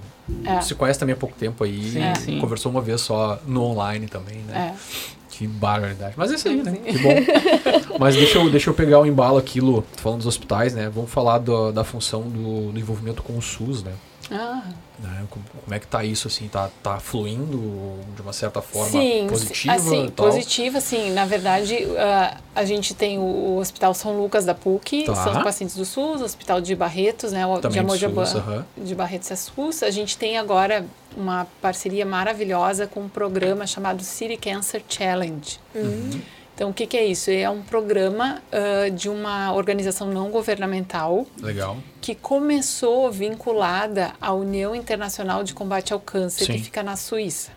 É. 0.45 0.61
Se 0.61 0.75
conhece 0.75 0.99
também 0.99 1.13
há 1.13 1.17
pouco 1.17 1.35
tempo 1.35 1.63
aí, 1.63 1.91
sim, 1.91 2.15
sim. 2.25 2.39
conversou 2.39 2.71
uma 2.71 2.81
vez 2.81 3.01
só 3.01 3.39
no 3.45 3.63
online 3.63 4.07
também, 4.07 4.37
né? 4.47 4.75
É. 4.75 5.11
Que 5.29 5.47
barbaridade. 5.47 6.13
Mas 6.15 6.31
é 6.31 6.35
isso 6.35 6.47
aí, 6.47 6.61
né? 6.61 6.71
Que 6.73 6.97
bom. 6.99 7.15
Mas 7.99 8.15
deixa 8.15 8.37
eu, 8.37 8.49
deixa 8.49 8.69
eu 8.69 8.73
pegar 8.73 8.99
o 8.99 9.05
embalo 9.05 9.37
aqui, 9.37 9.59
Lu, 9.59 9.83
falando 9.97 10.19
dos 10.19 10.27
hospitais, 10.27 10.73
né? 10.73 10.89
Vamos 10.93 11.09
falar 11.09 11.39
do, 11.39 11.71
da 11.71 11.83
função 11.83 12.21
do, 12.21 12.71
do 12.71 12.79
envolvimento 12.79 13.23
com 13.23 13.37
o 13.37 13.41
SUS, 13.41 13.83
né? 13.83 13.91
Ah. 14.31 14.63
Né? 14.97 15.25
Como 15.29 15.43
é 15.73 15.79
que 15.79 15.87
tá 15.87 16.03
isso, 16.03 16.27
assim? 16.27 16.47
Tá, 16.47 16.69
tá 16.81 16.99
fluindo 16.99 17.99
de 18.15 18.21
uma 18.21 18.31
certa 18.31 18.61
forma 18.61 18.89
sim, 18.89 19.27
positiva? 19.27 19.73
Assim, 19.73 20.09
positiva, 20.09 20.79
sim. 20.79 21.11
Na 21.11 21.25
verdade, 21.25 21.75
uh, 21.75 22.37
a 22.55 22.63
gente 22.63 22.93
tem 22.93 23.17
o, 23.17 23.21
o, 23.21 23.57
Hospital 23.57 23.93
São 23.93 24.17
Lucas 24.17 24.45
da 24.45 24.53
PUC, 24.53 25.03
tá. 25.03 25.15
são 25.15 25.33
os 25.33 25.43
pacientes 25.43 25.75
do 25.75 25.83
SUS, 25.83 26.21
o 26.21 26.23
Hospital 26.23 26.61
de 26.61 26.73
Barretos, 26.75 27.33
né? 27.33 27.45
O 27.45 27.59
Também 27.59 27.83
de 27.85 27.97
de, 27.97 27.99
SUS, 27.99 28.33
uhum. 28.35 28.63
de 28.77 28.95
Barretos 28.95 29.31
é 29.31 29.35
SUS. 29.35 29.83
A 29.83 29.91
gente 29.91 30.17
tem 30.17 30.37
agora 30.37 30.85
uma 31.17 31.45
parceria 31.61 32.05
maravilhosa 32.05 32.87
com 32.87 33.01
um 33.01 33.09
programa 33.09 33.67
chamado 33.67 34.01
City 34.03 34.37
Cancer 34.37 34.81
Challenge. 34.87 35.59
Uhum. 35.75 36.21
Então, 36.53 36.69
o 36.69 36.73
que, 36.73 36.85
que, 36.85 36.97
é 36.97 37.05
isso? 37.05 37.31
É 37.31 37.49
um 37.49 37.61
programa 37.61 38.41
uh, 38.51 38.91
de 38.91 39.09
uma 39.09 39.53
organização 39.53 40.07
não 40.07 40.29
governamental. 40.29 41.25
Legal. 41.41 41.77
Que 41.99 42.13
começou 42.13 43.11
vinculada 43.11 44.13
à 44.21 44.33
União 44.33 44.75
Internacional 44.75 45.43
de 45.43 45.53
Combate 45.53 45.93
ao 45.93 45.99
Câncer, 45.99 46.45
Sim. 46.45 46.53
que 46.53 46.59
fica 46.59 46.83
na 46.83 46.95
Suíça. 46.95 47.51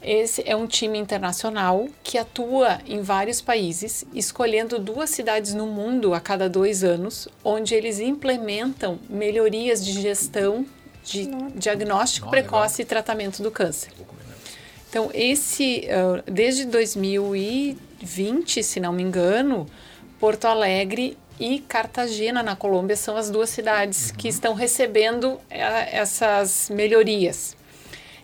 Esse 0.00 0.42
é 0.46 0.54
um 0.54 0.66
time 0.66 0.96
internacional 0.96 1.88
que 2.04 2.16
atua 2.16 2.78
em 2.86 3.02
vários 3.02 3.40
países, 3.40 4.04
escolhendo 4.14 4.78
duas 4.78 5.10
cidades 5.10 5.54
no 5.54 5.66
mundo 5.66 6.14
a 6.14 6.20
cada 6.20 6.48
dois 6.48 6.84
anos, 6.84 7.28
onde 7.44 7.74
eles 7.74 7.98
implementam 7.98 8.98
melhorias 9.08 9.84
de 9.84 10.00
gestão 10.00 10.64
de 11.04 11.26
diagnóstico 11.56 12.30
precoce 12.30 12.82
legal. 12.82 12.84
e 12.84 12.84
tratamento 12.84 13.42
do 13.42 13.50
câncer. 13.50 13.92
Então, 14.88 15.10
esse, 15.12 15.86
uh, 15.86 16.30
desde 16.30 16.64
2000 16.64 17.36
e 17.36 17.78
20, 18.00 18.62
se 18.62 18.80
não 18.80 18.92
me 18.92 19.02
engano, 19.02 19.66
Porto 20.18 20.46
Alegre 20.46 21.16
e 21.38 21.60
Cartagena, 21.60 22.42
na 22.42 22.56
Colômbia, 22.56 22.96
são 22.96 23.16
as 23.16 23.30
duas 23.30 23.50
cidades 23.50 24.10
uhum. 24.10 24.16
que 24.16 24.28
estão 24.28 24.54
recebendo 24.54 25.38
é, 25.50 25.96
essas 25.96 26.70
melhorias. 26.70 27.56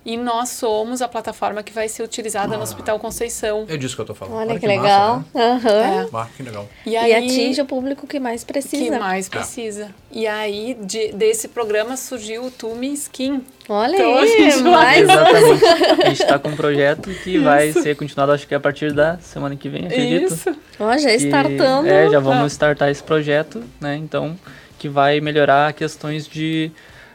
E 0.05 0.17
nós 0.17 0.51
somos 0.51 1.01
a 1.01 1.09
plataforma 1.09 1.63
que 1.63 1.73
vai 1.73 1.89
ser 1.89 2.03
utilizada 2.03 2.55
ah. 2.55 2.59
no 2.59 2.63
Hospital 2.63 2.99
Conceição. 2.99 3.65
É 3.69 3.77
disso 3.77 3.97
que 3.97 4.03
eu 4.03 4.07
tô 4.07 4.15
falando. 4.15 4.35
Olha, 4.35 4.51
Olha 4.51 4.55
que, 4.55 4.61
que, 4.61 4.67
legal. 4.67 5.17
Massa, 5.17 5.29
né? 5.35 5.61
uhum. 5.63 6.19
é. 6.19 6.21
ah, 6.23 6.29
que 6.37 6.43
legal. 6.43 6.69
E, 6.85 6.97
aí, 6.97 7.11
e, 7.11 7.15
atinge 7.15 7.61
o 7.63 7.65
público 7.65 8.07
que 8.07 8.21
mais 8.21 8.45
precisa. 8.45 8.85
Que 8.85 8.99
mais 8.99 9.29
precisa. 9.29 9.89
E 10.13 10.27
aí, 10.27 10.77
de, 10.81 11.13
desse 11.13 11.49
programa 11.49 11.97
surgiu 11.97 12.45
o 12.45 12.51
Tumi 12.51 12.93
Skin. 12.93 13.43
Olha 13.67 13.95
então, 13.95 14.19
aí, 14.19 14.63
mais 14.63 15.03
Exatamente. 15.03 15.65
A 15.65 16.09
gente 16.09 16.23
está 16.23 16.39
com 16.39 16.49
um 16.51 16.57
projeto 16.57 17.09
que 17.23 17.37
Isso. 17.37 17.45
vai 17.45 17.73
ser 17.73 17.97
continuado, 17.97 18.33
acho 18.33 18.47
que 18.47 18.55
a 18.55 18.61
partir 18.61 18.93
da 18.93 19.17
semana 19.19 19.57
que 19.57 19.71
vem, 19.71 19.87
acredito. 19.87 20.35
Isso. 20.35 20.55
Ó, 20.79 20.97
já 20.99 21.15
startando. 21.15 21.89
É, 21.89 22.11
já 22.11 22.21
vamos 22.21 22.45
ah. 22.45 22.47
startar 22.47 22.91
esse 22.91 23.03
projeto, 23.03 23.65
né? 23.81 23.97
Então, 23.97 24.39
que 24.79 24.89
vai 24.89 25.19
melhorar 25.19 25.73
questões 25.73 26.29
de 26.29 26.71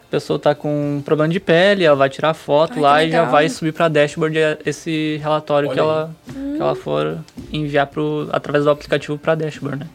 pessoa 0.09 0.39
tá 0.39 0.55
com 0.55 0.97
um 0.97 1.01
problema 1.01 1.31
de 1.31 1.39
pele, 1.39 1.83
ela 1.83 1.95
vai 1.95 2.09
tirar 2.09 2.33
foto 2.33 2.73
Ai, 2.75 2.79
lá 2.79 3.03
e 3.03 3.11
já 3.11 3.25
vai 3.25 3.47
subir 3.49 3.71
para 3.71 3.87
dashboard 3.87 4.37
esse 4.65 5.17
relatório 5.21 5.69
que 5.69 5.79
ela, 5.79 6.13
hum. 6.35 6.53
que 6.55 6.61
ela 6.61 6.75
for 6.75 7.19
enviar 7.51 7.87
pro, 7.87 8.27
através 8.31 8.65
do 8.65 8.71
aplicativo 8.71 9.17
para 9.17 9.35
dashboard, 9.35 9.79
né? 9.79 9.87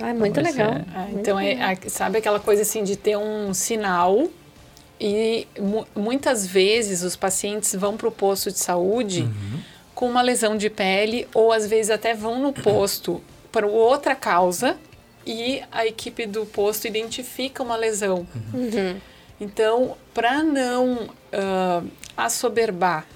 Ah, 0.00 0.10
é 0.10 0.14
muito 0.14 0.40
legal. 0.40 0.72
É, 0.72 0.76
é, 0.76 1.10
então, 1.12 1.38
é, 1.38 1.76
sabe 1.88 2.18
aquela 2.18 2.40
coisa 2.40 2.62
assim 2.62 2.82
de 2.82 2.96
ter 2.96 3.16
um 3.16 3.52
sinal 3.52 4.28
e 5.00 5.46
muitas 5.94 6.46
vezes 6.46 7.02
os 7.02 7.16
pacientes 7.16 7.74
vão 7.74 7.96
para 7.96 8.08
o 8.08 8.12
posto 8.12 8.50
de 8.50 8.58
saúde 8.58 9.22
uhum. 9.22 9.58
com 9.94 10.08
uma 10.08 10.22
lesão 10.22 10.56
de 10.56 10.70
pele 10.70 11.26
ou 11.34 11.52
às 11.52 11.66
vezes 11.66 11.90
até 11.90 12.14
vão 12.14 12.40
no 12.40 12.52
posto 12.52 13.20
para 13.50 13.66
outra 13.66 14.14
causa 14.14 14.76
e 15.26 15.62
a 15.72 15.86
equipe 15.86 16.26
do 16.26 16.46
posto 16.46 16.86
identifica 16.86 17.62
uma 17.62 17.76
lesão. 17.76 18.26
Uhum. 18.52 18.96
Então, 19.40 19.96
para 20.12 20.42
não 20.42 21.04
uh, 21.04 21.90
assoberbar 22.16 23.06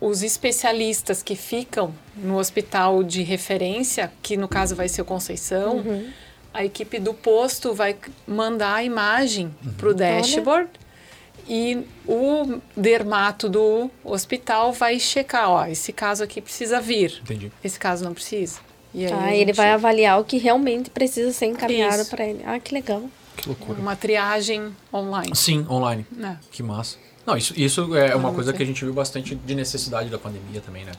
os 0.00 0.22
especialistas 0.22 1.22
que 1.22 1.34
ficam 1.34 1.92
no 2.16 2.38
hospital 2.38 3.02
de 3.02 3.22
referência, 3.22 4.12
que 4.22 4.36
no 4.36 4.46
caso 4.46 4.76
vai 4.76 4.88
ser 4.88 5.02
o 5.02 5.04
Conceição, 5.04 5.78
uhum. 5.78 6.08
a 6.54 6.64
equipe 6.64 6.98
do 6.98 7.12
posto 7.12 7.74
vai 7.74 7.96
mandar 8.26 8.74
a 8.74 8.84
imagem 8.84 9.52
uhum. 9.64 9.72
para 9.72 9.88
o 9.88 9.94
dashboard 9.94 10.70
Olha. 10.70 11.48
e 11.48 11.84
o 12.06 12.60
dermato 12.76 13.48
do 13.48 13.90
hospital 14.04 14.72
vai 14.72 15.00
checar, 15.00 15.50
ó, 15.50 15.66
esse 15.66 15.92
caso 15.92 16.22
aqui 16.22 16.40
precisa 16.40 16.80
vir, 16.80 17.20
Entendi. 17.22 17.50
esse 17.62 17.78
caso 17.78 18.04
não 18.04 18.14
precisa. 18.14 18.60
E 18.94 19.04
aí 19.04 19.12
ah, 19.12 19.36
ele 19.36 19.52
vai 19.52 19.70
avaliar 19.70 20.18
o 20.18 20.24
que 20.24 20.38
realmente 20.38 20.88
precisa 20.90 21.30
ser 21.32 21.46
encaminhado 21.46 22.06
para 22.06 22.24
ele. 22.24 22.42
Ah, 22.46 22.58
que 22.58 22.72
legal. 22.72 23.02
Que 23.38 23.48
loucura. 23.48 23.80
Uma 23.80 23.96
triagem 23.96 24.74
online. 24.92 25.34
Sim, 25.34 25.64
online. 25.68 26.04
É. 26.22 26.36
Que 26.50 26.62
massa. 26.62 26.96
Não, 27.24 27.36
isso, 27.36 27.52
isso 27.58 27.94
é 27.94 28.16
uma 28.16 28.32
coisa 28.32 28.54
que 28.54 28.62
a 28.62 28.64
gente 28.64 28.82
viu 28.82 28.94
bastante 28.94 29.34
de 29.34 29.54
necessidade 29.54 30.08
da 30.08 30.18
pandemia 30.18 30.62
também, 30.62 30.86
né? 30.86 30.92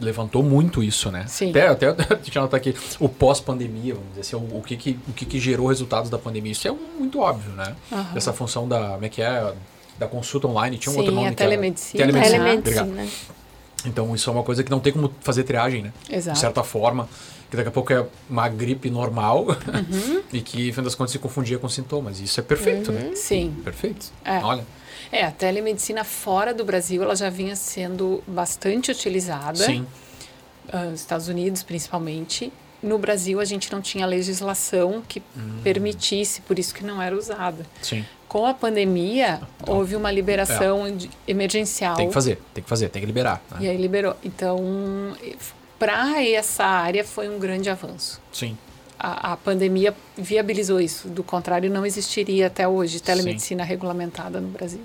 Levantou 0.00 0.42
muito 0.42 0.82
isso, 0.82 1.10
né? 1.10 1.26
Sim. 1.28 1.50
Até, 1.50 1.68
até 1.68 1.92
deixa 2.16 2.38
eu 2.38 2.42
anotar 2.42 2.58
aqui, 2.58 2.74
o 2.98 3.10
pós-pandemia, 3.10 3.92
vamos 3.92 4.08
dizer 4.08 4.22
assim, 4.22 4.36
o, 4.36 4.56
o, 4.56 4.62
que, 4.62 4.74
que, 4.74 4.98
o 5.06 5.12
que, 5.12 5.26
que 5.26 5.38
gerou 5.38 5.66
resultados 5.66 6.08
da 6.08 6.16
pandemia. 6.16 6.52
Isso 6.52 6.66
é 6.66 6.72
muito 6.72 7.20
óbvio, 7.20 7.52
né? 7.52 7.76
Essa 8.14 8.32
função 8.32 8.66
da, 8.66 8.92
como 8.92 9.04
é 9.04 9.08
que 9.10 9.20
é, 9.20 9.52
da 9.98 10.08
consulta 10.08 10.48
online, 10.48 10.78
tinha 10.78 10.90
um 10.90 10.94
Sim, 10.94 11.00
outro 11.00 11.14
nome. 11.14 11.28
A 11.28 11.34
telemedicina. 11.34 12.02
Era, 12.02 12.12
telemedicina. 12.12 12.62
telemedicina. 12.62 13.36
Então 13.84 14.14
isso 14.14 14.30
é 14.30 14.32
uma 14.32 14.42
coisa 14.42 14.64
que 14.64 14.70
não 14.70 14.80
tem 14.80 14.94
como 14.94 15.12
fazer 15.20 15.44
triagem, 15.44 15.82
né? 15.82 15.92
Exato. 16.08 16.34
De 16.34 16.40
certa 16.40 16.64
forma 16.64 17.06
que 17.50 17.56
daqui 17.56 17.68
a 17.68 17.72
pouco 17.72 17.92
é 17.92 18.04
uma 18.28 18.48
gripe 18.48 18.90
normal 18.90 19.46
uhum. 19.46 20.22
e 20.32 20.40
que, 20.40 20.72
fim 20.72 20.82
das 20.82 20.94
contas, 20.94 21.12
se 21.12 21.18
confundia 21.18 21.58
com 21.58 21.68
sintomas. 21.68 22.20
Isso 22.20 22.40
é 22.40 22.42
perfeito, 22.42 22.90
né? 22.90 23.00
uhum. 23.00 23.10
né? 23.10 23.16
Sim. 23.16 23.56
Perfeito. 23.62 24.12
É. 24.24 24.38
Olha. 24.38 24.64
É, 25.12 25.24
a 25.24 25.30
telemedicina 25.30 26.02
fora 26.02 26.52
do 26.52 26.64
Brasil, 26.64 27.02
ela 27.02 27.14
já 27.14 27.30
vinha 27.30 27.54
sendo 27.54 28.22
bastante 28.26 28.90
utilizada. 28.90 29.58
Sim. 29.58 29.86
Uh, 30.72 30.90
nos 30.90 31.00
Estados 31.00 31.28
Unidos, 31.28 31.62
principalmente. 31.62 32.52
No 32.82 32.98
Brasil, 32.98 33.40
a 33.40 33.44
gente 33.44 33.72
não 33.72 33.80
tinha 33.80 34.04
legislação 34.04 35.02
que 35.06 35.22
hum. 35.36 35.60
permitisse, 35.62 36.40
por 36.42 36.58
isso 36.58 36.74
que 36.74 36.84
não 36.84 37.00
era 37.00 37.16
usada. 37.16 37.64
Sim. 37.80 38.04
Com 38.28 38.44
a 38.44 38.52
pandemia, 38.52 39.40
então, 39.62 39.76
houve 39.76 39.94
uma 39.94 40.10
liberação 40.10 40.86
é. 40.86 40.92
emergencial. 41.26 41.96
Tem 41.96 42.08
que 42.08 42.14
fazer, 42.14 42.38
tem 42.52 42.62
que 42.62 42.68
fazer, 42.68 42.88
tem 42.88 43.00
que 43.00 43.06
liberar. 43.06 43.40
Né? 43.52 43.58
E 43.60 43.68
aí 43.68 43.76
liberou. 43.76 44.16
Então, 44.22 45.16
para 45.78 46.22
essa 46.22 46.64
área 46.64 47.04
foi 47.04 47.28
um 47.28 47.38
grande 47.38 47.68
avanço. 47.70 48.20
Sim. 48.32 48.56
A, 48.98 49.32
a, 49.32 49.36
pandemia 49.36 49.94
viabilizou 50.16 50.80
isso. 50.80 51.08
Do 51.08 51.22
contrário, 51.22 51.70
não 51.70 51.84
existiria 51.84 52.46
até 52.46 52.66
hoje 52.66 53.00
telemedicina 53.00 53.62
Sim. 53.62 53.68
regulamentada 53.68 54.40
no 54.40 54.48
Brasil. 54.48 54.80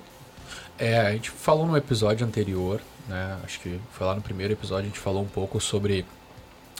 É, 0.77 0.99
a 0.99 1.11
gente 1.13 1.29
falou 1.29 1.65
no 1.65 1.77
episódio 1.77 2.25
anterior, 2.25 2.81
né? 3.07 3.37
Acho 3.43 3.59
que 3.59 3.79
foi 3.91 4.07
lá 4.07 4.15
no 4.15 4.21
primeiro 4.21 4.51
episódio, 4.51 4.85
a 4.85 4.87
gente 4.87 4.99
falou 4.99 5.21
um 5.21 5.27
pouco 5.27 5.61
sobre 5.61 6.05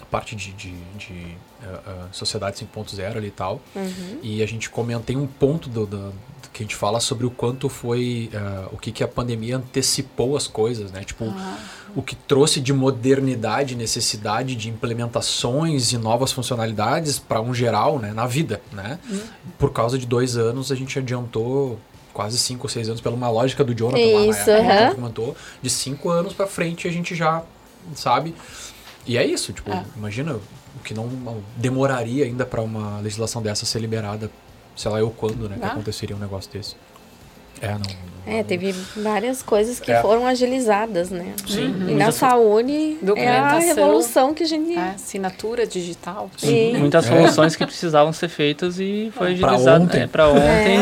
a 0.02 0.06
parte 0.06 0.36
de, 0.36 0.52
de, 0.52 0.72
de 0.98 1.14
uh, 1.14 2.08
uh, 2.08 2.10
sociedade 2.12 2.66
5.0 2.66 3.18
ali 3.18 3.28
e 3.28 3.32
tal. 3.32 3.62
Uhum. 3.76 4.20
E 4.22 4.42
a 4.44 4.46
gente 4.46 4.70
comentei 4.70 5.16
um 5.16 5.28
ponto 5.28 5.70
do, 5.70 5.86
do, 5.86 6.14
que 6.52 6.64
a 6.64 6.66
gente 6.66 6.76
fala 6.76 7.00
sobre 7.00 7.26
o 7.26 7.32
quanto 7.32 7.70
foi 7.70 8.30
uh, 8.34 8.74
o 8.74 8.78
que, 8.78 8.92
que 8.92 9.04
a 9.04 9.08
pandemia 9.08 9.58
antecipou 9.58 10.36
as 10.36 10.48
coisas, 10.48 10.92
né? 10.92 11.04
Tipo, 11.04 11.26
ah. 11.26 11.58
O 11.96 12.02
que 12.02 12.16
trouxe 12.16 12.60
de 12.60 12.74
modernidade, 12.74 13.76
necessidade 13.76 14.56
de 14.56 14.70
implementações 14.70 15.92
e 15.92 15.98
novas 15.98 16.32
funcionalidades 16.32 17.20
para 17.20 17.42
um 17.42 17.54
geral, 17.54 18.00
né? 18.00 18.14
Na 18.14 18.28
vida, 18.28 18.62
né? 18.72 19.00
Uhum. 19.10 19.22
Por 19.58 19.72
causa 19.72 19.98
de 19.98 20.06
dois 20.06 20.38
anos 20.38 20.72
a 20.72 20.76
gente 20.76 20.98
adiantou 20.98 21.80
quase 22.14 22.38
cinco 22.38 22.66
ou 22.66 22.70
seis 22.70 22.88
anos 22.90 23.02
pela 23.02 23.16
uma 23.16 23.30
lógica 23.30 23.64
do 23.64 23.74
Jonathan 23.74 24.30
Isso, 24.30 24.50
lá, 24.50 24.62
né? 24.62 24.90
uhum. 24.90 24.96
comentou 24.96 25.38
de 25.62 25.70
cinco 25.70 26.10
anos 26.10 26.34
para 26.34 26.46
frente 26.46 26.86
a 26.86 26.92
gente 26.92 27.16
já 27.16 27.42
sabe 27.96 28.36
e 29.08 29.18
é 29.18 29.26
isso 29.26 29.54
tipo 29.54 29.72
é. 29.72 29.86
imagina 29.96 30.34
o 30.34 30.80
que 30.84 30.94
não 30.94 31.10
demoraria 31.56 32.26
ainda 32.26 32.46
para 32.46 32.62
uma 32.62 33.00
legislação 33.00 33.42
dessa 33.42 33.66
ser 33.66 33.80
liberada 33.80 34.30
sei 34.76 34.92
lá 34.92 35.00
eu 35.00 35.10
quando, 35.12 35.50
né, 35.50 35.58
ah. 35.58 35.60
que 35.60 35.66
aconteceria 35.66 36.16
um 36.16 36.20
negócio 36.20 36.52
desse. 36.52 36.76
É, 37.62 37.74
não. 37.74 37.82
é, 38.26 38.44
teve 38.44 38.72
várias 38.96 39.44
coisas 39.44 39.80
que 39.80 39.92
é. 39.92 40.02
foram 40.02 40.26
agilizadas, 40.26 41.10
né? 41.10 41.34
Sim. 41.48 41.68
Uhum. 41.68 41.90
E 41.90 41.94
na 41.94 42.12
saúde 42.12 42.98
é 43.16 43.30
a 43.30 43.60
revolução 43.60 44.34
que 44.34 44.44
a 44.44 44.48
gente... 44.48 44.74
É, 44.74 44.90
assinatura 44.92 45.66
digital. 45.68 46.30
Sim. 46.38 46.78
Muitas 46.78 47.06
é. 47.06 47.10
soluções 47.10 47.56
que 47.56 47.66
precisavam 47.66 48.12
ser 48.12 48.30
feitas 48.30 48.80
e 48.80 49.12
foi 49.16 49.34
agilizado. 49.34 49.62
Para 49.62 49.84
ontem. 49.84 50.02
É, 50.02 50.08
para 50.08 50.28
ontem. 50.30 50.78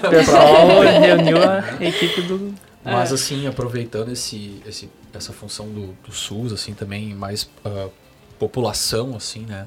O 0.04 0.10
pessoal 0.10 0.80
reuniu 1.00 1.38
a 1.38 1.84
equipe 1.84 2.22
do... 2.22 2.54
Mas 2.84 3.12
assim, 3.12 3.46
aproveitando 3.46 4.12
esse, 4.12 4.60
esse, 4.66 4.90
essa 5.14 5.32
função 5.32 5.66
do, 5.68 5.96
do 6.06 6.12
SUS, 6.12 6.52
assim, 6.52 6.74
também 6.74 7.14
mais 7.14 7.44
uh, 7.64 7.90
população, 8.38 9.16
assim, 9.16 9.46
né? 9.46 9.66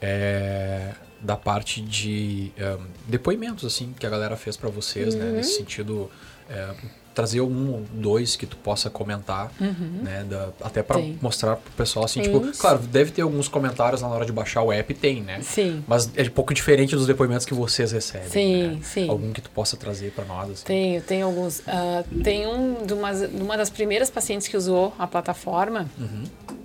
É, 0.00 0.92
da 1.20 1.36
parte 1.36 1.80
de 1.80 2.52
um, 2.58 2.84
depoimentos 3.06 3.64
assim 3.64 3.94
que 3.98 4.06
a 4.06 4.10
galera 4.10 4.36
fez 4.36 4.56
para 4.56 4.68
vocês, 4.68 5.14
uhum. 5.14 5.20
né? 5.20 5.32
Nesse 5.32 5.56
sentido, 5.56 6.10
é, 6.48 6.74
trazer 7.14 7.40
um 7.40 7.72
ou 7.72 7.84
dois 7.92 8.36
que 8.36 8.46
tu 8.46 8.56
possa 8.56 8.88
comentar, 8.88 9.50
uhum. 9.60 10.02
né? 10.02 10.24
Da, 10.28 10.50
até 10.62 10.82
para 10.82 11.00
mostrar 11.20 11.56
pro 11.56 11.72
pessoal 11.72 12.04
assim, 12.04 12.22
tipo, 12.22 12.40
claro, 12.56 12.78
deve 12.78 13.10
ter 13.10 13.22
alguns 13.22 13.48
comentários 13.48 14.00
na 14.00 14.08
hora 14.08 14.24
de 14.24 14.30
baixar 14.30 14.62
o 14.62 14.72
app, 14.72 14.94
tem, 14.94 15.20
né? 15.20 15.40
Sim. 15.42 15.82
Mas 15.88 16.08
é 16.16 16.22
um 16.22 16.30
pouco 16.30 16.54
diferente 16.54 16.94
dos 16.94 17.06
depoimentos 17.08 17.44
que 17.44 17.54
vocês 17.54 17.90
recebem. 17.90 18.28
Sim, 18.28 18.62
né? 18.68 18.78
sim. 18.82 19.08
Algum 19.08 19.32
que 19.32 19.40
tu 19.40 19.50
possa 19.50 19.76
trazer 19.76 20.12
para 20.12 20.24
nós? 20.24 20.50
Assim. 20.50 20.64
Tenho, 20.64 21.02
tem 21.02 21.22
alguns. 21.22 21.58
Uh, 21.60 22.22
tem 22.22 22.46
um 22.46 22.86
de 22.86 22.94
uma, 22.94 23.12
de 23.12 23.42
uma 23.42 23.56
das 23.56 23.68
primeiras 23.68 24.08
pacientes 24.08 24.46
que 24.46 24.56
usou 24.56 24.94
a 24.96 25.06
plataforma. 25.06 25.90
Uhum 25.98 26.57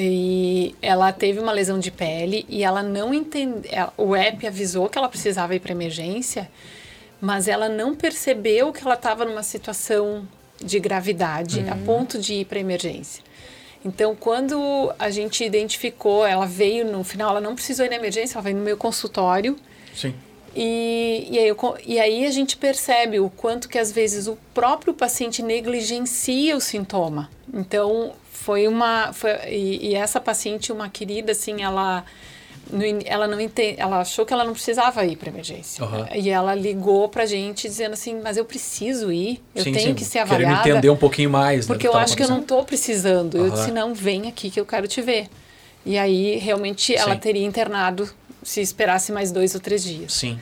e 0.00 0.76
ela 0.80 1.12
teve 1.12 1.40
uma 1.40 1.50
lesão 1.50 1.76
de 1.76 1.90
pele 1.90 2.46
e 2.48 2.62
ela 2.62 2.84
não 2.84 3.12
entendeu. 3.12 3.88
O 3.96 4.14
app 4.14 4.46
avisou 4.46 4.88
que 4.88 4.96
ela 4.96 5.08
precisava 5.08 5.56
ir 5.56 5.58
para 5.58 5.72
emergência, 5.72 6.48
mas 7.20 7.48
ela 7.48 7.68
não 7.68 7.96
percebeu 7.96 8.72
que 8.72 8.84
ela 8.84 8.94
estava 8.94 9.24
numa 9.24 9.42
situação 9.42 10.26
de 10.64 10.78
gravidade 10.78 11.58
uhum. 11.58 11.72
a 11.72 11.76
ponto 11.76 12.16
de 12.16 12.34
ir 12.34 12.44
para 12.44 12.60
emergência. 12.60 13.24
Então, 13.84 14.14
quando 14.14 14.92
a 15.00 15.10
gente 15.10 15.42
identificou, 15.42 16.24
ela 16.24 16.46
veio 16.46 16.84
no 16.84 17.02
final, 17.02 17.30
ela 17.30 17.40
não 17.40 17.56
precisou 17.56 17.84
ir 17.84 17.88
na 17.88 17.96
emergência, 17.96 18.36
ela 18.36 18.42
veio 18.42 18.56
no 18.56 18.62
meu 18.62 18.76
consultório. 18.76 19.56
Sim. 19.92 20.14
E, 20.54 21.26
e, 21.28 21.38
aí, 21.40 21.56
e 21.84 22.00
aí 22.00 22.24
a 22.24 22.30
gente 22.30 22.56
percebe 22.56 23.18
o 23.18 23.28
quanto 23.30 23.68
que 23.68 23.78
às 23.78 23.90
vezes 23.90 24.28
o 24.28 24.38
próprio 24.54 24.94
paciente 24.94 25.42
negligencia 25.42 26.56
o 26.56 26.60
sintoma. 26.60 27.28
Então, 27.52 28.12
foi 28.38 28.68
uma 28.68 29.12
foi, 29.12 29.32
e, 29.48 29.90
e, 29.90 29.94
essa 29.94 30.20
paciente 30.20 30.72
uma 30.72 30.88
querida 30.88 31.32
assim 31.32 31.62
ela 31.62 32.04
ela 33.06 33.26
não 33.26 33.40
entende, 33.40 33.80
ela 33.80 34.00
achou 34.00 34.26
que 34.26 34.32
ela 34.32 34.44
não 34.44 34.52
precisava 34.52 35.04
ir 35.04 35.16
para 35.16 35.30
emergência 35.30 35.82
uhum. 35.82 36.06
e 36.14 36.28
ela 36.28 36.54
ligou 36.54 37.08
para 37.08 37.24
gente 37.24 37.66
dizendo 37.66 37.94
assim 37.94 38.20
mas 38.22 38.36
eu 38.36 38.44
preciso 38.44 39.10
ir 39.10 39.42
eu 39.54 39.64
sim, 39.64 39.72
tenho 39.72 39.88
sim. 39.88 39.94
que 39.94 40.04
ser 40.04 40.20
avaliada 40.20 40.62
querendo 40.62 40.76
entender 40.76 40.90
um 40.90 40.96
pouquinho 40.96 41.30
mais 41.30 41.66
né, 41.66 41.74
porque 41.74 41.88
né, 41.88 41.94
eu 41.94 41.98
acho 41.98 42.16
que 42.16 42.22
eu 42.22 42.28
não 42.28 42.40
estou 42.40 42.62
precisando 42.64 43.34
uhum. 43.34 43.46
eu 43.46 43.50
disse 43.50 43.70
não 43.70 43.94
vem 43.94 44.28
aqui 44.28 44.50
que 44.50 44.60
eu 44.60 44.66
quero 44.66 44.86
te 44.86 45.00
ver 45.00 45.28
e 45.84 45.98
aí 45.98 46.36
realmente 46.36 46.94
ela 46.94 47.16
teria 47.16 47.44
internado 47.44 48.08
se 48.42 48.60
esperasse 48.60 49.12
mais 49.12 49.32
dois 49.32 49.54
ou 49.54 49.60
três 49.60 49.82
dias 49.82 50.12
sim 50.12 50.38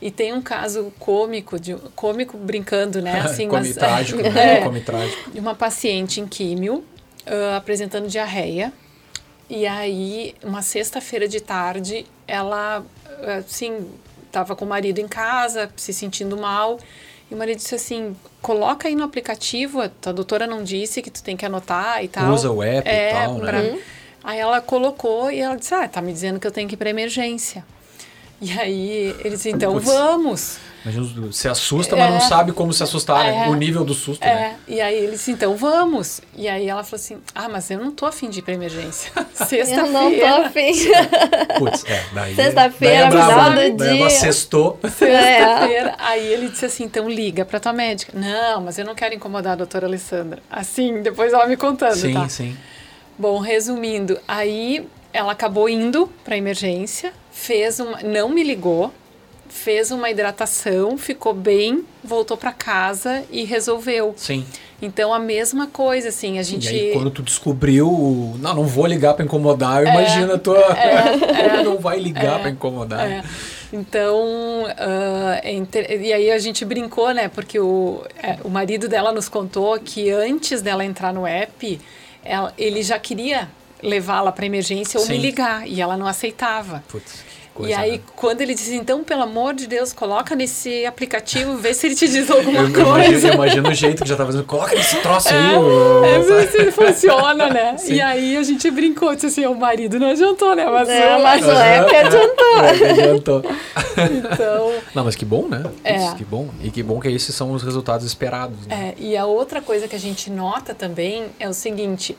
E 0.00 0.12
tem 0.12 0.32
um 0.32 0.40
caso 0.40 0.92
cômico, 0.96 1.58
de, 1.58 1.74
cômico 1.96 2.38
brincando, 2.38 3.02
né? 3.02 3.18
Assim, 3.26 3.48
mas, 3.48 3.74
trágico, 3.74 4.22
né? 4.30 4.60
é, 4.60 4.60
come 4.62 4.80
trágico. 4.80 5.32
De 5.32 5.40
uma 5.40 5.56
paciente 5.56 6.20
em 6.20 6.26
químio 6.26 6.84
uh, 7.28 7.56
apresentando 7.56 8.08
diarreia. 8.08 8.72
E 9.48 9.66
aí, 9.66 10.34
uma 10.42 10.60
sexta-feira 10.60 11.26
de 11.26 11.40
tarde, 11.40 12.06
ela, 12.26 12.84
assim, 13.38 13.88
estava 14.26 14.54
com 14.54 14.64
o 14.64 14.68
marido 14.68 14.98
em 14.98 15.08
casa, 15.08 15.70
se 15.76 15.92
sentindo 15.92 16.36
mal. 16.36 16.78
E 17.30 17.34
o 17.34 17.36
marido 17.36 17.58
disse 17.58 17.74
assim: 17.74 18.16
coloca 18.40 18.88
aí 18.88 18.94
no 18.94 19.04
aplicativo, 19.04 19.80
a 19.80 19.88
tua 19.88 20.12
doutora 20.12 20.46
não 20.46 20.62
disse 20.62 21.02
que 21.02 21.10
tu 21.10 21.22
tem 21.22 21.36
que 21.36 21.44
anotar 21.44 22.02
e 22.04 22.08
tal. 22.08 22.32
Usa 22.32 22.50
o 22.50 22.62
app 22.62 22.88
é, 22.88 23.10
e 23.10 23.12
tal, 23.12 23.36
pra... 23.36 23.62
né? 23.62 23.80
Aí 24.22 24.38
ela 24.38 24.60
colocou 24.60 25.30
e 25.30 25.40
ela 25.40 25.56
disse: 25.56 25.74
Ah, 25.74 25.88
tá 25.88 26.00
me 26.00 26.12
dizendo 26.12 26.38
que 26.40 26.46
eu 26.46 26.52
tenho 26.52 26.68
que 26.68 26.74
ir 26.74 26.78
para 26.78 26.90
emergência. 26.90 27.64
E 28.40 28.52
aí 28.52 29.16
eles 29.24 29.44
então 29.46 29.74
Puts. 29.74 29.86
vamos. 29.86 30.58
Imagina, 30.84 31.32
se 31.32 31.48
assusta, 31.48 31.96
é, 31.96 31.98
mas 31.98 32.10
não 32.12 32.20
sabe 32.20 32.52
como 32.52 32.72
se 32.72 32.82
assustar, 32.82 33.24
né? 33.24 33.46
é, 33.46 33.48
O 33.48 33.54
nível 33.54 33.84
do 33.84 33.94
susto, 33.94 34.22
é. 34.22 34.34
né? 34.34 34.56
E 34.66 34.80
aí 34.80 34.94
eles, 34.94 35.26
então, 35.28 35.56
vamos. 35.56 36.20
E 36.36 36.48
aí 36.48 36.68
ela 36.68 36.84
falou 36.84 36.96
assim, 37.02 37.18
ah, 37.34 37.48
mas 37.48 37.70
eu 37.70 37.78
não 37.78 37.90
tô 37.90 38.06
afim 38.06 38.30
de 38.30 38.38
ir 38.38 38.42
pra 38.42 38.54
emergência. 38.54 39.10
Sexta-feira. 39.34 39.86
Eu 39.86 39.92
não 39.92 40.18
tô 40.18 40.26
afim. 40.26 40.72
Putz, 41.58 41.84
é, 41.84 42.04
daí... 42.12 42.34
Sexta-feira, 42.34 43.06
é 43.06 43.10
final 43.10 43.50
do 43.52 43.76
dia. 43.76 44.00
Ela 44.00 44.10
sextou. 44.10 44.78
Sexta-feira. 44.82 45.94
Aí 45.98 46.26
ele 46.26 46.48
disse 46.48 46.64
assim, 46.66 46.84
então 46.84 47.08
liga 47.08 47.44
pra 47.44 47.60
tua 47.60 47.72
médica. 47.72 48.12
Não, 48.18 48.60
mas 48.60 48.78
eu 48.78 48.84
não 48.84 48.94
quero 48.94 49.14
incomodar 49.14 49.52
a 49.54 49.56
doutora 49.56 49.86
Alessandra. 49.86 50.42
Assim, 50.50 51.02
depois 51.02 51.32
ela 51.32 51.46
me 51.46 51.56
contando, 51.56 51.96
sim, 51.96 52.14
tá? 52.14 52.28
Sim, 52.28 52.50
sim. 52.50 52.56
Bom, 53.18 53.38
resumindo, 53.40 54.18
aí 54.28 54.86
ela 55.12 55.32
acabou 55.32 55.68
indo 55.68 56.08
pra 56.24 56.36
emergência, 56.36 57.12
fez 57.32 57.80
uma... 57.80 58.00
Não 58.02 58.28
me 58.28 58.44
ligou, 58.44 58.92
fez 59.48 59.90
uma 59.90 60.10
hidratação, 60.10 60.96
ficou 60.96 61.34
bem, 61.34 61.84
voltou 62.02 62.36
para 62.36 62.52
casa 62.52 63.24
e 63.30 63.44
resolveu. 63.44 64.14
Sim. 64.16 64.44
Então 64.80 65.12
a 65.12 65.18
mesma 65.18 65.66
coisa, 65.66 66.08
assim, 66.08 66.38
a 66.38 66.42
gente. 66.42 66.72
E 66.72 66.90
aí, 66.90 66.92
quando 66.92 67.10
tu 67.10 67.22
descobriu, 67.22 68.36
não, 68.38 68.54
não 68.54 68.64
vou 68.64 68.86
ligar 68.86 69.14
para 69.14 69.24
incomodar, 69.24 69.84
é, 69.84 69.90
imagina 69.90 70.34
a 70.34 70.38
tua. 70.38 70.58
É, 70.58 71.56
é, 71.56 71.62
não 71.64 71.78
vai 71.78 71.98
ligar 71.98 72.38
é, 72.38 72.42
para 72.42 72.50
incomodar. 72.50 73.10
É. 73.10 73.24
Então, 73.72 74.64
uh, 74.64 75.48
inter... 75.48 76.00
e 76.00 76.12
aí 76.12 76.30
a 76.30 76.38
gente 76.38 76.64
brincou, 76.64 77.12
né? 77.12 77.28
Porque 77.28 77.58
o, 77.58 78.04
o 78.44 78.48
marido 78.48 78.88
dela 78.88 79.12
nos 79.12 79.28
contou 79.28 79.78
que 79.80 80.10
antes 80.10 80.62
dela 80.62 80.84
entrar 80.84 81.12
no 81.12 81.26
app, 81.26 81.80
ela, 82.24 82.52
ele 82.56 82.82
já 82.82 82.98
queria 82.98 83.48
levá-la 83.82 84.30
para 84.30 84.46
emergência 84.46 84.98
ou 84.98 85.06
Sim. 85.06 85.12
me 85.12 85.18
ligar 85.18 85.66
e 85.66 85.80
ela 85.80 85.96
não 85.96 86.06
aceitava. 86.06 86.82
Putz 86.88 87.27
coisa. 87.58 87.72
E 87.72 87.74
aí, 87.74 87.92
né? 87.92 88.00
quando 88.14 88.40
ele 88.40 88.54
diz, 88.54 88.68
então, 88.70 89.02
pelo 89.02 89.22
amor 89.22 89.52
de 89.52 89.66
Deus, 89.66 89.92
coloca 89.92 90.34
nesse 90.36 90.86
aplicativo, 90.86 91.56
vê 91.56 91.74
se 91.74 91.86
ele 91.86 91.94
te 91.94 92.08
diz 92.08 92.30
alguma 92.30 92.60
eu, 92.60 92.72
coisa. 92.72 93.28
Imagino, 93.28 93.34
imagino 93.34 93.68
o 93.68 93.74
jeito 93.74 94.02
que 94.02 94.08
já 94.08 94.16
tá 94.16 94.24
fazendo, 94.24 94.44
coloca 94.44 94.74
nesse 94.74 94.96
troço 95.00 95.28
é, 95.28 95.32
aí. 95.32 96.14
É, 96.14 96.18
vê 96.20 96.46
se 96.46 96.58
ele 96.58 96.72
funciona, 96.72 97.48
né? 97.48 97.76
Sim. 97.78 97.94
E 97.94 98.00
aí 98.00 98.36
a 98.36 98.42
gente 98.42 98.70
brincou, 98.70 99.14
disse 99.14 99.26
assim, 99.26 99.46
o 99.46 99.54
marido 99.54 99.98
não 99.98 100.10
adiantou, 100.10 100.54
né? 100.54 100.64
Mas, 100.64 100.88
é, 100.88 101.18
mas 101.18 101.46
o 101.46 101.50
app 101.50 101.96
adiantou. 101.96 102.58
É, 102.64 102.90
adiantou. 102.90 103.42
então... 103.98 104.72
Não, 104.94 105.04
mas 105.04 105.14
que 105.14 105.24
bom, 105.24 105.48
né? 105.48 105.64
É. 105.84 106.14
que 106.14 106.24
bom. 106.24 106.48
E 106.62 106.70
que 106.70 106.82
bom 106.82 107.00
que 107.00 107.08
esses 107.08 107.34
são 107.34 107.52
os 107.52 107.62
resultados 107.62 108.06
esperados. 108.06 108.66
Né? 108.66 108.94
É, 108.98 109.02
e 109.02 109.16
a 109.16 109.26
outra 109.26 109.60
coisa 109.60 109.86
que 109.86 109.96
a 109.96 109.98
gente 109.98 110.30
nota 110.30 110.74
também 110.74 111.26
é 111.38 111.48
o 111.48 111.52
seguinte, 111.52 112.16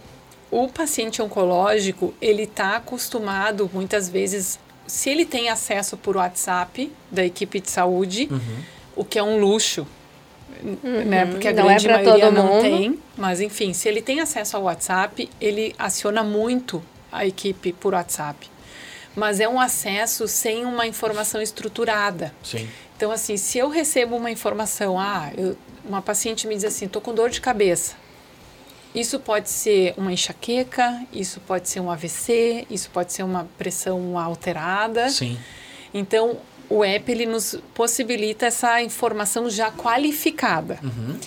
o 0.52 0.68
paciente 0.68 1.22
oncológico, 1.22 2.14
ele 2.22 2.44
está 2.44 2.78
acostumado, 2.78 3.70
muitas 3.74 4.10
vezes, 4.10 4.60
se 4.90 5.10
ele 5.10 5.26
tem 5.26 5.50
acesso 5.50 5.96
por 5.96 6.18
WhatsApp 6.18 6.92
da 7.12 7.24
equipe 7.24 7.60
de 7.60 7.70
saúde, 7.70 8.28
uhum. 8.30 8.64
o 8.96 9.06
que 9.06 9.20
é 9.20 9.24
um 9.24 9.40
luxo, 9.40 9.88
uhum. 10.64 11.06
né? 11.06 11.28
Porque 11.28 11.48
a 11.48 11.54
não 11.54 11.70
é 11.70 11.80
grande 11.80 11.88
é 11.88 11.94
maioria 11.94 12.32
não 12.32 12.48
mundo. 12.48 12.62
tem. 12.62 13.00
Mas 13.16 13.40
enfim, 13.40 13.72
se 13.72 13.88
ele 13.88 14.02
tem 14.02 14.20
acesso 14.20 14.58
ao 14.58 14.64
WhatsApp, 14.64 15.30
ele 15.40 15.76
aciona 15.78 16.24
muito 16.24 16.84
a 17.12 17.26
equipe 17.26 17.72
por 17.74 17.94
WhatsApp. 17.94 18.50
Mas 19.16 19.40
é 19.40 19.48
um 19.48 19.60
acesso 19.60 20.28
sem 20.28 20.66
uma 20.66 20.88
informação 20.88 21.42
estruturada. 21.42 22.34
Sim. 22.44 22.68
Então, 22.98 23.12
assim, 23.12 23.38
se 23.38 23.58
eu 23.58 23.70
recebo 23.70 24.16
uma 24.16 24.32
informação, 24.32 25.00
ah, 25.00 25.32
eu, 25.38 25.56
uma 25.86 26.02
paciente 26.02 26.48
me 26.48 26.56
diz 26.56 26.66
assim, 26.66 26.86
estou 26.86 27.02
com 27.02 27.14
dor 27.14 27.30
de 27.30 27.40
cabeça. 27.42 27.96
Isso 28.94 29.20
pode 29.20 29.50
ser 29.50 29.94
uma 29.98 30.12
enxaqueca, 30.12 31.06
isso 31.14 31.40
pode 31.42 31.70
ser 31.70 31.80
um 31.80 31.92
AVC, 31.92 32.66
isso 32.70 32.90
pode 32.90 33.14
ser 33.14 33.24
uma 33.24 33.48
pressão 33.58 34.18
alterada. 34.18 35.10
Sim. 35.10 35.38
Então, 35.94 36.38
o 36.70 36.84
app 36.84 37.12
ele 37.12 37.26
nos 37.26 37.58
possibilita 37.74 38.48
essa 38.48 38.82
informação 38.82 39.50
já 39.50 39.72
qualificada. 39.72 40.80
Uhum. 40.84 41.20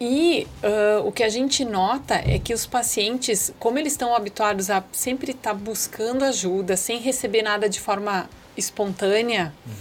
E 0.00 0.46
uh, 0.62 1.06
o 1.06 1.10
que 1.10 1.24
a 1.24 1.28
gente 1.28 1.64
nota 1.64 2.14
é 2.14 2.38
que 2.38 2.54
os 2.54 2.64
pacientes, 2.64 3.52
como 3.58 3.78
eles 3.78 3.94
estão 3.94 4.14
habituados 4.14 4.70
a 4.70 4.82
sempre 4.92 5.32
estar 5.32 5.50
tá 5.50 5.54
buscando 5.54 6.24
ajuda, 6.24 6.76
sem 6.76 7.00
receber 7.00 7.42
nada 7.42 7.68
de 7.68 7.80
forma 7.80 8.30
espontânea, 8.56 9.52
uhum. 9.66 9.72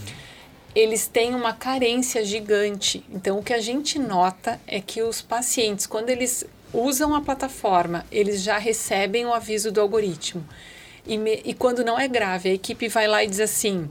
eles 0.74 1.08
têm 1.08 1.36
uma 1.36 1.54
carência 1.54 2.26
gigante. 2.26 3.06
Então, 3.12 3.38
o 3.38 3.44
que 3.44 3.54
a 3.54 3.60
gente 3.60 4.00
nota 4.00 4.60
é 4.66 4.82
que 4.82 5.04
os 5.04 5.22
pacientes, 5.22 5.86
quando 5.86 6.10
eles 6.10 6.46
usam 6.74 7.16
a 7.16 7.22
plataforma, 7.22 8.06
eles 8.12 8.42
já 8.42 8.58
recebem 8.58 9.26
o 9.26 9.34
aviso 9.34 9.72
do 9.72 9.82
algoritmo. 9.82 10.44
E, 11.06 11.18
me, 11.18 11.42
e 11.46 11.54
quando 11.54 11.84
não 11.84 12.00
é 12.00 12.08
grave, 12.08 12.50
a 12.50 12.54
equipe 12.54 12.88
vai 12.90 13.08
lá 13.08 13.24
e 13.24 13.28
diz 13.28 13.40
assim: 13.40 13.90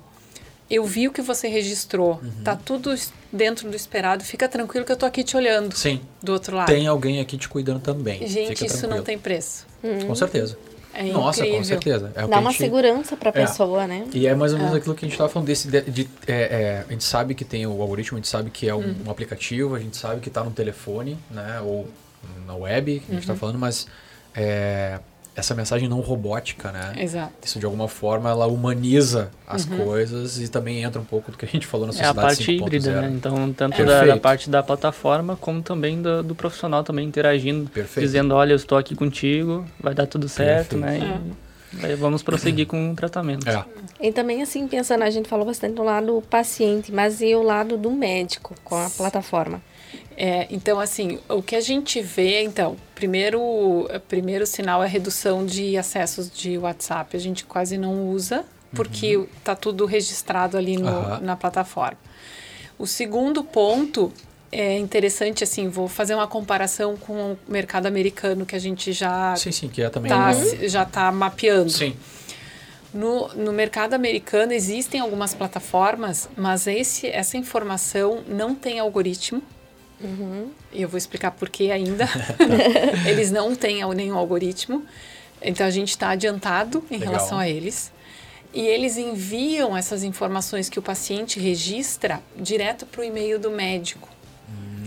Eu 0.71 0.85
vi 0.85 1.09
o 1.09 1.13
que 1.13 1.23
você 1.23 1.49
registrou, 1.49 2.21
uhum. 2.23 2.43
tá 2.45 2.55
tudo 2.55 2.95
dentro 3.33 3.69
do 3.71 3.77
esperado, 3.77 4.23
fica 4.23 4.49
tranquilo 4.49 4.85
que 4.85 4.93
eu 4.93 4.97
tô 4.97 5.07
aqui 5.07 5.25
te 5.25 5.37
olhando. 5.37 5.75
Sim. 5.75 6.01
Do 6.23 6.33
outro 6.33 6.57
lado. 6.57 6.67
Tem 6.67 6.87
alguém 6.87 7.21
aqui 7.21 7.39
te 7.39 7.49
cuidando 7.49 7.81
também. 7.81 8.27
Gente, 8.27 8.49
fica 8.49 8.67
isso 8.67 8.87
não 8.87 9.03
tem 9.03 9.19
preço. 9.19 9.67
Com 10.07 10.15
certeza. 10.15 10.59
É 10.97 11.13
Nossa, 11.13 11.41
incrível. 11.41 11.59
com 11.59 11.65
certeza. 11.65 12.13
É 12.15 12.27
Dá 12.27 12.39
uma 12.39 12.51
gente... 12.51 12.63
segurança 12.63 13.17
para 13.17 13.29
a 13.29 13.35
é. 13.39 13.47
pessoa, 13.47 13.87
né? 13.87 14.07
E 14.15 14.27
é 14.27 14.35
mais 14.35 14.55
ou 14.55 14.59
menos 14.59 14.75
é. 14.75 14.79
aquilo 14.79 14.95
que 14.95 15.05
a 15.05 15.07
gente 15.07 15.13
estava 15.13 15.29
falando 15.29 15.47
desse. 15.47 15.69
De, 15.69 15.83
de 15.83 16.09
é, 16.27 16.33
é, 16.33 16.85
a 16.89 16.91
gente 16.91 17.05
sabe 17.05 17.35
que 17.35 17.45
tem 17.45 17.67
o 17.67 17.83
algoritmo, 17.83 18.17
a 18.17 18.21
gente 18.21 18.29
sabe 18.29 18.51
que 18.51 18.67
é 18.67 18.75
um, 18.75 18.81
hum. 18.81 18.97
um 19.07 19.11
aplicativo, 19.11 19.75
a 19.75 19.79
gente 19.79 19.97
sabe 19.97 20.23
que 20.23 20.29
está 20.29 20.43
no 20.43 20.51
telefone, 20.51 21.19
né? 21.31 21.61
Ou 21.61 21.87
na 22.47 22.55
web, 22.55 23.01
que 23.01 23.11
a 23.11 23.15
gente 23.15 23.23
está 23.23 23.33
uhum. 23.33 23.39
falando, 23.39 23.59
mas 23.59 23.87
é, 24.35 24.99
essa 25.37 25.55
mensagem 25.55 25.87
não 25.87 26.01
robótica, 26.01 26.73
né? 26.73 26.95
Exato. 26.99 27.33
Isso 27.45 27.59
de 27.59 27.67
alguma 27.67 27.89
forma 27.89 28.31
ela 28.31 28.47
humaniza 28.47 29.31
as 29.47 29.67
uhum. 29.67 29.85
coisas 29.85 30.41
e 30.41 30.49
também 30.49 30.83
entra 30.83 31.01
um 31.01 31.05
pouco 31.05 31.31
do 31.31 31.37
que 31.37 31.45
a 31.45 31.49
gente 31.49 31.67
falou 31.67 31.87
na 31.87 31.93
sociedade 31.93 32.19
É 32.19 32.21
a 32.21 32.27
parte 32.27 32.53
híbrida, 32.53 33.03
né? 33.03 33.13
Então, 33.15 33.53
tanto 33.53 33.83
é. 33.83 33.85
da, 33.85 34.05
da, 34.07 34.17
parte 34.17 34.49
da 34.49 34.63
plataforma 34.63 35.37
como 35.37 35.61
também 35.61 36.01
do, 36.01 36.23
do 36.23 36.35
profissional 36.35 36.83
também 36.83 37.07
interagindo, 37.07 37.69
Perfeito. 37.69 38.07
dizendo, 38.07 38.35
olha, 38.35 38.53
eu 38.53 38.57
estou 38.57 38.79
aqui 38.79 38.95
contigo, 38.95 39.67
vai 39.79 39.95
dar 39.95 40.07
tudo 40.07 40.27
certo, 40.27 40.79
Perfeito. 40.79 41.05
né? 41.05 41.21
E, 41.83 41.87
é. 41.87 41.97
vamos 41.97 42.23
prosseguir 42.23 42.67
com 42.67 42.93
o 42.93 42.97
tratamento. 42.97 43.47
É. 43.47 43.63
E 44.01 44.13
também, 44.13 44.43
assim, 44.43 44.67
pensando, 44.67 45.03
a 45.03 45.11
gente 45.11 45.29
falou 45.29 45.45
bastante 45.45 45.75
do 45.75 45.83
lado 45.83 46.23
paciente, 46.31 46.91
mas 46.91 47.21
e 47.21 47.35
o 47.35 47.43
lado 47.43 47.77
do 47.77 47.91
médico 47.91 48.55
com 48.65 48.75
a 48.75 48.89
plataforma? 48.89 49.61
É, 50.17 50.47
então, 50.51 50.81
assim, 50.81 51.19
o 51.29 51.43
que 51.43 51.55
a 51.55 51.61
gente 51.61 52.01
vê, 52.01 52.43
então, 52.43 52.77
primeiro, 52.95 53.87
primeiro 54.09 54.47
sinal 54.47 54.83
é 54.83 54.87
a 54.87 54.89
redução 54.89 55.45
de 55.45 55.77
acessos 55.77 56.31
de 56.31 56.57
WhatsApp. 56.57 57.17
A 57.17 57.21
gente 57.21 57.45
quase 57.45 57.77
não 57.77 58.09
usa, 58.09 58.45
porque 58.73 59.27
está 59.39 59.53
uhum. 59.53 59.59
tudo 59.59 59.85
registrado 59.85 60.57
ali 60.57 60.77
no, 60.79 60.89
uhum. 60.89 61.21
na 61.21 61.37
plataforma. 61.37 61.99
O 62.79 62.87
segundo 62.87 63.45
ponto 63.45 64.13
é 64.51 64.79
interessante, 64.79 65.45
assim, 65.45 65.69
vou 65.69 65.89
fazer 65.89 66.15
uma 66.15 66.27
comparação 66.27 66.97
com 66.97 67.33
o 67.33 67.39
mercado 67.49 67.87
americano 67.87 68.47
que 68.47 68.57
a 68.57 68.59
gente 68.59 68.93
já 68.93 69.35
sim, 69.37 69.53
sim, 69.53 69.69
que 69.69 69.83
é 69.83 69.91
também 69.91 70.09
tá, 70.09 70.33
já 70.67 70.83
está 70.83 71.13
mapeando. 71.13 71.71
Sim. 71.71 71.95
No, 72.95 73.29
no 73.35 73.53
mercado 73.53 73.93
americano 73.93 74.53
existem 74.53 75.01
algumas 75.01 75.35
plataformas, 75.35 76.29
mas 76.37 76.67
esse, 76.67 77.07
essa 77.09 77.37
informação 77.37 78.23
não 78.27 78.55
tem 78.55 78.79
algoritmo. 78.79 79.43
Uhum. 80.01 80.51
E 80.73 80.83
eu 80.83 80.89
vou 80.89 80.99
explicar 80.99 81.31
por 81.31 81.49
que 81.49 81.71
ainda. 81.71 82.09
eles 83.09 83.31
não 83.31 83.55
têm 83.55 83.85
nenhum 83.95 84.17
algoritmo. 84.17 84.85
Então 85.41 85.67
a 85.67 85.71
gente 85.71 85.91
está 85.91 86.11
adiantado 86.11 86.85
em 86.91 86.99
Legal. 86.99 87.15
relação 87.15 87.39
a 87.39 87.49
eles. 87.49 87.93
E 88.53 88.61
eles 88.61 88.97
enviam 88.97 89.77
essas 89.77 90.03
informações 90.03 90.69
que 90.69 90.79
o 90.79 90.83
paciente 90.83 91.39
registra 91.39 92.23
direto 92.35 92.87
para 92.87 93.03
o 93.03 93.05
e-mail 93.05 93.39
do 93.39 93.51
médico. 93.51 94.09
Hum. 94.49 94.87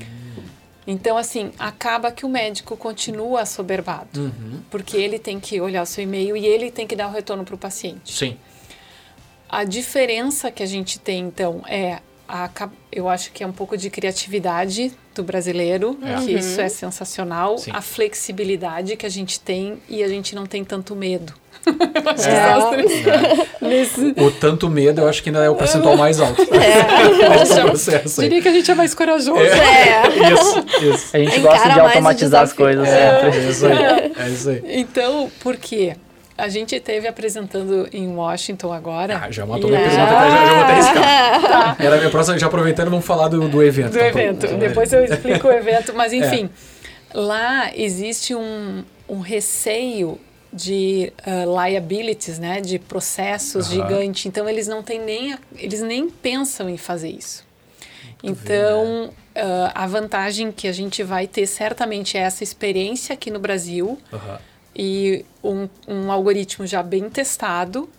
Então, 0.87 1.17
assim, 1.17 1.51
acaba 1.59 2.11
que 2.11 2.25
o 2.25 2.29
médico 2.29 2.75
continua 2.75 3.41
assoberbado. 3.41 4.21
Uhum. 4.21 4.61
Porque 4.71 4.97
ele 4.97 5.19
tem 5.19 5.39
que 5.39 5.61
olhar 5.61 5.83
o 5.83 5.85
seu 5.85 6.03
e-mail 6.03 6.35
e 6.35 6.47
ele 6.47 6.71
tem 6.71 6.87
que 6.87 6.95
dar 6.95 7.09
o 7.09 7.11
retorno 7.11 7.45
para 7.45 7.53
o 7.53 7.57
paciente. 7.59 8.11
Sim. 8.11 8.37
A 9.47 9.63
diferença 9.63 10.49
que 10.51 10.63
a 10.63 10.65
gente 10.65 10.99
tem, 10.99 11.25
então, 11.25 11.61
é 11.67 11.99
a, 12.29 12.69
eu 12.91 13.09
acho 13.09 13.31
que 13.31 13.43
é 13.43 13.47
um 13.47 13.51
pouco 13.51 13.75
de 13.75 13.89
criatividade 13.89 14.91
do 15.15 15.23
brasileiro, 15.23 15.97
é. 16.03 16.13
que 16.23 16.33
uhum. 16.33 16.37
isso 16.37 16.61
é 16.61 16.69
sensacional. 16.69 17.57
Sim. 17.57 17.71
A 17.73 17.81
flexibilidade 17.81 18.95
que 18.95 19.05
a 19.05 19.09
gente 19.09 19.39
tem 19.39 19.79
e 19.89 20.03
a 20.03 20.07
gente 20.07 20.35
não 20.35 20.45
tem 20.45 20.63
tanto 20.63 20.95
medo. 20.95 21.33
É. 23.61 23.65
Nesse... 23.65 24.13
O 24.17 24.31
tanto 24.31 24.69
medo, 24.69 25.01
eu 25.01 25.09
acho 25.09 25.21
que 25.21 25.29
ainda 25.29 25.43
é 25.43 25.49
o 25.49 25.55
percentual 25.55 25.97
mais 25.97 26.19
alto. 26.19 26.41
É. 26.53 27.61
processo 27.63 28.21
Diria 28.21 28.41
que 28.41 28.47
a 28.47 28.51
gente 28.51 28.71
é 28.71 28.75
mais 28.75 28.93
corajoso. 28.93 29.37
É. 29.37 29.49
é. 29.49 30.33
Isso, 30.33 30.65
isso. 30.81 31.09
A 31.15 31.19
gente 31.19 31.39
Encara 31.39 31.41
gosta 31.41 31.69
de 31.69 31.79
automatizar 31.79 32.43
as 32.43 32.53
coisas. 32.53 32.87
É, 32.87 33.21
é, 33.25 33.49
isso 33.49 33.65
aí. 33.65 33.77
é 34.17 34.29
isso 34.29 34.49
aí. 34.49 34.61
Então, 34.65 35.29
por 35.41 35.57
quê? 35.57 35.95
A 36.39 36.49
gente 36.49 36.75
esteve 36.75 37.07
apresentando 37.07 37.87
em 37.91 38.07
Washington 38.07 38.71
agora. 38.71 39.21
Ah, 39.23 39.31
já 39.31 39.45
matou 39.45 39.69
minha 39.69 39.81
pergunta, 39.81 40.05
já, 40.05 40.29
já 40.29 40.53
vou 40.53 40.63
até 40.63 40.73
riscar. 40.75 41.41
Tá. 41.41 41.75
Era 41.79 41.95
a 41.95 41.97
minha 41.97 42.09
próxima, 42.09 42.37
já 42.39 42.47
aproveitando, 42.47 42.89
vamos 42.89 43.05
falar 43.05 43.27
do, 43.27 43.47
do 43.47 43.63
evento. 43.63 43.91
Do 43.91 43.99
tá 43.99 44.07
evento. 44.07 44.47
Pra... 44.47 44.57
Depois 44.57 44.93
eu 44.93 45.03
explico 45.03 45.47
o 45.47 45.51
evento, 45.51 45.93
mas 45.93 46.11
enfim. 46.13 46.49
É. 47.13 47.17
Lá 47.17 47.71
existe 47.75 48.35
um, 48.35 48.83
um 49.07 49.19
receio 49.19 50.19
de 50.51 51.13
uh, 51.25 51.63
liabilities, 51.63 52.39
né, 52.39 52.61
de 52.61 52.79
processos 52.79 53.69
uhum. 53.69 53.83
gigante. 53.83 54.27
Então 54.27 54.47
eles 54.47 54.67
não 54.67 54.81
têm 54.81 54.99
nem 54.99 55.37
eles 55.57 55.81
nem 55.81 56.09
pensam 56.09 56.69
em 56.69 56.77
fazer 56.77 57.09
isso. 57.09 57.47
Muito 58.23 58.41
então 58.43 59.11
bem, 59.35 59.43
né? 59.43 59.43
uh, 59.43 59.71
a 59.73 59.87
vantagem 59.87 60.51
que 60.51 60.67
a 60.67 60.71
gente 60.71 61.03
vai 61.03 61.27
ter 61.27 61.45
certamente 61.45 62.17
é 62.17 62.21
essa 62.21 62.43
experiência 62.43 63.13
aqui 63.13 63.31
no 63.31 63.39
Brasil 63.39 63.97
uhum. 64.11 64.37
E 64.81 65.25
um, 65.43 65.67
um 65.85 66.09
algoritmo 66.09 66.65
já 66.65 66.81
bem 66.81 67.09
testado 67.09 67.89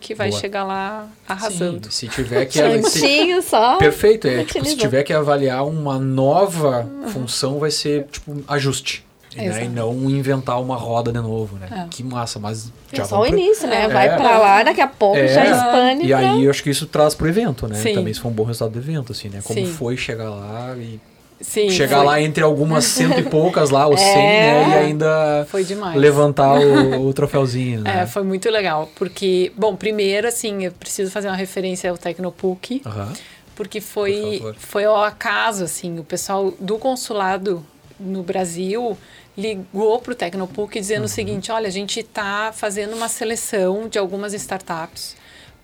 que 0.00 0.14
vai 0.14 0.30
Boa. 0.30 0.40
chegar 0.40 0.64
lá 0.64 1.06
arrasando. 1.28 1.92
Sim, 1.92 2.08
se 2.08 2.14
tiver 2.14 2.46
que 2.46 2.82
se, 2.88 3.42
só. 3.42 3.76
Perfeito, 3.76 4.26
é 4.26 4.42
tipo, 4.42 4.64
se 4.64 4.74
tiver 4.74 5.02
que 5.02 5.12
avaliar 5.12 5.66
uma 5.66 5.98
nova 5.98 6.80
uhum. 6.80 7.08
função 7.08 7.58
vai 7.58 7.70
ser 7.70 8.06
tipo 8.10 8.42
ajuste. 8.48 9.04
Né? 9.36 9.64
E 9.64 9.68
não 9.68 9.92
inventar 10.08 10.62
uma 10.62 10.76
roda 10.76 11.12
de 11.12 11.20
novo, 11.20 11.56
né? 11.56 11.68
É. 11.70 11.88
Que 11.90 12.02
massa, 12.04 12.38
mas 12.38 12.72
é 12.92 12.96
já 12.96 13.02
é 13.02 13.06
só 13.06 13.20
o 13.20 13.26
início, 13.26 13.68
né? 13.68 13.84
É. 13.84 13.88
Vai 13.88 14.08
é. 14.08 14.16
pra 14.16 14.38
lá, 14.38 14.62
daqui 14.62 14.80
a 14.80 14.86
pouco 14.86 15.18
é. 15.18 15.28
já 15.28 15.44
expande. 15.44 16.04
E 16.04 16.08
pra... 16.08 16.18
aí 16.18 16.44
eu 16.44 16.50
acho 16.50 16.62
que 16.62 16.70
isso 16.70 16.86
traz 16.86 17.14
pro 17.14 17.28
evento, 17.28 17.66
né? 17.66 17.74
Sim. 17.74 17.94
Também 17.94 18.12
isso 18.12 18.22
foi 18.22 18.30
um 18.30 18.34
bom 18.34 18.44
resultado 18.44 18.72
do 18.72 18.78
evento, 18.78 19.12
assim, 19.12 19.28
né? 19.28 19.40
Como 19.42 19.58
Sim. 19.58 19.66
foi 19.66 19.96
chegar 19.96 20.30
lá 20.30 20.74
e 20.78 21.00
Sim, 21.40 21.68
chegar 21.68 21.98
foi. 21.98 22.06
lá 22.06 22.20
entre 22.20 22.42
algumas 22.42 22.84
cento 22.84 23.18
e 23.18 23.22
poucas 23.22 23.70
lá, 23.70 23.86
o 23.86 23.94
é, 23.94 23.96
100, 23.96 24.14
né? 24.14 24.68
E 24.68 24.74
ainda 24.74 25.46
levantar 25.94 26.58
o, 26.58 27.06
o 27.08 27.12
troféuzinho, 27.12 27.82
né? 27.82 28.02
É, 28.02 28.06
foi 28.06 28.22
muito 28.22 28.48
legal. 28.50 28.88
Porque, 28.94 29.52
bom, 29.56 29.76
primeiro, 29.76 30.28
assim, 30.28 30.64
eu 30.64 30.72
preciso 30.72 31.10
fazer 31.10 31.28
uma 31.28 31.36
referência 31.36 31.90
ao 31.90 31.98
Tecnopuc. 31.98 32.82
Uhum. 32.84 33.12
Porque 33.54 33.80
foi, 33.80 34.42
foi 34.58 34.84
ao 34.84 35.04
acaso, 35.04 35.64
assim, 35.64 35.98
o 35.98 36.04
pessoal 36.04 36.52
do 36.58 36.76
consulado 36.76 37.64
no 38.00 38.22
Brasil 38.22 38.96
ligou 39.36 40.00
para 40.00 40.12
o 40.12 40.14
Tecnopuc 40.14 40.78
dizendo 40.78 41.00
uhum. 41.00 41.04
o 41.04 41.08
seguinte: 41.08 41.52
olha, 41.52 41.68
a 41.68 41.70
gente 41.70 42.00
está 42.00 42.52
fazendo 42.52 42.94
uma 42.94 43.08
seleção 43.08 43.88
de 43.88 43.98
algumas 43.98 44.32
startups 44.34 45.16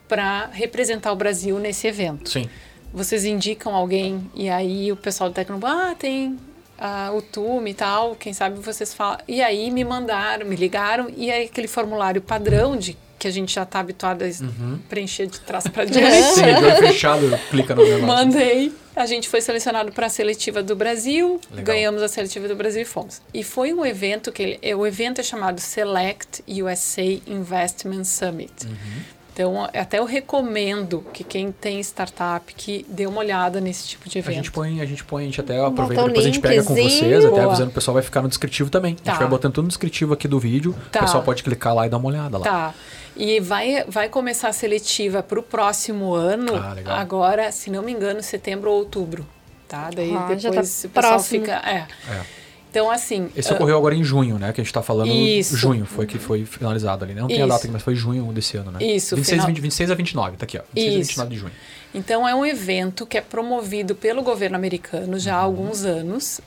para 0.09 0.47
representar 0.53 1.13
o 1.13 1.17
Brasil 1.17 1.59
nesse 1.59 1.87
evento. 1.87 2.31
Sim. 2.31 2.49
Vocês 2.93 3.25
indicam 3.25 3.75
alguém 3.75 4.31
e 4.35 4.49
aí 4.49 4.91
o 4.91 4.97
pessoal 4.97 5.31
do 5.31 5.35
Tecnopuc, 5.35 5.71
ah, 5.71 5.95
tem 5.99 6.39
uh, 6.81 7.17
o 7.17 7.23
TUME 7.23 7.71
e 7.71 7.75
tal, 7.75 8.17
quem 8.17 8.33
sabe 8.33 8.59
vocês 8.61 8.93
falam. 8.93 9.19
E 9.29 9.43
aí 9.43 9.71
me 9.71 9.85
mandaram, 9.85 10.47
me 10.47 10.57
ligaram 10.57 11.09
e 11.17 11.31
aí 11.31 11.45
aquele 11.45 11.69
formulário 11.69 12.21
padrão 12.21 12.77
de 12.77 12.97
que 13.21 13.29
a 13.29 13.31
gente 13.31 13.55
já 13.55 13.65
está 13.65 13.81
habituado 13.81 14.23
a 14.23 14.27
uhum. 14.27 14.79
preencher 14.89 15.27
de 15.27 15.39
trás 15.41 15.69
para 15.69 15.85
diante. 15.87 16.23
Sim, 16.35 16.43
fechado, 16.81 17.39
clica 17.51 17.75
no 17.75 17.83
negócio. 17.83 18.07
Mandei. 18.07 18.73
A 18.97 19.07
gente 19.07 19.29
foi 19.29 19.41
selecionado 19.41 19.93
para 19.93 20.07
a 20.07 20.09
seletiva 20.09 20.63
do 20.63 20.75
Brasil, 20.75 21.39
Legal. 21.51 21.65
ganhamos 21.65 22.03
a 22.03 22.09
seletiva 22.09 22.49
do 22.49 22.57
Brasil 22.57 22.83
e 22.83 22.85
fomos. 22.85 23.21
E 23.33 23.45
foi 23.45 23.73
um 23.73 23.85
evento 23.85 24.33
que 24.33 24.43
ele, 24.43 24.59
é, 24.63 24.75
o 24.75 24.87
evento 24.87 25.21
é 25.21 25.25
chamado 25.25 25.61
Select 25.61 26.43
USA 26.49 27.03
Investment 27.27 28.05
Summit. 28.05 28.67
Uhum. 28.67 29.03
Então, 29.33 29.69
até 29.73 29.99
eu 29.99 30.05
recomendo 30.05 31.05
que 31.13 31.23
quem 31.23 31.53
tem 31.53 31.81
startup 31.81 32.53
que 32.53 32.85
dê 32.89 33.07
uma 33.07 33.21
olhada 33.21 33.61
nesse 33.61 33.87
tipo 33.87 34.09
de 34.09 34.19
evento. 34.19 34.33
A 34.33 34.35
gente 34.35 34.51
põe, 34.51 34.81
a 34.81 34.85
gente 34.85 35.05
põe, 35.05 35.23
a 35.23 35.27
gente 35.27 35.41
até 35.41 35.65
aproveita, 35.65 36.05
depois 36.05 36.25
a 36.25 36.29
gente 36.29 36.41
pega 36.41 36.63
com 36.63 36.75
vocês, 36.75 37.25
até 37.25 37.41
avisando 37.41 37.71
o 37.71 37.73
pessoal 37.73 37.95
vai 37.95 38.03
ficar 38.03 38.23
no 38.23 38.29
descritivo 38.29 38.71
também. 38.71 38.95
Tá. 38.97 39.03
A 39.03 39.05
gente 39.05 39.15
tá. 39.15 39.21
vai 39.21 39.29
botando 39.29 39.55
tudo 39.55 39.65
no 39.65 39.69
descritivo 39.69 40.13
aqui 40.13 40.27
do 40.27 40.39
vídeo, 40.39 40.75
tá. 40.91 41.01
o 41.01 41.03
pessoal 41.05 41.23
pode 41.23 41.43
clicar 41.43 41.75
lá 41.75 41.87
e 41.87 41.91
dar 41.91 41.99
uma 41.99 42.09
olhada 42.09 42.39
lá. 42.39 42.45
Tá. 42.45 42.75
E 43.17 43.41
vai, 43.41 43.85
vai 43.87 44.09
começar 44.09 44.49
a 44.49 44.53
seletiva 44.53 45.23
para 45.23 45.39
o 45.39 45.43
próximo 45.43 46.15
ano, 46.15 46.57
ah, 46.57 47.01
agora, 47.01 47.53
se 47.53 47.71
não 47.71 47.83
me 47.83 47.93
engano, 47.93 48.23
setembro 48.23 48.71
ou 48.71 48.79
outubro. 48.79 49.27
Tá? 49.69 49.91
Daí 49.95 50.15
ah, 50.15 50.27
depois 50.29 50.43
tá 50.43 50.49
o 50.49 50.91
pessoal 50.91 50.93
próximo. 50.93 51.41
fica. 51.41 51.53
É. 51.65 51.87
é. 52.11 52.40
Então, 52.71 52.89
assim. 52.89 53.29
Esse 53.35 53.51
uh, 53.51 53.57
ocorreu 53.57 53.77
agora 53.77 53.97
em 53.97 54.05
junho, 54.05 54.39
né? 54.39 54.53
Que 54.53 54.61
a 54.61 54.65
gente 54.65 54.71
está 54.71 54.81
falando. 54.81 55.11
Isso. 55.11 55.57
Junho 55.57 55.85
foi 55.85 56.07
que 56.07 56.19
foi 56.19 56.45
finalizado 56.45 57.05
ali. 57.05 57.15
Né? 57.15 57.21
Não 57.21 57.29
tem 57.29 57.43
a 57.43 57.47
data 57.47 57.69
mas 57.71 57.83
foi 57.83 57.97
junho 57.97 58.33
desse 58.33 58.57
ano, 58.57 58.71
né? 58.71 58.79
Isso. 58.81 59.17
26, 59.17 59.43
final... 59.43 59.47
20, 59.49 59.61
26 59.61 59.91
a 59.91 59.95
29, 59.95 60.37
tá 60.37 60.45
aqui, 60.45 60.57
ó. 60.57 60.63
26 60.73 61.09
Isso. 61.09 61.21
a 61.21 61.25
29 61.25 61.35
de 61.35 61.41
junho. 61.41 61.53
Então, 61.93 62.29
é 62.29 62.35
um 62.35 62.47
evento 62.47 63.05
que 63.05 63.19
é 63.19 63.21
promovido 63.21 63.97
pelo 63.97 64.23
governo 64.23 64.57
americano 64.57 65.19
já 65.19 65.35
há 65.35 65.41
uhum. 65.41 65.45
alguns 65.47 65.85
anos 65.85 66.41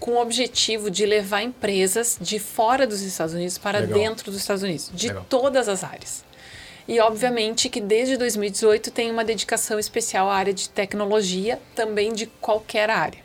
com 0.00 0.12
o 0.12 0.22
objetivo 0.22 0.90
de 0.90 1.04
levar 1.04 1.42
empresas 1.42 2.18
de 2.20 2.38
fora 2.38 2.86
dos 2.86 3.02
Estados 3.02 3.34
Unidos 3.34 3.58
para 3.58 3.80
Legal. 3.80 3.98
dentro 3.98 4.30
dos 4.30 4.40
Estados 4.40 4.62
Unidos, 4.62 4.90
de 4.94 5.08
Legal. 5.08 5.26
todas 5.28 5.68
as 5.68 5.84
áreas. 5.84 6.24
E, 6.88 7.00
obviamente, 7.00 7.68
que 7.68 7.80
desde 7.80 8.16
2018 8.16 8.90
tem 8.90 9.10
uma 9.10 9.24
dedicação 9.24 9.78
especial 9.78 10.30
à 10.30 10.36
área 10.36 10.54
de 10.54 10.68
tecnologia, 10.68 11.58
também 11.74 12.14
de 12.14 12.26
qualquer 12.26 12.88
área. 12.88 13.18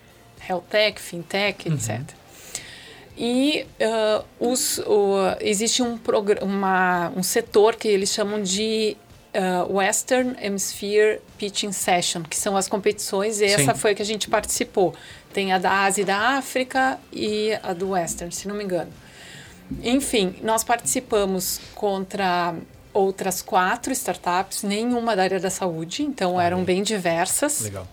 Health 0.49 0.63
tech, 0.69 0.99
fintech, 0.99 1.69
uhum. 1.69 1.75
etc. 1.75 2.01
E 3.23 3.67
uh, 3.79 4.25
os, 4.39 4.79
uh, 4.79 5.37
existe 5.41 5.83
um, 5.83 5.99
uma, 6.41 7.13
um 7.15 7.21
setor 7.21 7.75
que 7.75 7.87
eles 7.87 8.09
chamam 8.09 8.41
de 8.41 8.97
uh, 9.35 9.71
Western 9.71 10.35
Hemisphere 10.41 11.21
Pitching 11.37 11.71
Session, 11.71 12.23
que 12.23 12.35
são 12.35 12.57
as 12.57 12.67
competições, 12.67 13.39
e 13.39 13.47
Sim. 13.47 13.61
essa 13.61 13.75
foi 13.75 13.91
a 13.91 13.95
que 13.95 14.01
a 14.01 14.05
gente 14.05 14.27
participou. 14.27 14.95
Tem 15.31 15.53
a 15.53 15.59
da 15.59 15.83
Ásia 15.83 16.01
e 16.01 16.05
da 16.05 16.17
África 16.35 16.99
e 17.13 17.51
a 17.61 17.73
do 17.73 17.91
Western, 17.91 18.33
se 18.33 18.47
não 18.47 18.55
me 18.55 18.63
engano. 18.63 18.91
Enfim, 19.83 20.33
nós 20.41 20.63
participamos 20.63 21.61
contra 21.75 22.55
outras 22.91 23.43
quatro 23.43 23.93
startups, 23.93 24.63
nenhuma 24.63 25.15
da 25.15 25.21
área 25.21 25.39
da 25.39 25.51
saúde, 25.51 26.01
então 26.01 26.41
eram 26.41 26.63
bem 26.63 26.81
diversas. 26.81 27.61
Legal. 27.61 27.87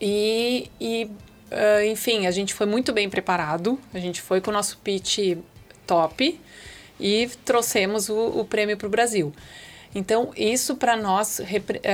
E, 0.00 0.70
e 0.80 1.10
uh, 1.50 1.84
enfim, 1.84 2.26
a 2.26 2.30
gente 2.30 2.54
foi 2.54 2.66
muito 2.66 2.92
bem 2.92 3.08
preparado, 3.08 3.78
a 3.92 3.98
gente 3.98 4.20
foi 4.20 4.40
com 4.40 4.50
o 4.50 4.54
nosso 4.54 4.78
pitch 4.78 5.36
top 5.86 6.40
e 7.00 7.30
trouxemos 7.44 8.08
o, 8.08 8.40
o 8.40 8.44
prêmio 8.44 8.76
para 8.76 8.86
o 8.86 8.90
Brasil. 8.90 9.32
Então, 9.94 10.30
isso 10.36 10.76
para 10.76 10.96
nós, 10.96 11.40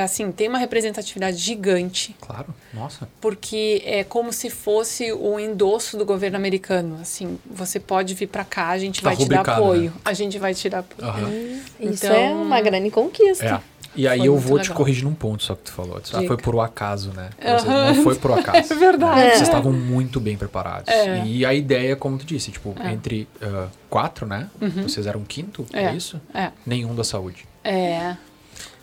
assim, 0.03 0.33
tem 0.33 0.49
uma 0.49 0.59
representatividade 0.59 1.37
gigante. 1.37 2.15
Claro, 2.21 2.53
nossa. 2.73 3.09
Porque 3.21 3.83
é 3.87 4.03
como 4.03 4.33
se 4.33 4.51
fosse 4.51 5.13
o 5.13 5.39
endosso 5.39 5.97
do 5.97 6.05
governo 6.05 6.37
americano. 6.37 6.99
Assim, 7.01 7.39
você 7.47 7.79
pode 7.79 8.15
vir 8.15 8.27
para 8.27 8.45
cá, 8.45 8.71
a 8.71 8.79
gente 8.79 9.01
tá 9.01 9.09
vai 9.09 9.17
te 9.17 9.29
dar 9.29 9.41
apoio. 9.41 9.91
Né? 9.91 10.01
A 10.05 10.13
gente 10.13 10.39
vai 10.39 10.55
te 10.55 10.69
dar 10.69 10.81
apoio. 10.81 11.09
Uhum. 11.09 11.29
Hum, 11.29 11.93
isso 11.93 12.07
então, 12.07 12.17
é 12.17 12.31
uma 12.31 12.61
grande 12.61 12.91
conquista. 12.91 13.47
É. 13.47 13.74
E 13.97 14.09
aí 14.09 14.27
eu 14.27 14.37
vou 14.37 14.57
legal. 14.57 14.65
te 14.65 14.73
corrigir 14.73 15.05
num 15.05 15.15
ponto 15.15 15.43
só 15.43 15.55
que 15.55 15.63
tu 15.63 15.73
falou. 15.73 16.01
Ah, 16.13 16.23
foi 16.27 16.37
por 16.37 16.59
acaso, 16.61 17.11
né? 17.13 17.31
Uhum. 17.41 17.95
Não 17.95 18.03
foi 18.03 18.15
por 18.17 18.33
acaso. 18.39 18.73
É 18.73 18.77
verdade. 18.77 19.31
Vocês 19.31 19.43
estavam 19.43 19.73
muito 19.73 20.21
bem 20.21 20.37
preparados. 20.37 20.89
É. 20.89 21.25
E 21.25 21.45
a 21.45 21.55
ideia, 21.55 21.97
como 21.97 22.19
tu 22.19 22.25
disse, 22.25 22.51
tipo, 22.51 22.75
é. 22.81 22.93
entre 22.93 23.29
uh, 23.43 23.69
quatro, 23.89 24.27
né? 24.27 24.49
Uhum. 24.61 24.83
Vocês 24.83 25.07
eram 25.07 25.23
quinto, 25.23 25.67
é, 25.73 25.85
é 25.85 25.95
isso? 25.95 26.21
É. 26.35 26.51
Nenhum 26.67 26.95
da 26.95 27.05
saúde. 27.05 27.47
É. 27.63 28.17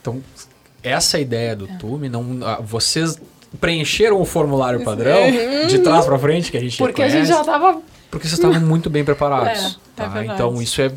Então, 0.01 0.21
essa 0.83 1.19
ideia 1.19 1.55
do 1.55 1.65
é. 1.65 1.75
TUME, 1.77 2.09
não, 2.09 2.21
uh, 2.21 2.63
vocês 2.63 3.19
preencheram 3.59 4.19
o 4.21 4.25
formulário 4.25 4.83
padrão 4.83 5.19
uhum. 5.23 5.67
de 5.67 5.79
trás 5.79 6.05
para 6.05 6.17
frente 6.17 6.51
que 6.51 6.57
a 6.57 6.61
gente 6.61 6.77
Porque 6.77 7.03
a 7.03 7.09
gente 7.09 7.27
já 7.27 7.41
estava 7.41 7.81
porque 8.11 8.27
vocês 8.27 8.37
estavam 8.37 8.59
muito 8.67 8.89
bem 8.89 9.05
preparados. 9.05 9.79
É, 9.97 10.03
tá? 10.03 10.25
então 10.25 10.61
isso 10.61 10.81
é 10.81 10.91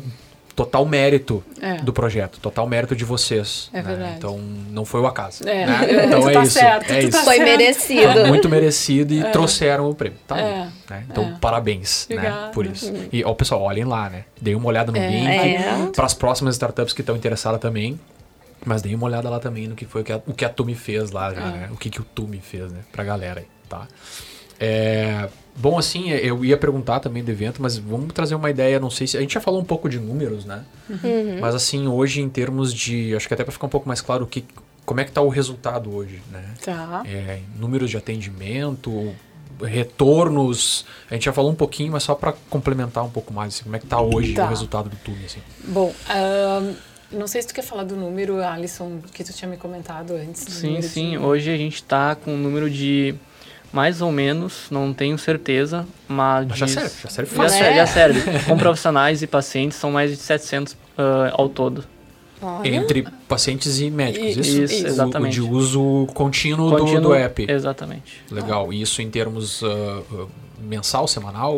total 0.55 0.85
mérito 0.85 1.43
é. 1.61 1.75
do 1.75 1.91
projeto, 1.91 2.39
total 2.39 2.65
mérito 2.65 2.95
de 2.95 3.03
vocês. 3.03 3.69
É 3.73 3.77
né? 3.77 3.83
verdade. 3.83 4.13
Então 4.17 4.37
não 4.37 4.85
foi 4.85 5.01
o 5.01 5.07
acaso. 5.07 5.47
É. 5.47 5.65
Né? 5.65 6.05
Então 6.05 6.29
é 6.29 6.33
tá 6.33 6.43
isso. 6.43 6.53
Certo, 6.53 6.91
é 6.91 6.99
isso. 7.01 7.11
Tá 7.11 7.23
foi 7.23 7.39
merecido. 7.39 8.13
Foi 8.13 8.23
muito 8.25 8.47
merecido 8.49 9.13
e 9.13 9.19
é. 9.21 9.29
trouxeram 9.31 9.89
o 9.89 9.95
prêmio. 9.95 10.17
Tá 10.27 10.39
é. 10.39 10.67
né? 10.89 11.05
Então 11.09 11.25
é. 11.25 11.37
parabéns 11.39 12.07
né? 12.09 12.49
por 12.53 12.65
isso. 12.65 12.93
E 13.11 13.23
ó, 13.23 13.33
pessoal, 13.33 13.61
olhem 13.61 13.83
lá, 13.83 14.09
né? 14.09 14.25
Deem 14.39 14.55
uma 14.55 14.67
olhada 14.67 14.91
no 14.91 14.97
link 14.97 15.91
para 15.93 16.05
as 16.05 16.13
próximas 16.13 16.55
startups 16.55 16.93
que 16.93 17.01
estão 17.01 17.15
interessadas 17.15 17.59
também. 17.59 17.99
Mas 18.65 18.81
deem 18.81 18.95
uma 18.95 19.05
olhada 19.05 19.29
lá 19.29 19.39
também 19.39 19.67
no 19.67 19.75
que 19.75 19.85
foi 19.85 20.01
o 20.01 20.03
que 20.03 20.13
a, 20.13 20.21
o 20.25 20.33
que 20.33 20.43
a 20.43 20.49
Tumi 20.49 20.73
fez 20.73 21.11
lá, 21.11 21.33
já, 21.33 21.41
né? 21.41 21.69
O 21.71 21.77
que, 21.77 21.89
que 21.89 22.01
o 22.01 22.03
Tumi 22.03 22.39
fez, 22.39 22.71
né? 22.71 22.79
Pra 22.91 23.03
galera 23.03 23.41
aí, 23.41 23.47
tá? 23.69 23.87
É, 24.59 25.27
Bom, 25.57 25.77
assim, 25.77 26.09
eu 26.09 26.43
ia 26.43 26.57
perguntar 26.57 26.99
também 26.99 27.23
do 27.23 27.31
evento, 27.31 27.61
mas 27.61 27.77
vamos 27.77 28.13
trazer 28.13 28.35
uma 28.35 28.49
ideia, 28.49 28.79
não 28.79 28.89
sei 28.89 29.07
se... 29.07 29.17
A 29.17 29.21
gente 29.21 29.33
já 29.33 29.39
falou 29.39 29.61
um 29.61 29.63
pouco 29.63 29.87
de 29.87 29.97
números, 29.99 30.43
né? 30.43 30.65
Uhum. 30.89 31.39
Mas 31.39 31.55
assim, 31.55 31.87
hoje 31.87 32.21
em 32.21 32.27
termos 32.27 32.73
de... 32.73 33.15
Acho 33.15 33.27
que 33.27 33.33
até 33.33 33.43
para 33.43 33.53
ficar 33.53 33.67
um 33.67 33.69
pouco 33.69 33.87
mais 33.87 34.01
claro 34.01 34.25
o 34.25 34.27
que, 34.27 34.43
como 34.85 34.99
é 34.99 35.05
que 35.05 35.11
está 35.11 35.21
o 35.21 35.29
resultado 35.29 35.95
hoje, 35.95 36.21
né? 36.29 36.43
Tá. 36.63 37.03
É, 37.05 37.39
números 37.57 37.89
de 37.89 37.95
atendimento, 37.95 39.13
retornos. 39.61 40.85
A 41.09 41.13
gente 41.13 41.23
já 41.23 41.33
falou 41.33 41.51
um 41.51 41.55
pouquinho, 41.55 41.93
mas 41.93 42.03
só 42.03 42.15
para 42.15 42.33
complementar 42.49 43.05
um 43.05 43.09
pouco 43.09 43.33
mais, 43.33 43.55
assim, 43.55 43.63
como 43.63 43.77
é 43.77 43.79
que 43.79 43.85
está 43.85 44.01
hoje 44.01 44.33
tá. 44.33 44.45
o 44.45 44.49
resultado 44.49 44.89
do 44.89 44.97
Tune, 44.97 45.23
assim. 45.25 45.39
Bom, 45.63 45.93
não 47.11 47.27
sei 47.27 47.41
se 47.41 47.47
tu 47.47 47.53
quer 47.53 47.63
falar 47.63 47.83
do 47.83 47.95
número, 47.95 48.43
Alisson, 48.43 48.99
que 49.13 49.23
tu 49.23 49.31
tinha 49.31 49.49
me 49.49 49.57
comentado 49.57 50.15
antes. 50.15 50.41
Sim, 50.41 50.81
sim. 50.81 51.11
De... 51.11 51.17
Hoje 51.17 51.49
a 51.49 51.57
gente 51.57 51.75
está 51.75 52.13
com 52.13 52.33
um 52.33 52.37
número 52.37 52.69
de 52.69 53.15
mais 53.75 54.01
ou 54.01 54.09
menos, 54.09 54.67
não 54.71 54.93
tenho 54.93 55.17
certeza, 55.17 55.85
mas... 56.07 56.47
mas 56.47 56.57
já 56.57 56.65
serve, 56.65 56.95
já 57.03 57.09
serve 57.09 57.35
fácil. 57.35 57.59
Já, 57.59 57.65
é. 57.65 57.75
já 57.75 57.85
serve. 57.85 58.39
Com 58.47 58.57
profissionais 58.57 59.21
e 59.21 59.27
pacientes, 59.27 59.77
são 59.77 59.91
mais 59.91 60.11
de 60.11 60.15
700 60.15 60.73
uh, 60.73 60.77
ao 61.33 61.49
todo. 61.49 61.83
Olha. 62.41 62.69
Entre 62.73 63.05
pacientes 63.27 63.81
e 63.81 63.89
médicos, 63.89 64.37
isso? 64.37 64.61
Isso, 64.63 64.87
exatamente. 64.87 65.41
O, 65.41 65.43
de 65.43 65.51
uso 65.51 66.07
contínuo, 66.13 66.69
contínuo 66.69 67.01
do, 67.01 67.07
do, 67.09 67.13
app. 67.13 67.45
Exatamente. 67.49 68.23
Legal. 68.31 68.71
E 68.71 68.81
isso 68.81 69.01
em 69.01 69.09
termos 69.09 69.61
uh, 69.61 70.29
mensal, 70.61 71.05
semanal? 71.05 71.53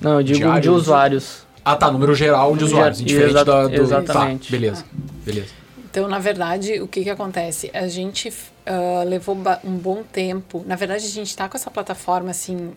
Não, 0.00 0.18
eu 0.18 0.22
digo 0.22 0.38
diário, 0.38 0.62
de 0.62 0.70
usuários. 0.70 1.42
Ah, 1.64 1.74
tá. 1.74 1.90
Número 1.90 2.14
geral 2.14 2.56
de 2.56 2.62
usuários, 2.62 3.00
indiferente 3.00 3.30
Exa 3.30 3.44
da, 3.44 3.66
do... 3.66 3.74
Exatamente. 3.74 4.46
Tá, 4.46 4.56
beleza. 4.56 4.84
Beleza. 5.24 5.48
Então, 5.90 6.06
na 6.06 6.20
verdade, 6.20 6.80
o 6.80 6.86
que, 6.86 7.02
que 7.02 7.10
acontece? 7.10 7.68
A 7.74 7.88
gente 7.88 8.32
uh, 8.70 9.08
levou 9.08 9.36
um 9.64 9.76
bom 9.76 10.02
tempo. 10.02 10.64
Na 10.66 10.76
verdade, 10.76 11.04
a 11.04 11.08
gente 11.08 11.28
está 11.28 11.48
com 11.48 11.56
essa 11.56 11.70
plataforma 11.70 12.30
assim 12.30 12.72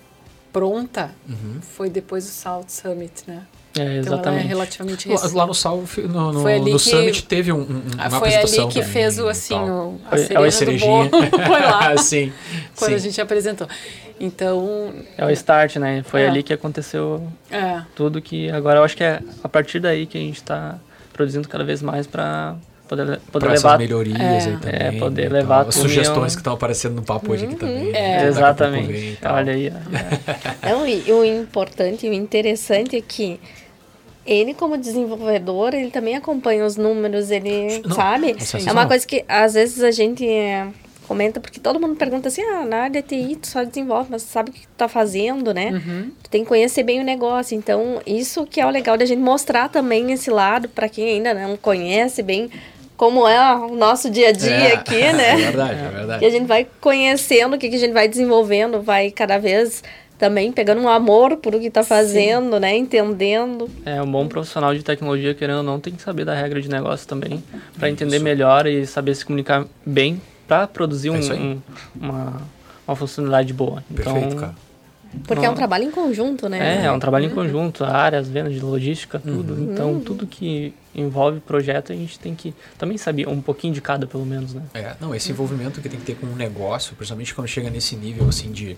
pronta. 0.52 1.12
Uhum. 1.28 1.60
Foi 1.62 1.90
depois 1.90 2.26
do 2.26 2.32
South 2.32 2.66
Summit, 2.68 3.24
né? 3.28 3.44
É, 3.78 3.98
exatamente. 3.98 4.06
Então, 4.06 4.32
ela 4.34 4.40
é 4.40 4.44
relativamente 4.44 5.10
recente. 5.10 5.34
Lá 5.34 5.48
no 5.48 5.54
South, 5.54 5.86
no, 5.98 6.32
no, 6.32 6.44
no 6.44 6.64
que, 6.64 6.80
Summit 6.80 7.24
teve 7.26 7.52
um, 7.52 7.62
um, 7.62 7.82
uma 7.96 8.10
foi 8.20 8.30
apresentação 8.36 8.56
Foi 8.56 8.64
ali 8.64 8.74
que 8.74 8.82
fez 8.84 9.18
o, 9.18 9.28
assim, 9.28 9.56
o, 9.56 10.00
a 10.12 10.18
cereja, 10.18 10.48
é 10.48 10.52
cerejinha. 10.52 11.04
do 11.06 11.10
bolo. 11.10 11.30
foi 11.48 11.62
lá. 11.62 11.98
sim, 11.98 12.32
quando 12.76 12.92
sim. 12.92 12.96
a 12.96 13.00
gente 13.00 13.20
apresentou. 13.20 13.68
Então... 14.20 14.94
É 15.18 15.26
o 15.26 15.32
start, 15.32 15.78
né? 15.78 16.04
Foi 16.04 16.22
é. 16.22 16.28
ali 16.28 16.44
que 16.44 16.54
aconteceu 16.54 17.28
é. 17.50 17.82
tudo 17.96 18.22
que... 18.22 18.50
Agora 18.52 18.80
eu 18.80 18.84
acho 18.84 18.96
que 18.96 19.04
é 19.04 19.20
a 19.44 19.50
partir 19.50 19.80
daí 19.80 20.06
que 20.06 20.20
a 20.20 20.22
gente 20.22 20.38
está 20.38 20.78
produzindo 21.12 21.48
cada 21.48 21.64
vez 21.64 21.82
mais 21.82 22.06
para 22.06 22.56
poder, 22.96 23.20
poder 23.32 23.46
pra 23.46 23.54
levar 23.54 23.78
melhorias 23.78 24.20
é, 24.20 24.50
aí 24.50 24.58
também. 24.58 24.80
É, 24.80 24.92
poder 25.00 25.32
né, 25.32 25.40
levar 25.40 25.68
as 25.68 25.76
sugestões 25.76 26.36
que 26.36 26.42
estão 26.42 26.54
aparecendo 26.54 26.96
no 26.96 27.02
papo 27.02 27.32
hoje 27.32 27.46
aqui 27.46 27.56
também. 27.56 27.92
Né? 27.92 28.24
É. 28.24 28.28
Exatamente. 28.28 29.18
Olha 29.24 29.54
aí. 29.54 29.68
É. 29.68 29.74
Não, 30.72 30.88
e 30.88 31.12
o 31.12 31.24
importante 31.24 32.06
e 32.06 32.10
o 32.10 32.14
interessante 32.14 32.96
é 32.96 33.02
que 33.02 33.40
ele 34.26 34.54
como 34.54 34.78
desenvolvedor, 34.78 35.74
ele 35.74 35.92
também 35.92 36.16
acompanha 36.16 36.66
os 36.66 36.78
números, 36.78 37.30
ele 37.30 37.82
Não, 37.86 37.96
sabe? 37.96 38.36
É 38.66 38.72
uma 38.72 38.88
coisa 38.88 39.06
que 39.06 39.26
às 39.28 39.54
vezes 39.54 39.84
a 39.84 39.92
gente 39.92 40.26
é, 40.26 40.68
comenta, 41.08 41.40
porque 41.40 41.60
todo 41.60 41.80
mundo 41.80 41.96
pergunta 41.96 42.30
assim, 42.30 42.42
ah, 42.42 42.66
na 42.66 42.78
área 42.84 43.02
de 43.02 43.08
TI 43.08 43.36
tu 43.36 43.48
só 43.48 43.64
desenvolve, 43.64 44.10
mas 44.10 44.24
tu 44.24 44.30
sabe 44.30 44.50
o 44.50 44.54
que 44.54 44.62
tu 44.62 44.74
tá 44.78 44.88
fazendo, 44.88 45.54
né? 45.54 45.72
Uhum. 45.72 46.12
Tu 46.24 46.30
tem 46.30 46.44
que 46.44 46.48
conhecer 46.48 46.84
bem 46.84 47.02
o 47.02 47.04
negócio. 47.04 47.56
Então, 47.56 48.02
isso 48.06 48.46
que 48.46 48.62
é 48.62 48.66
o 48.66 48.70
legal 48.70 48.98
da 48.98 49.06
gente 49.06 49.20
mostrar 49.20 49.70
também 49.70 50.12
esse 50.12 50.30
lado 50.30 50.70
para 50.70 50.88
quem 50.88 51.06
ainda 51.10 51.34
não 51.34 51.58
conhece 51.58 52.24
bem 52.24 52.50
como 52.98 53.28
é 53.28 53.56
o 53.56 53.76
nosso 53.76 54.10
dia 54.10 54.30
a 54.30 54.32
dia 54.32 54.52
é, 54.52 54.74
aqui, 54.74 55.02
né? 55.14 55.32
É 55.32 55.36
verdade, 55.36 55.80
é 55.80 55.90
verdade. 55.90 56.20
Que 56.20 56.26
a 56.26 56.30
gente 56.30 56.46
vai 56.46 56.68
conhecendo 56.80 57.56
o 57.56 57.60
que, 57.60 57.70
que 57.70 57.76
a 57.76 57.80
gente 57.80 57.94
vai 57.94 58.08
desenvolvendo, 58.08 58.82
vai 58.82 59.12
cada 59.12 59.38
vez 59.38 59.84
também 60.18 60.52
pegando 60.52 60.82
um 60.82 60.88
amor 60.88 61.38
por 61.38 61.56
o 61.56 61.60
que 61.60 61.68
está 61.68 61.84
fazendo, 61.84 62.54
Sim. 62.54 62.60
né? 62.60 62.78
Entendendo. 62.78 63.70
É, 63.86 64.02
um 64.02 64.10
bom 64.10 64.28
profissional 64.28 64.74
de 64.74 64.84
tecnologia, 64.84 65.34
querendo 65.34 65.58
ou 65.58 65.64
não, 65.64 65.80
tem 65.80 65.94
que 65.94 66.02
saber 66.02 66.24
da 66.24 66.34
regra 66.34 66.62
de 66.62 66.70
negócio 66.70 67.08
também, 67.08 67.44
para 67.78 67.90
entender 67.90 68.20
melhor 68.20 68.66
e 68.66 68.86
saber 68.86 69.16
se 69.16 69.26
comunicar 69.26 69.66
bem 69.86 70.22
para 70.48 70.68
produzir 70.68 71.10
um, 71.10 71.16
é 71.16 71.34
um, 71.34 71.62
uma, 72.00 72.42
uma 72.88 72.96
funcionalidade 72.96 73.54
boa. 73.54 73.84
Então, 73.92 74.14
Perfeito, 74.14 74.36
cara. 74.38 74.56
Porque 75.26 75.42
não, 75.42 75.50
é 75.50 75.52
um 75.52 75.56
trabalho 75.56 75.84
em 75.84 75.92
conjunto, 75.92 76.50
né? 76.50 76.84
É, 76.84 76.86
é 76.86 76.92
um 76.92 77.00
trabalho 77.00 77.26
em 77.26 77.30
conjunto, 77.30 77.84
áreas, 77.84 78.28
vendas 78.28 78.54
de 78.54 78.60
logística, 78.60 79.20
tudo. 79.20 79.54
Uhum. 79.54 79.72
Então, 79.72 80.00
tudo 80.00 80.26
que 80.26 80.74
envolve 80.96 81.40
projeto, 81.40 81.92
a 81.92 81.96
gente 81.96 82.20
tem 82.20 82.34
que 82.36 82.54
também 82.78 82.98
saber 82.98 83.28
um 83.28 83.42
pouquinho 83.42 83.74
de 83.74 83.82
cada, 83.82 84.08
pelo 84.08 84.26
menos, 84.26 84.54
né? 84.54 84.64
É, 84.74 84.96
não, 85.00 85.14
esse 85.14 85.32
envolvimento 85.32 85.82
que 85.82 85.90
tem 85.90 86.00
que 86.00 86.06
ter 86.06 86.16
com 86.16 86.26
um 86.26 86.36
negócio, 86.36 86.96
principalmente 86.96 87.34
quando 87.34 87.48
chega 87.48 87.70
nesse 87.70 87.96
nível, 87.96 88.28
assim, 88.28 88.52
de 88.52 88.78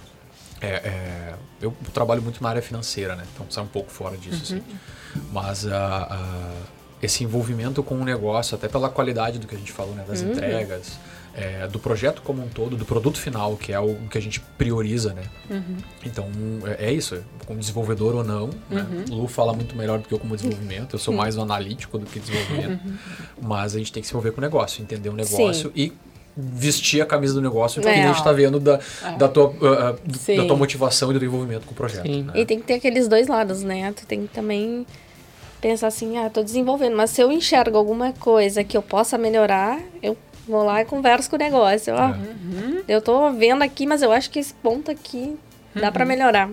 é, 0.61 0.67
é, 0.67 1.33
eu 1.61 1.73
trabalho 1.93 2.21
muito 2.21 2.41
na 2.41 2.49
área 2.49 2.61
financeira, 2.61 3.15
né? 3.15 3.23
Então 3.33 3.45
sai 3.49 3.63
um 3.63 3.67
pouco 3.67 3.91
fora 3.91 4.17
disso, 4.17 4.53
uhum. 4.53 4.59
assim. 4.59 4.77
Mas 5.31 5.63
uh, 5.65 5.69
uh, 5.69 6.55
esse 7.01 7.23
envolvimento 7.23 7.83
com 7.83 7.95
o 7.95 8.05
negócio, 8.05 8.55
até 8.55 8.67
pela 8.67 8.89
qualidade 8.89 9.39
do 9.39 9.47
que 9.47 9.55
a 9.55 9.57
gente 9.57 9.71
falou, 9.71 9.93
né? 9.95 10.03
Das 10.07 10.21
uhum. 10.21 10.31
entregas, 10.31 10.97
é, 11.35 11.67
do 11.67 11.77
projeto 11.79 12.21
como 12.21 12.43
um 12.43 12.47
todo, 12.47 12.77
do 12.77 12.85
produto 12.85 13.19
final, 13.19 13.57
que 13.57 13.73
é 13.73 13.79
o 13.79 13.95
que 14.09 14.17
a 14.17 14.21
gente 14.21 14.39
prioriza, 14.57 15.13
né? 15.13 15.23
Uhum. 15.49 15.77
Então 16.05 16.29
é, 16.65 16.87
é, 16.87 16.93
isso, 16.93 17.21
como 17.45 17.59
desenvolvedor 17.59 18.15
ou 18.15 18.23
não. 18.23 18.49
Né? 18.69 18.85
Uhum. 19.09 19.21
Lu 19.21 19.27
fala 19.27 19.53
muito 19.53 19.75
melhor 19.75 19.99
do 19.99 20.07
que 20.07 20.13
eu 20.13 20.19
como 20.19 20.35
desenvolvimento. 20.35 20.95
Eu 20.95 20.99
sou 20.99 21.13
mais 21.13 21.35
um 21.35 21.41
analítico 21.41 21.97
do 21.97 22.05
que 22.05 22.19
desenvolvimento. 22.19 22.81
Uhum. 22.85 22.97
Mas 23.41 23.75
a 23.75 23.77
gente 23.77 23.91
tem 23.91 24.01
que 24.01 24.07
se 24.07 24.13
envolver 24.13 24.31
com 24.31 24.39
o 24.39 24.41
negócio, 24.41 24.81
entender 24.81 25.09
o 25.09 25.13
negócio 25.13 25.69
Sim. 25.69 25.73
e 25.75 25.93
vestir 26.37 27.01
a 27.01 27.05
camisa 27.05 27.33
do 27.33 27.41
negócio, 27.41 27.81
que 27.81 27.87
é. 27.87 28.03
a 28.03 28.07
gente 28.07 28.17
está 28.17 28.31
vendo 28.31 28.59
da, 28.59 28.79
é. 29.03 29.17
da, 29.17 29.27
tua, 29.27 29.47
uh, 29.47 30.35
da 30.35 30.45
tua 30.45 30.55
motivação 30.55 31.11
e 31.11 31.19
do 31.19 31.23
envolvimento 31.23 31.65
com 31.65 31.71
o 31.71 31.75
projeto. 31.75 32.09
Né? 32.09 32.33
E 32.35 32.45
tem 32.45 32.59
que 32.59 32.65
ter 32.65 32.73
aqueles 32.73 33.07
dois 33.07 33.27
lados, 33.27 33.63
né? 33.63 33.93
Tu 33.93 34.05
tem 34.05 34.27
que 34.27 34.33
também 34.33 34.85
pensar 35.61 35.87
assim, 35.87 36.17
ah, 36.17 36.29
tô 36.29 36.43
desenvolvendo, 36.43 36.95
mas 36.95 37.09
se 37.09 37.21
eu 37.21 37.31
enxergo 37.31 37.77
alguma 37.77 38.11
coisa 38.13 38.63
que 38.63 38.75
eu 38.75 38.81
possa 38.81 39.17
melhorar, 39.17 39.79
eu 40.03 40.17
vou 40.47 40.63
lá 40.63 40.81
e 40.81 40.85
converso 40.85 41.29
com 41.29 41.35
o 41.35 41.39
negócio. 41.39 41.93
Ó, 41.93 42.07
uhum. 42.07 42.83
Eu 42.87 43.01
tô 43.01 43.31
vendo 43.31 43.61
aqui, 43.61 43.85
mas 43.85 44.01
eu 44.01 44.11
acho 44.11 44.29
que 44.29 44.39
esse 44.39 44.53
ponto 44.53 44.91
aqui 44.91 45.37
dá 45.73 45.87
uhum. 45.87 45.93
para 45.93 46.05
melhorar. 46.05 46.49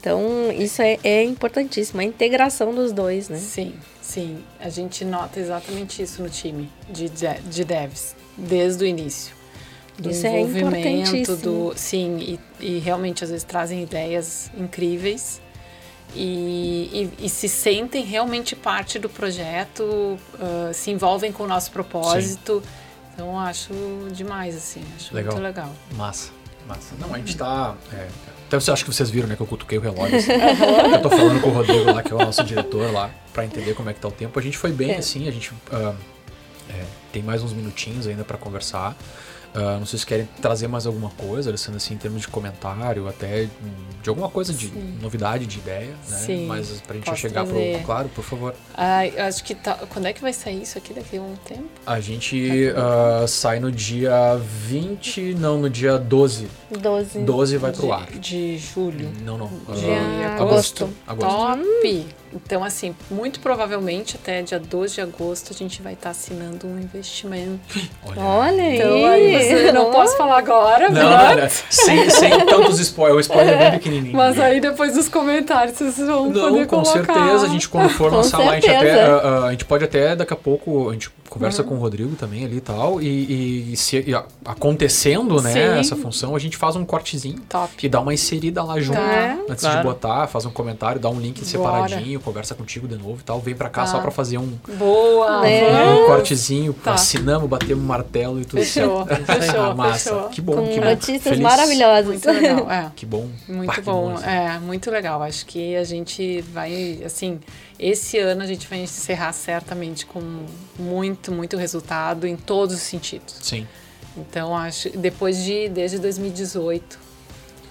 Então, 0.00 0.50
isso 0.52 0.80
é, 0.80 0.98
é 1.04 1.24
importantíssimo, 1.24 2.00
a 2.00 2.04
integração 2.04 2.74
dos 2.74 2.90
dois, 2.90 3.28
né? 3.28 3.36
Sim, 3.36 3.74
sim. 4.00 4.42
A 4.58 4.70
gente 4.70 5.04
nota 5.04 5.38
exatamente 5.38 6.02
isso 6.02 6.22
no 6.22 6.30
time 6.30 6.70
de, 6.88 7.08
de 7.08 7.64
devs 7.64 8.16
desde 8.36 8.84
o 8.84 8.86
início. 8.86 9.34
Do 9.98 10.10
Isso 10.10 10.26
é 10.26 10.40
envolvimento, 10.40 11.32
é 11.32 11.36
do. 11.36 11.74
Sim, 11.76 12.16
e, 12.18 12.40
e, 12.58 12.78
realmente 12.78 13.22
às 13.22 13.28
vezes 13.28 13.44
trazem 13.44 13.82
ideias 13.82 14.50
incríveis 14.56 15.42
e, 16.14 17.10
e, 17.20 17.26
e 17.26 17.28
se 17.28 17.48
sentem 17.50 18.02
realmente 18.02 18.56
parte 18.56 18.98
do 18.98 19.10
projeto, 19.10 19.82
uh, 19.84 20.72
se 20.72 20.90
envolvem 20.90 21.30
com 21.30 21.42
o 21.42 21.46
nosso 21.46 21.70
propósito. 21.70 22.62
Sim. 22.64 22.79
Então 23.20 23.38
acho 23.38 23.74
demais, 24.12 24.56
assim, 24.56 24.82
acho 24.96 25.14
legal. 25.14 25.34
muito 25.34 25.44
legal. 25.44 25.70
Massa, 25.94 26.30
massa. 26.66 26.94
Não, 26.98 27.14
a 27.14 27.18
gente 27.18 27.36
tá. 27.36 27.76
É, 27.92 28.08
até 28.46 28.58
você 28.58 28.70
acho 28.70 28.82
que 28.82 28.90
vocês 28.90 29.10
viram, 29.10 29.28
né, 29.28 29.36
que 29.36 29.42
eu 29.42 29.46
cutuquei 29.46 29.76
o 29.76 29.80
relógio. 29.82 30.16
Assim. 30.16 30.32
eu 30.90 31.02
tô 31.02 31.10
falando 31.10 31.38
com 31.42 31.50
o 31.50 31.52
Rodrigo 31.52 31.92
lá, 31.92 32.02
que 32.02 32.10
é 32.10 32.16
o 32.16 32.18
nosso 32.18 32.42
diretor 32.42 32.90
lá, 32.90 33.10
para 33.30 33.44
entender 33.44 33.74
como 33.74 33.90
é 33.90 33.92
que 33.92 34.00
tá 34.00 34.08
o 34.08 34.10
tempo. 34.10 34.38
A 34.38 34.42
gente 34.42 34.56
foi 34.56 34.72
bem, 34.72 34.92
é. 34.92 34.96
assim, 34.96 35.28
a 35.28 35.30
gente. 35.30 35.50
Uh, 35.50 35.94
é, 36.70 36.84
tem 37.12 37.22
mais 37.22 37.42
uns 37.42 37.52
minutinhos 37.52 38.06
ainda 38.06 38.24
para 38.24 38.38
conversar. 38.38 38.96
Uh, 39.54 39.78
não 39.78 39.86
sei 39.86 39.98
se 39.98 40.06
querem 40.06 40.28
trazer 40.40 40.68
mais 40.68 40.86
alguma 40.86 41.10
coisa, 41.10 41.50
Alessandra, 41.50 41.78
assim, 41.78 41.94
em 41.94 41.96
termos 41.96 42.22
de 42.22 42.28
comentário, 42.28 43.08
até 43.08 43.48
de 44.02 44.08
alguma 44.08 44.28
coisa 44.28 44.52
de 44.52 44.68
Sim. 44.68 44.98
novidade, 45.02 45.46
de 45.46 45.58
ideia, 45.58 45.90
né? 46.08 46.16
Sim, 46.16 46.46
Mas 46.46 46.80
pra 46.86 46.96
gente 46.96 47.16
chegar 47.16 47.44
trazer. 47.44 47.76
pro. 47.78 47.84
Claro, 47.84 48.08
por 48.10 48.24
favor. 48.24 48.54
Ah, 48.74 49.00
acho 49.26 49.42
que 49.42 49.54
tá. 49.54 49.74
Quando 49.88 50.06
é 50.06 50.12
que 50.12 50.20
vai 50.22 50.32
sair 50.32 50.62
isso 50.62 50.78
aqui 50.78 50.94
daqui 50.94 51.16
a 51.16 51.22
um 51.22 51.34
tempo? 51.36 51.68
A 51.84 51.98
gente 52.00 52.68
uh, 52.70 53.26
sai 53.26 53.58
no 53.58 53.72
dia 53.72 54.36
20, 54.36 55.34
não, 55.34 55.58
no 55.58 55.68
dia 55.68 55.98
12. 55.98 56.48
12. 56.70 57.18
12 57.20 57.56
vai 57.56 57.72
pro 57.72 57.92
ar. 57.92 58.06
De 58.12 58.56
julho. 58.56 59.10
Não, 59.24 59.36
não. 59.36 59.46
Uh, 59.46 59.74
de 59.74 59.90
agosto. 60.40 60.88
agosto. 61.06 61.28
Top! 61.28 62.06
Então, 62.32 62.62
assim, 62.62 62.94
muito 63.10 63.40
provavelmente 63.40 64.16
até 64.16 64.42
dia 64.42 64.58
12 64.58 64.94
de 64.94 65.00
agosto 65.00 65.52
a 65.52 65.56
gente 65.56 65.82
vai 65.82 65.94
estar 65.94 66.04
tá 66.04 66.10
assinando 66.10 66.66
um 66.66 66.78
investimento. 66.78 67.60
Olha, 68.06 68.20
Olha 68.22 68.74
então, 68.76 69.06
aí. 69.06 69.48
Você 69.48 69.72
não 69.72 69.90
posso 69.90 70.16
falar 70.16 70.38
agora, 70.38 70.88
não, 70.90 71.02
não, 71.02 71.36
não. 71.36 71.48
Sem, 71.68 72.08
sem 72.08 72.46
tantos 72.46 72.78
spoilers. 72.78 73.16
O 73.16 73.20
spoiler 73.20 73.54
é 73.54 73.58
bem 73.58 73.70
pequenininho. 73.78 74.16
Mas 74.16 74.38
aí 74.38 74.60
depois 74.60 74.94
dos 74.94 75.08
comentários 75.08 75.76
vocês 75.76 75.96
vão 75.98 76.30
não, 76.30 76.50
poder 76.50 76.66
com 76.66 76.82
colocar. 76.82 77.14
certeza. 77.14 77.46
A 77.46 77.48
gente, 77.48 77.68
quando 77.68 77.90
for 77.90 78.12
lançar 78.12 78.38
lá, 78.38 78.52
a 78.52 78.54
gente, 78.54 78.70
até, 78.70 79.02
a, 79.02 79.44
a 79.44 79.50
gente 79.50 79.64
pode 79.64 79.84
até 79.84 80.14
daqui 80.14 80.32
a 80.32 80.36
pouco. 80.36 80.90
A 80.90 80.92
gente 80.92 81.10
conversa 81.30 81.62
uhum. 81.62 81.68
com 81.68 81.74
o 81.76 81.78
Rodrigo 81.78 82.16
também 82.16 82.44
ali 82.44 82.56
e 82.56 82.60
tal. 82.60 83.00
E, 83.00 83.72
e 83.72 83.76
se 83.76 83.98
e 83.98 84.14
acontecendo, 84.44 85.40
né, 85.40 85.52
Sim. 85.52 85.78
essa 85.78 85.96
função, 85.96 86.34
a 86.34 86.38
gente 86.38 86.56
faz 86.56 86.74
um 86.74 86.84
cortezinho 86.84 87.38
Top. 87.48 87.72
e 87.82 87.88
dá 87.88 88.00
uma 88.00 88.12
inserida 88.12 88.62
lá 88.62 88.78
junto. 88.80 88.98
Tá. 88.98 89.38
Antes 89.48 89.64
claro. 89.64 89.78
de 89.78 89.84
botar, 89.84 90.26
faz 90.26 90.44
um 90.44 90.50
comentário, 90.50 91.00
dá 91.00 91.08
um 91.08 91.20
link 91.20 91.36
Bora. 91.36 91.46
separadinho, 91.46 92.20
conversa 92.20 92.54
contigo 92.54 92.88
de 92.88 92.96
novo 92.96 93.20
e 93.20 93.22
tal. 93.22 93.40
Vem 93.40 93.54
pra 93.54 93.70
cá 93.70 93.82
tá. 93.82 93.86
só 93.86 94.00
pra 94.00 94.10
fazer 94.10 94.38
um, 94.38 94.58
Boa. 94.76 95.42
um, 95.42 96.02
um 96.02 96.06
cortezinho. 96.06 96.72
Tá. 96.72 96.94
Assinamos, 96.94 97.48
batemos 97.48 97.82
um 97.82 97.86
martelo 97.86 98.40
e 98.40 98.44
tudo 98.44 98.62
Fechou. 98.62 99.06
Fechou. 99.06 99.60
ah, 99.60 99.74
massa. 99.74 100.10
Fechou. 100.10 100.28
Que 100.30 100.40
bom. 100.40 100.56
Com 100.56 100.68
que 100.68 100.80
notícias 100.80 101.22
Feliz. 101.22 101.40
maravilhosas. 101.40 102.06
Muito 102.06 102.26
legal. 102.26 102.70
É. 102.70 102.90
Que 102.96 103.06
bom. 103.06 103.28
Muito 103.48 103.82
bom. 103.82 104.14
bom 104.14 104.20
é, 104.20 104.58
muito 104.58 104.90
legal. 104.90 105.22
Acho 105.22 105.46
que 105.46 105.76
a 105.76 105.84
gente 105.84 106.40
vai, 106.52 107.00
assim, 107.04 107.38
esse 107.80 108.18
ano 108.18 108.42
a 108.42 108.46
gente 108.46 108.68
vai 108.68 108.80
encerrar 108.80 109.32
certamente 109.32 110.04
com 110.04 110.20
muito 110.78 111.32
muito, 111.32 111.56
resultado 111.56 112.26
em 112.26 112.36
todos 112.36 112.74
os 112.76 112.82
sentidos. 112.82 113.36
Sim. 113.40 113.66
Então, 114.16 114.54
acho 114.54 114.90
depois 114.90 115.42
de 115.42 115.68
desde 115.68 115.98
2018. 115.98 116.98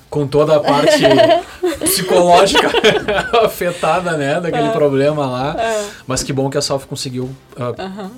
Com 0.10 0.26
toda 0.28 0.55
a 0.55 0.60
parte 0.60 0.97
psicológica 1.82 2.72
afetada, 3.45 4.18
né, 4.18 4.41
daquele 4.41 4.70
é. 4.70 4.72
problema 4.72 5.28
lá. 5.28 5.55
É. 5.62 5.88
Mas 6.07 6.24
que 6.24 6.34
bom 6.34 6.49
que 6.49 6.57
a 6.57 6.62
Salve 6.62 6.88
conseguiu 6.88 7.26
uh, 7.26 8.12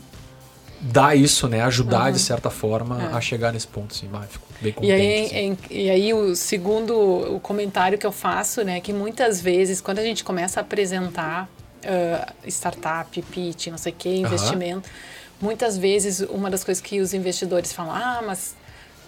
dar 0.80 1.18
isso, 1.18 1.50
né, 1.50 1.62
ajudar 1.64 2.06
uhum. 2.06 2.12
de 2.14 2.20
certa 2.20 2.50
forma 2.50 3.10
é. 3.12 3.14
a 3.14 3.20
chegar 3.20 3.52
nesse 3.52 3.68
ponto, 3.68 3.94
assim, 3.94 4.08
vai, 4.08 4.26
fico 4.28 4.46
bem 4.62 4.72
contente. 4.72 4.90
E 4.90 4.94
aí, 4.94 5.26
assim. 5.26 5.58
e 5.70 5.90
aí 5.90 6.14
o 6.14 6.34
segundo 6.34 6.96
o 7.36 7.40
comentário 7.42 7.98
que 7.98 8.08
eu 8.08 8.12
faço, 8.14 8.64
né, 8.64 8.80
que 8.80 8.94
muitas 8.94 9.42
vezes 9.42 9.82
quando 9.82 10.00
a 10.00 10.04
gente 10.04 10.24
começa 10.24 10.62
a 10.62 10.62
apresentar 10.62 11.50
uh, 11.86 12.50
startup, 12.50 13.22
pitch, 13.24 13.68
não 13.68 13.78
sei 13.78 13.92
o 13.92 13.96
que, 13.96 14.10
investimento, 14.10 14.90
uhum. 14.90 15.48
muitas 15.48 15.78
vezes 15.78 16.22
uma 16.22 16.50
das 16.50 16.64
coisas 16.64 16.82
que 16.82 17.00
os 17.00 17.14
investidores 17.14 17.74
falam, 17.74 17.94
ah, 17.94 18.22
mas 18.26 18.56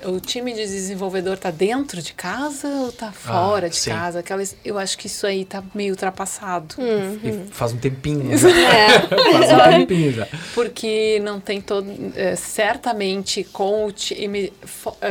o 0.06 0.20
time 0.20 0.54
de 0.54 0.62
desenvolvedor 0.62 1.36
está 1.36 1.52
dentro 1.52 2.02
de 2.02 2.14
casa 2.14 2.68
ou 2.68 2.90
está 2.90 3.12
fora 3.12 3.68
ah, 3.68 3.70
de 3.70 3.76
sim. 3.76 3.92
casa? 3.92 4.20
Aquelas, 4.20 4.56
eu 4.64 4.78
acho 4.78 4.98
que 4.98 5.08
isso 5.08 5.26
aí 5.26 5.42
está 5.42 5.64
meio 5.74 5.92
ultrapassado. 5.92 6.76
Uhum. 6.78 7.48
faz 7.52 7.74
um 7.74 7.78
tempinho. 7.78 8.38
Já. 8.38 8.50
É. 8.74 9.00
faz 9.08 9.52
um 9.52 9.80
tempinho 9.80 10.14
já. 10.14 10.28
Porque 10.54 11.20
não 11.24 11.40
tem 11.40 11.62
todo. 11.62 11.86
É, 12.16 12.36
certamente 12.36 13.44
com 13.44 13.86
o 13.86 13.92
time. 13.92 14.52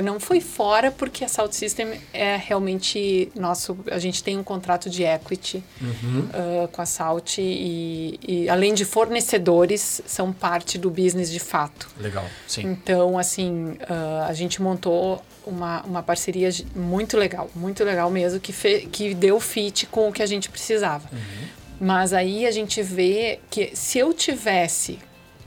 Não 0.03 0.19
foi 0.19 0.41
fora 0.41 0.91
porque 0.91 1.25
a 1.25 1.29
Salt 1.29 1.53
System 1.53 2.01
é 2.13 2.37
realmente 2.37 3.31
nosso. 3.35 3.79
A 3.91 3.99
gente 3.99 4.23
tem 4.23 4.39
um 4.39 4.43
contrato 4.43 4.89
de 4.89 5.05
equity 5.05 5.63
uhum. 5.81 6.29
uh, 6.65 6.69
com 6.69 6.83
a 6.83 6.87
Salt 6.87 7.39
e, 7.39 8.19
e, 8.27 8.49
além 8.49 8.75
de 8.75 8.85
fornecedores, 8.85 10.03
são 10.07 10.33
parte 10.33 10.79
do 10.79 10.91
business 10.91 11.31
de 11.31 11.41
fato. 11.41 11.89
Legal, 11.99 12.25
sim. 12.47 12.63
Então, 12.63 13.19
assim, 13.19 13.73
uh, 13.73 14.27
a 14.29 14.33
gente 14.33 14.61
montou 14.61 14.82
montou 14.83 15.23
uma, 15.47 15.83
uma 15.83 16.03
parceria 16.03 16.51
muito 16.75 17.17
legal, 17.17 17.49
muito 17.55 17.85
legal 17.85 18.11
mesmo, 18.11 18.41
que, 18.41 18.53
fe, 18.53 18.89
que 18.91 19.15
deu 19.15 19.39
fit 19.39 19.87
com 19.87 20.09
o 20.09 20.13
que 20.13 20.23
a 20.23 20.27
gente 20.27 20.49
precisava. 20.49 21.09
Uhum. 21.13 21.47
Mas 21.81 22.13
aí 22.13 22.47
a 22.47 22.51
gente 22.51 22.83
vê 22.83 23.41
que 23.51 23.75
se 23.75 23.99
eu 23.99 24.13
tivesse 24.13 24.99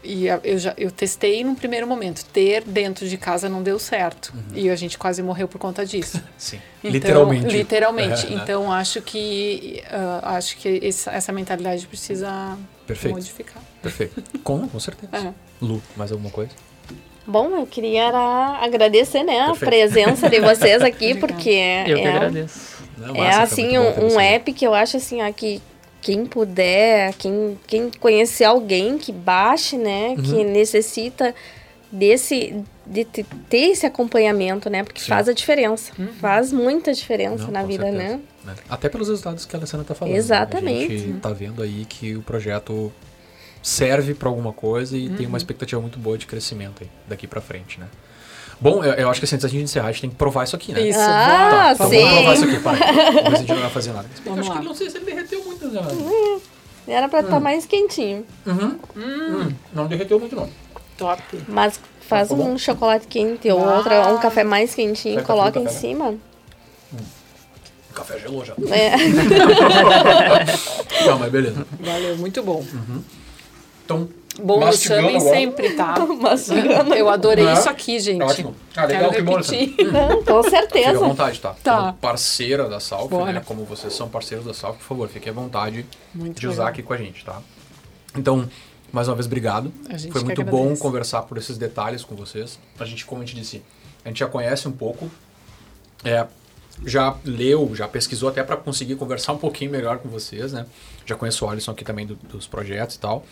e 0.04 0.28
eu 0.28 0.60
já 0.60 0.72
eu 0.78 0.92
testei 0.92 1.44
no 1.44 1.56
primeiro 1.56 1.88
momento 1.88 2.24
ter 2.26 2.64
dentro 2.64 3.10
de 3.10 3.18
casa 3.18 3.50
não 3.50 3.64
deu 3.64 3.80
certo 3.80 4.32
uhum. 4.36 4.56
e 4.56 4.70
a 4.70 4.76
gente 4.76 5.00
quase 5.00 5.24
morreu 5.24 5.48
por 5.48 5.58
conta 5.58 5.84
disso 5.84 6.22
sim 6.38 6.60
então, 6.84 6.92
literalmente 6.92 7.48
literalmente 7.48 8.28
é, 8.28 8.34
então 8.34 8.72
acho 8.72 9.02
que 9.02 9.82
uh, 9.88 10.28
acho 10.28 10.58
que 10.58 10.80
essa, 10.86 11.12
essa 11.12 11.32
mentalidade 11.32 11.88
precisa 11.88 12.56
Perfeito. 12.86 13.16
modificar 13.16 13.64
perfeito 13.82 14.22
com 14.44 14.68
com 14.68 14.80
certeza 14.80 15.10
é. 15.12 15.34
Lu 15.60 15.82
mais 15.98 16.12
alguma 16.12 16.30
coisa 16.30 16.52
Bom, 17.28 17.58
eu 17.58 17.66
queria 17.66 18.08
agradecer 18.62 19.24
né, 19.24 19.40
a 19.40 19.56
presença 19.56 20.30
de 20.30 20.40
vocês 20.40 20.82
aqui, 20.84 21.16
porque 21.16 21.50
eu 21.88 21.98
é, 21.98 22.08
agradeço. 22.08 22.84
Não, 22.98 23.16
é 23.16 23.36
assim 23.36 23.78
um, 23.78 24.14
um 24.14 24.20
app 24.20 24.52
que 24.54 24.66
eu 24.66 24.74
acho 24.74 24.98
assim, 24.98 25.22
ó, 25.22 25.32
que 25.32 25.62
quem 26.02 26.26
puder, 26.26 27.14
quem, 27.16 27.58
quem 27.66 27.92
conhecer 28.00 28.46
alguém 28.46 28.98
que 28.98 29.12
baixe, 29.12 29.78
né, 29.78 30.10
uhum. 30.10 30.24
que 30.24 30.44
necessita 30.44 31.34
desse 31.92 32.64
de 32.86 33.04
ter 33.04 33.72
esse 33.72 33.86
acompanhamento, 33.86 34.70
né? 34.70 34.84
Porque 34.84 35.02
Sim. 35.02 35.08
faz 35.08 35.28
a 35.28 35.34
diferença. 35.34 35.92
Uhum. 35.98 36.08
Faz 36.20 36.54
muita 36.54 36.94
diferença 36.94 37.46
Não, 37.46 37.52
na 37.52 37.64
vida, 37.64 37.92
né? 37.92 38.20
né? 38.44 38.56
Até 38.70 38.90
pelos 38.90 39.10
resultados 39.10 39.44
que 39.46 39.56
a 39.56 39.60
Alessandra 39.60 39.84
está 39.84 39.96
falando. 39.96 40.16
Exatamente. 40.16 40.90
Né? 40.90 40.96
A 40.96 41.00
gente 41.00 41.18
está 41.18 41.34
vendo 41.34 41.64
aí 41.64 41.86
que 41.86 42.16
o 42.16 42.22
projeto 42.22 42.94
serve 43.66 44.14
para 44.14 44.30
alguma 44.30 44.54
coisa 44.54 44.96
e 44.96 45.08
uhum. 45.08 45.16
tem 45.16 45.26
uma 45.26 45.32
uhum. 45.32 45.38
expectativa 45.38 45.82
muito 45.82 45.98
boa 45.98 46.20
de 46.20 46.28
crescimento 46.28 46.84
aí, 46.84 46.90
daqui 47.08 47.26
para 47.26 47.42
frente, 47.42 47.80
né? 47.80 47.88
Bom, 48.62 48.84
eu, 48.84 48.94
eu, 48.94 49.10
acho 49.10 49.20
que 49.20 49.26
assim, 49.26 49.36
antes 49.36 49.44
da 49.44 49.50
gente 49.50 49.64
encerrar, 49.64 49.88
a 49.88 49.92
gente 49.92 50.02
tem 50.02 50.10
que 50.12 50.16
provar 50.16 50.44
isso 50.44 50.56
aqui, 50.56 50.72
né? 50.72 50.82
Isso, 50.82 51.00
ah, 51.02 51.74
tá, 51.76 51.90
sim. 51.90 51.96
Então 51.96 52.08
vamos 52.08 52.14
provar 52.14 52.34
isso 52.36 52.44
aqui, 52.44 52.60
para. 52.60 52.78
Se 52.78 53.34
a 53.34 53.38
gente 53.38 53.50
não 53.50 53.62
vai 53.62 53.70
fazer 53.72 53.92
nada. 53.92 54.08
Vamos 54.24 54.40
acho 54.40 54.50
lá. 54.50 54.60
que 54.60 54.66
não 54.66 54.76
sei 54.76 54.92
se 54.92 54.98
ele 54.98 55.06
derreteu 55.06 55.44
muito, 55.44 55.68
né? 55.68 55.82
Hum, 55.82 56.40
era 56.88 57.10
pra 57.10 57.22
estar 57.22 57.32
tá 57.32 57.38
hum. 57.38 57.40
tá 57.40 57.44
mais 57.44 57.66
quentinho. 57.66 58.24
Uhum. 58.46 58.78
Hum. 58.96 59.52
Não 59.74 59.88
derreteu 59.88 60.20
muito, 60.20 60.36
não. 60.36 60.48
Top. 60.96 61.24
Mas 61.48 61.80
faz 62.02 62.30
tá 62.30 62.36
um 62.36 62.60
chocolate 62.60 63.08
quente 63.08 63.50
ou 63.50 63.68
ah. 63.68 63.78
outra, 63.78 64.14
um 64.14 64.20
café 64.20 64.44
mais 64.44 64.76
quentinho, 64.76 65.16
Vai 65.16 65.26
coloca 65.26 65.60
em 65.60 65.68
cima. 65.68 66.12
Hum. 66.94 66.98
O 67.90 67.94
café 67.96 68.20
gelou 68.20 68.46
já. 68.46 68.54
É. 68.72 68.96
não, 71.08 71.18
mas 71.18 71.32
beleza. 71.32 71.66
Valeu, 71.80 72.16
muito 72.18 72.44
bom. 72.44 72.64
Uhum. 72.72 73.02
Então, 73.86 74.10
Bom 74.42 74.60
no 74.60 74.74
Sami 74.74 75.22
sempre, 75.22 75.76
tá? 75.76 75.96
Eu 76.98 77.10
adorei 77.10 77.46
isso 77.54 77.70
aqui, 77.70 78.00
gente. 78.00 78.22
É 78.22 78.26
ótimo. 78.26 78.56
Ah, 78.76 78.86
legal, 78.86 79.12
Quero 79.12 79.26
que 79.26 79.32
bom. 79.32 79.40
Não, 79.92 80.24
com 80.24 80.50
certeza. 80.50 80.90
Fique 80.90 81.04
à 81.04 81.08
vontade, 81.08 81.40
tá? 81.40 81.56
tá. 81.64 81.78
Como 81.78 81.94
parceira 81.94 82.68
da 82.68 82.80
Salf, 82.80 83.12
né? 83.12 83.42
Como 83.46 83.64
vocês 83.64 83.94
são 83.94 84.10
parceiros 84.10 84.46
da 84.46 84.54
Salf, 84.54 84.78
por 84.78 84.84
favor, 84.84 85.08
fique 85.08 85.30
à 85.30 85.32
vontade 85.34 85.86
muito 86.14 86.40
de 86.40 86.48
legal. 86.48 86.64
usar 86.64 86.70
aqui 86.70 86.84
com 86.84 86.94
a 86.94 86.98
gente, 86.98 87.24
tá? 87.24 87.42
Então, 88.16 88.50
mais 88.92 89.08
uma 89.08 89.16
vez, 89.16 89.26
obrigado. 89.26 89.72
Foi 90.12 90.24
muito 90.24 90.44
bom 90.44 90.76
conversar 90.76 91.22
por 91.24 91.38
esses 91.38 91.58
detalhes 91.58 92.04
com 92.04 92.16
vocês. 92.16 92.60
A 92.78 92.86
gente, 92.86 93.06
como 93.06 93.22
a 93.22 93.26
gente 93.26 93.40
disse, 93.40 93.64
a 94.04 94.10
gente 94.10 94.20
já 94.20 94.28
conhece 94.28 94.68
um 94.68 94.72
pouco. 94.72 95.10
É, 96.04 96.28
já 96.86 97.16
leu, 97.24 97.74
já 97.74 97.88
pesquisou 97.88 98.28
até 98.28 98.44
para 98.44 98.58
conseguir 98.58 98.96
conversar 98.96 99.32
um 99.32 99.38
pouquinho 99.38 99.72
melhor 99.72 100.00
com 100.00 100.10
vocês, 100.10 100.52
né? 100.52 100.66
Já 101.06 101.16
conheço 101.16 101.46
o 101.46 101.50
Alisson 101.50 101.72
aqui 101.72 101.86
também 101.86 102.06
do, 102.06 102.16
dos 102.16 102.48
projetos 102.48 102.96
e 102.96 103.00
tal. 103.00 103.26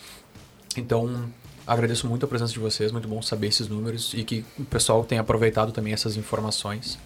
Então, 0.76 1.24
agradeço 1.66 2.06
muito 2.06 2.24
a 2.24 2.28
presença 2.28 2.52
de 2.52 2.58
vocês, 2.58 2.92
muito 2.92 3.08
bom 3.08 3.20
saber 3.22 3.48
esses 3.48 3.68
números 3.68 4.12
e 4.14 4.24
que 4.24 4.44
o 4.58 4.64
pessoal 4.64 5.04
tenha 5.04 5.20
aproveitado 5.20 5.72
também 5.72 5.92
essas 5.92 6.16
informações 6.16 6.98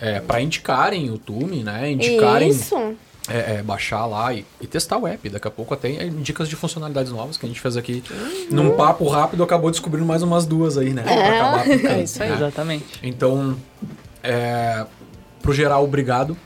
é, 0.00 0.20
para 0.20 0.40
indicarem 0.40 1.10
o 1.10 1.18
Tume, 1.18 1.62
né? 1.62 1.90
Indicarem. 1.90 2.50
Isso. 2.50 2.94
É, 3.28 3.56
é, 3.56 3.62
baixar 3.62 4.06
lá 4.06 4.32
e, 4.32 4.46
e, 4.60 4.68
testar 4.68 4.98
o 4.98 5.06
app. 5.06 5.28
Daqui 5.28 5.48
a 5.48 5.50
pouco 5.50 5.74
até 5.74 6.08
dicas 6.10 6.48
de 6.48 6.54
funcionalidades 6.54 7.10
novas 7.10 7.36
que 7.36 7.44
a 7.44 7.48
gente 7.48 7.60
fez 7.60 7.76
aqui 7.76 8.00
uhum. 8.08 8.46
num 8.52 8.76
papo 8.76 9.08
rápido, 9.08 9.42
acabou 9.42 9.68
descobrindo 9.68 10.06
mais 10.06 10.22
umas 10.22 10.46
duas 10.46 10.78
aí, 10.78 10.90
né? 10.90 11.02
É, 11.04 11.16
pra 11.16 11.36
acabar 11.36 11.60
aplicando, 11.62 11.90
é 11.98 12.02
isso 12.04 12.22
aí. 12.22 12.30
Né? 12.30 12.36
Exatamente. 12.36 12.86
Então, 13.02 13.56
é, 14.22 14.86
pro 15.42 15.52
geral, 15.52 15.82
obrigado 15.82 16.36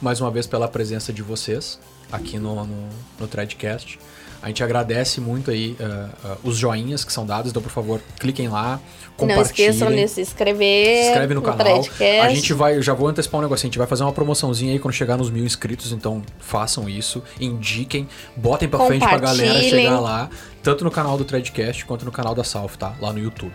mais 0.00 0.18
uma 0.22 0.30
vez 0.30 0.46
pela 0.46 0.66
presença 0.66 1.12
de 1.12 1.20
vocês 1.20 1.78
aqui 2.10 2.38
no, 2.38 2.64
no, 2.64 2.88
no 3.18 3.28
Threadcast. 3.28 3.98
A 4.42 4.48
gente 4.48 4.62
agradece 4.64 5.20
muito 5.20 5.50
aí 5.50 5.76
uh, 5.78 6.28
uh, 6.28 6.38
os 6.42 6.56
joinhas 6.56 7.04
que 7.04 7.12
são 7.12 7.26
dados, 7.26 7.50
então 7.50 7.62
por 7.62 7.70
favor, 7.70 8.00
cliquem 8.18 8.48
lá, 8.48 8.80
compartilhem. 9.16 9.36
Não 9.36 9.42
esqueçam 9.42 9.94
de 9.94 10.08
se 10.08 10.20
inscrever. 10.22 11.02
Se 11.02 11.08
inscreve 11.10 11.34
no, 11.34 11.40
no 11.40 11.46
canal. 11.46 11.84
A 12.22 12.28
gente 12.30 12.52
vai, 12.54 12.76
eu 12.76 12.82
já 12.82 12.94
vou 12.94 13.06
antecipar 13.06 13.40
um 13.40 13.42
negocinho, 13.42 13.68
a 13.68 13.70
gente 13.70 13.78
vai 13.78 13.86
fazer 13.86 14.02
uma 14.02 14.12
promoçãozinha 14.12 14.72
aí 14.72 14.78
quando 14.78 14.94
chegar 14.94 15.18
nos 15.18 15.30
mil 15.30 15.44
inscritos, 15.44 15.92
então 15.92 16.22
façam 16.38 16.88
isso, 16.88 17.22
indiquem, 17.38 18.08
botem 18.34 18.68
pra 18.68 18.86
frente 18.86 19.06
pra 19.06 19.18
galera 19.18 19.60
chegar 19.60 20.00
lá, 20.00 20.30
tanto 20.62 20.84
no 20.84 20.90
canal 20.90 21.18
do 21.18 21.24
Threadcast 21.24 21.84
quanto 21.84 22.04
no 22.04 22.12
canal 22.12 22.34
da 22.34 22.42
Salf, 22.42 22.76
tá? 22.76 22.94
Lá 23.00 23.12
no 23.12 23.18
YouTube. 23.18 23.52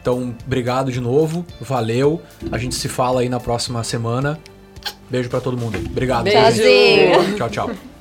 Então, 0.00 0.34
obrigado 0.44 0.92
de 0.92 1.00
novo, 1.00 1.46
valeu. 1.60 2.20
A 2.52 2.58
gente 2.58 2.74
se 2.74 2.88
fala 2.88 3.22
aí 3.22 3.28
na 3.28 3.40
próxima 3.40 3.82
semana. 3.82 4.38
Beijo 5.08 5.30
para 5.30 5.40
todo 5.40 5.56
mundo. 5.56 5.78
Obrigado. 5.78 6.24
Beijo. 6.24 7.36
Tchau, 7.36 7.48
tchau. 7.48 7.93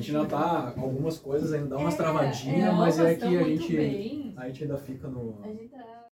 Gente 0.00 0.16
ainda 0.16 0.28
tá. 0.28 0.74
Algumas 0.76 1.18
coisas 1.18 1.52
ainda 1.52 1.68
dá 1.68 1.76
umas 1.76 1.94
é, 1.94 1.96
travadinhas, 1.96 2.68
é, 2.68 2.72
mas 2.72 2.98
é 2.98 3.14
que 3.14 3.36
a 3.36 3.42
gente. 3.42 4.34
A 4.36 4.46
gente 4.46 4.62
ainda 4.64 4.76
fica 4.76 5.08
no. 5.08 5.38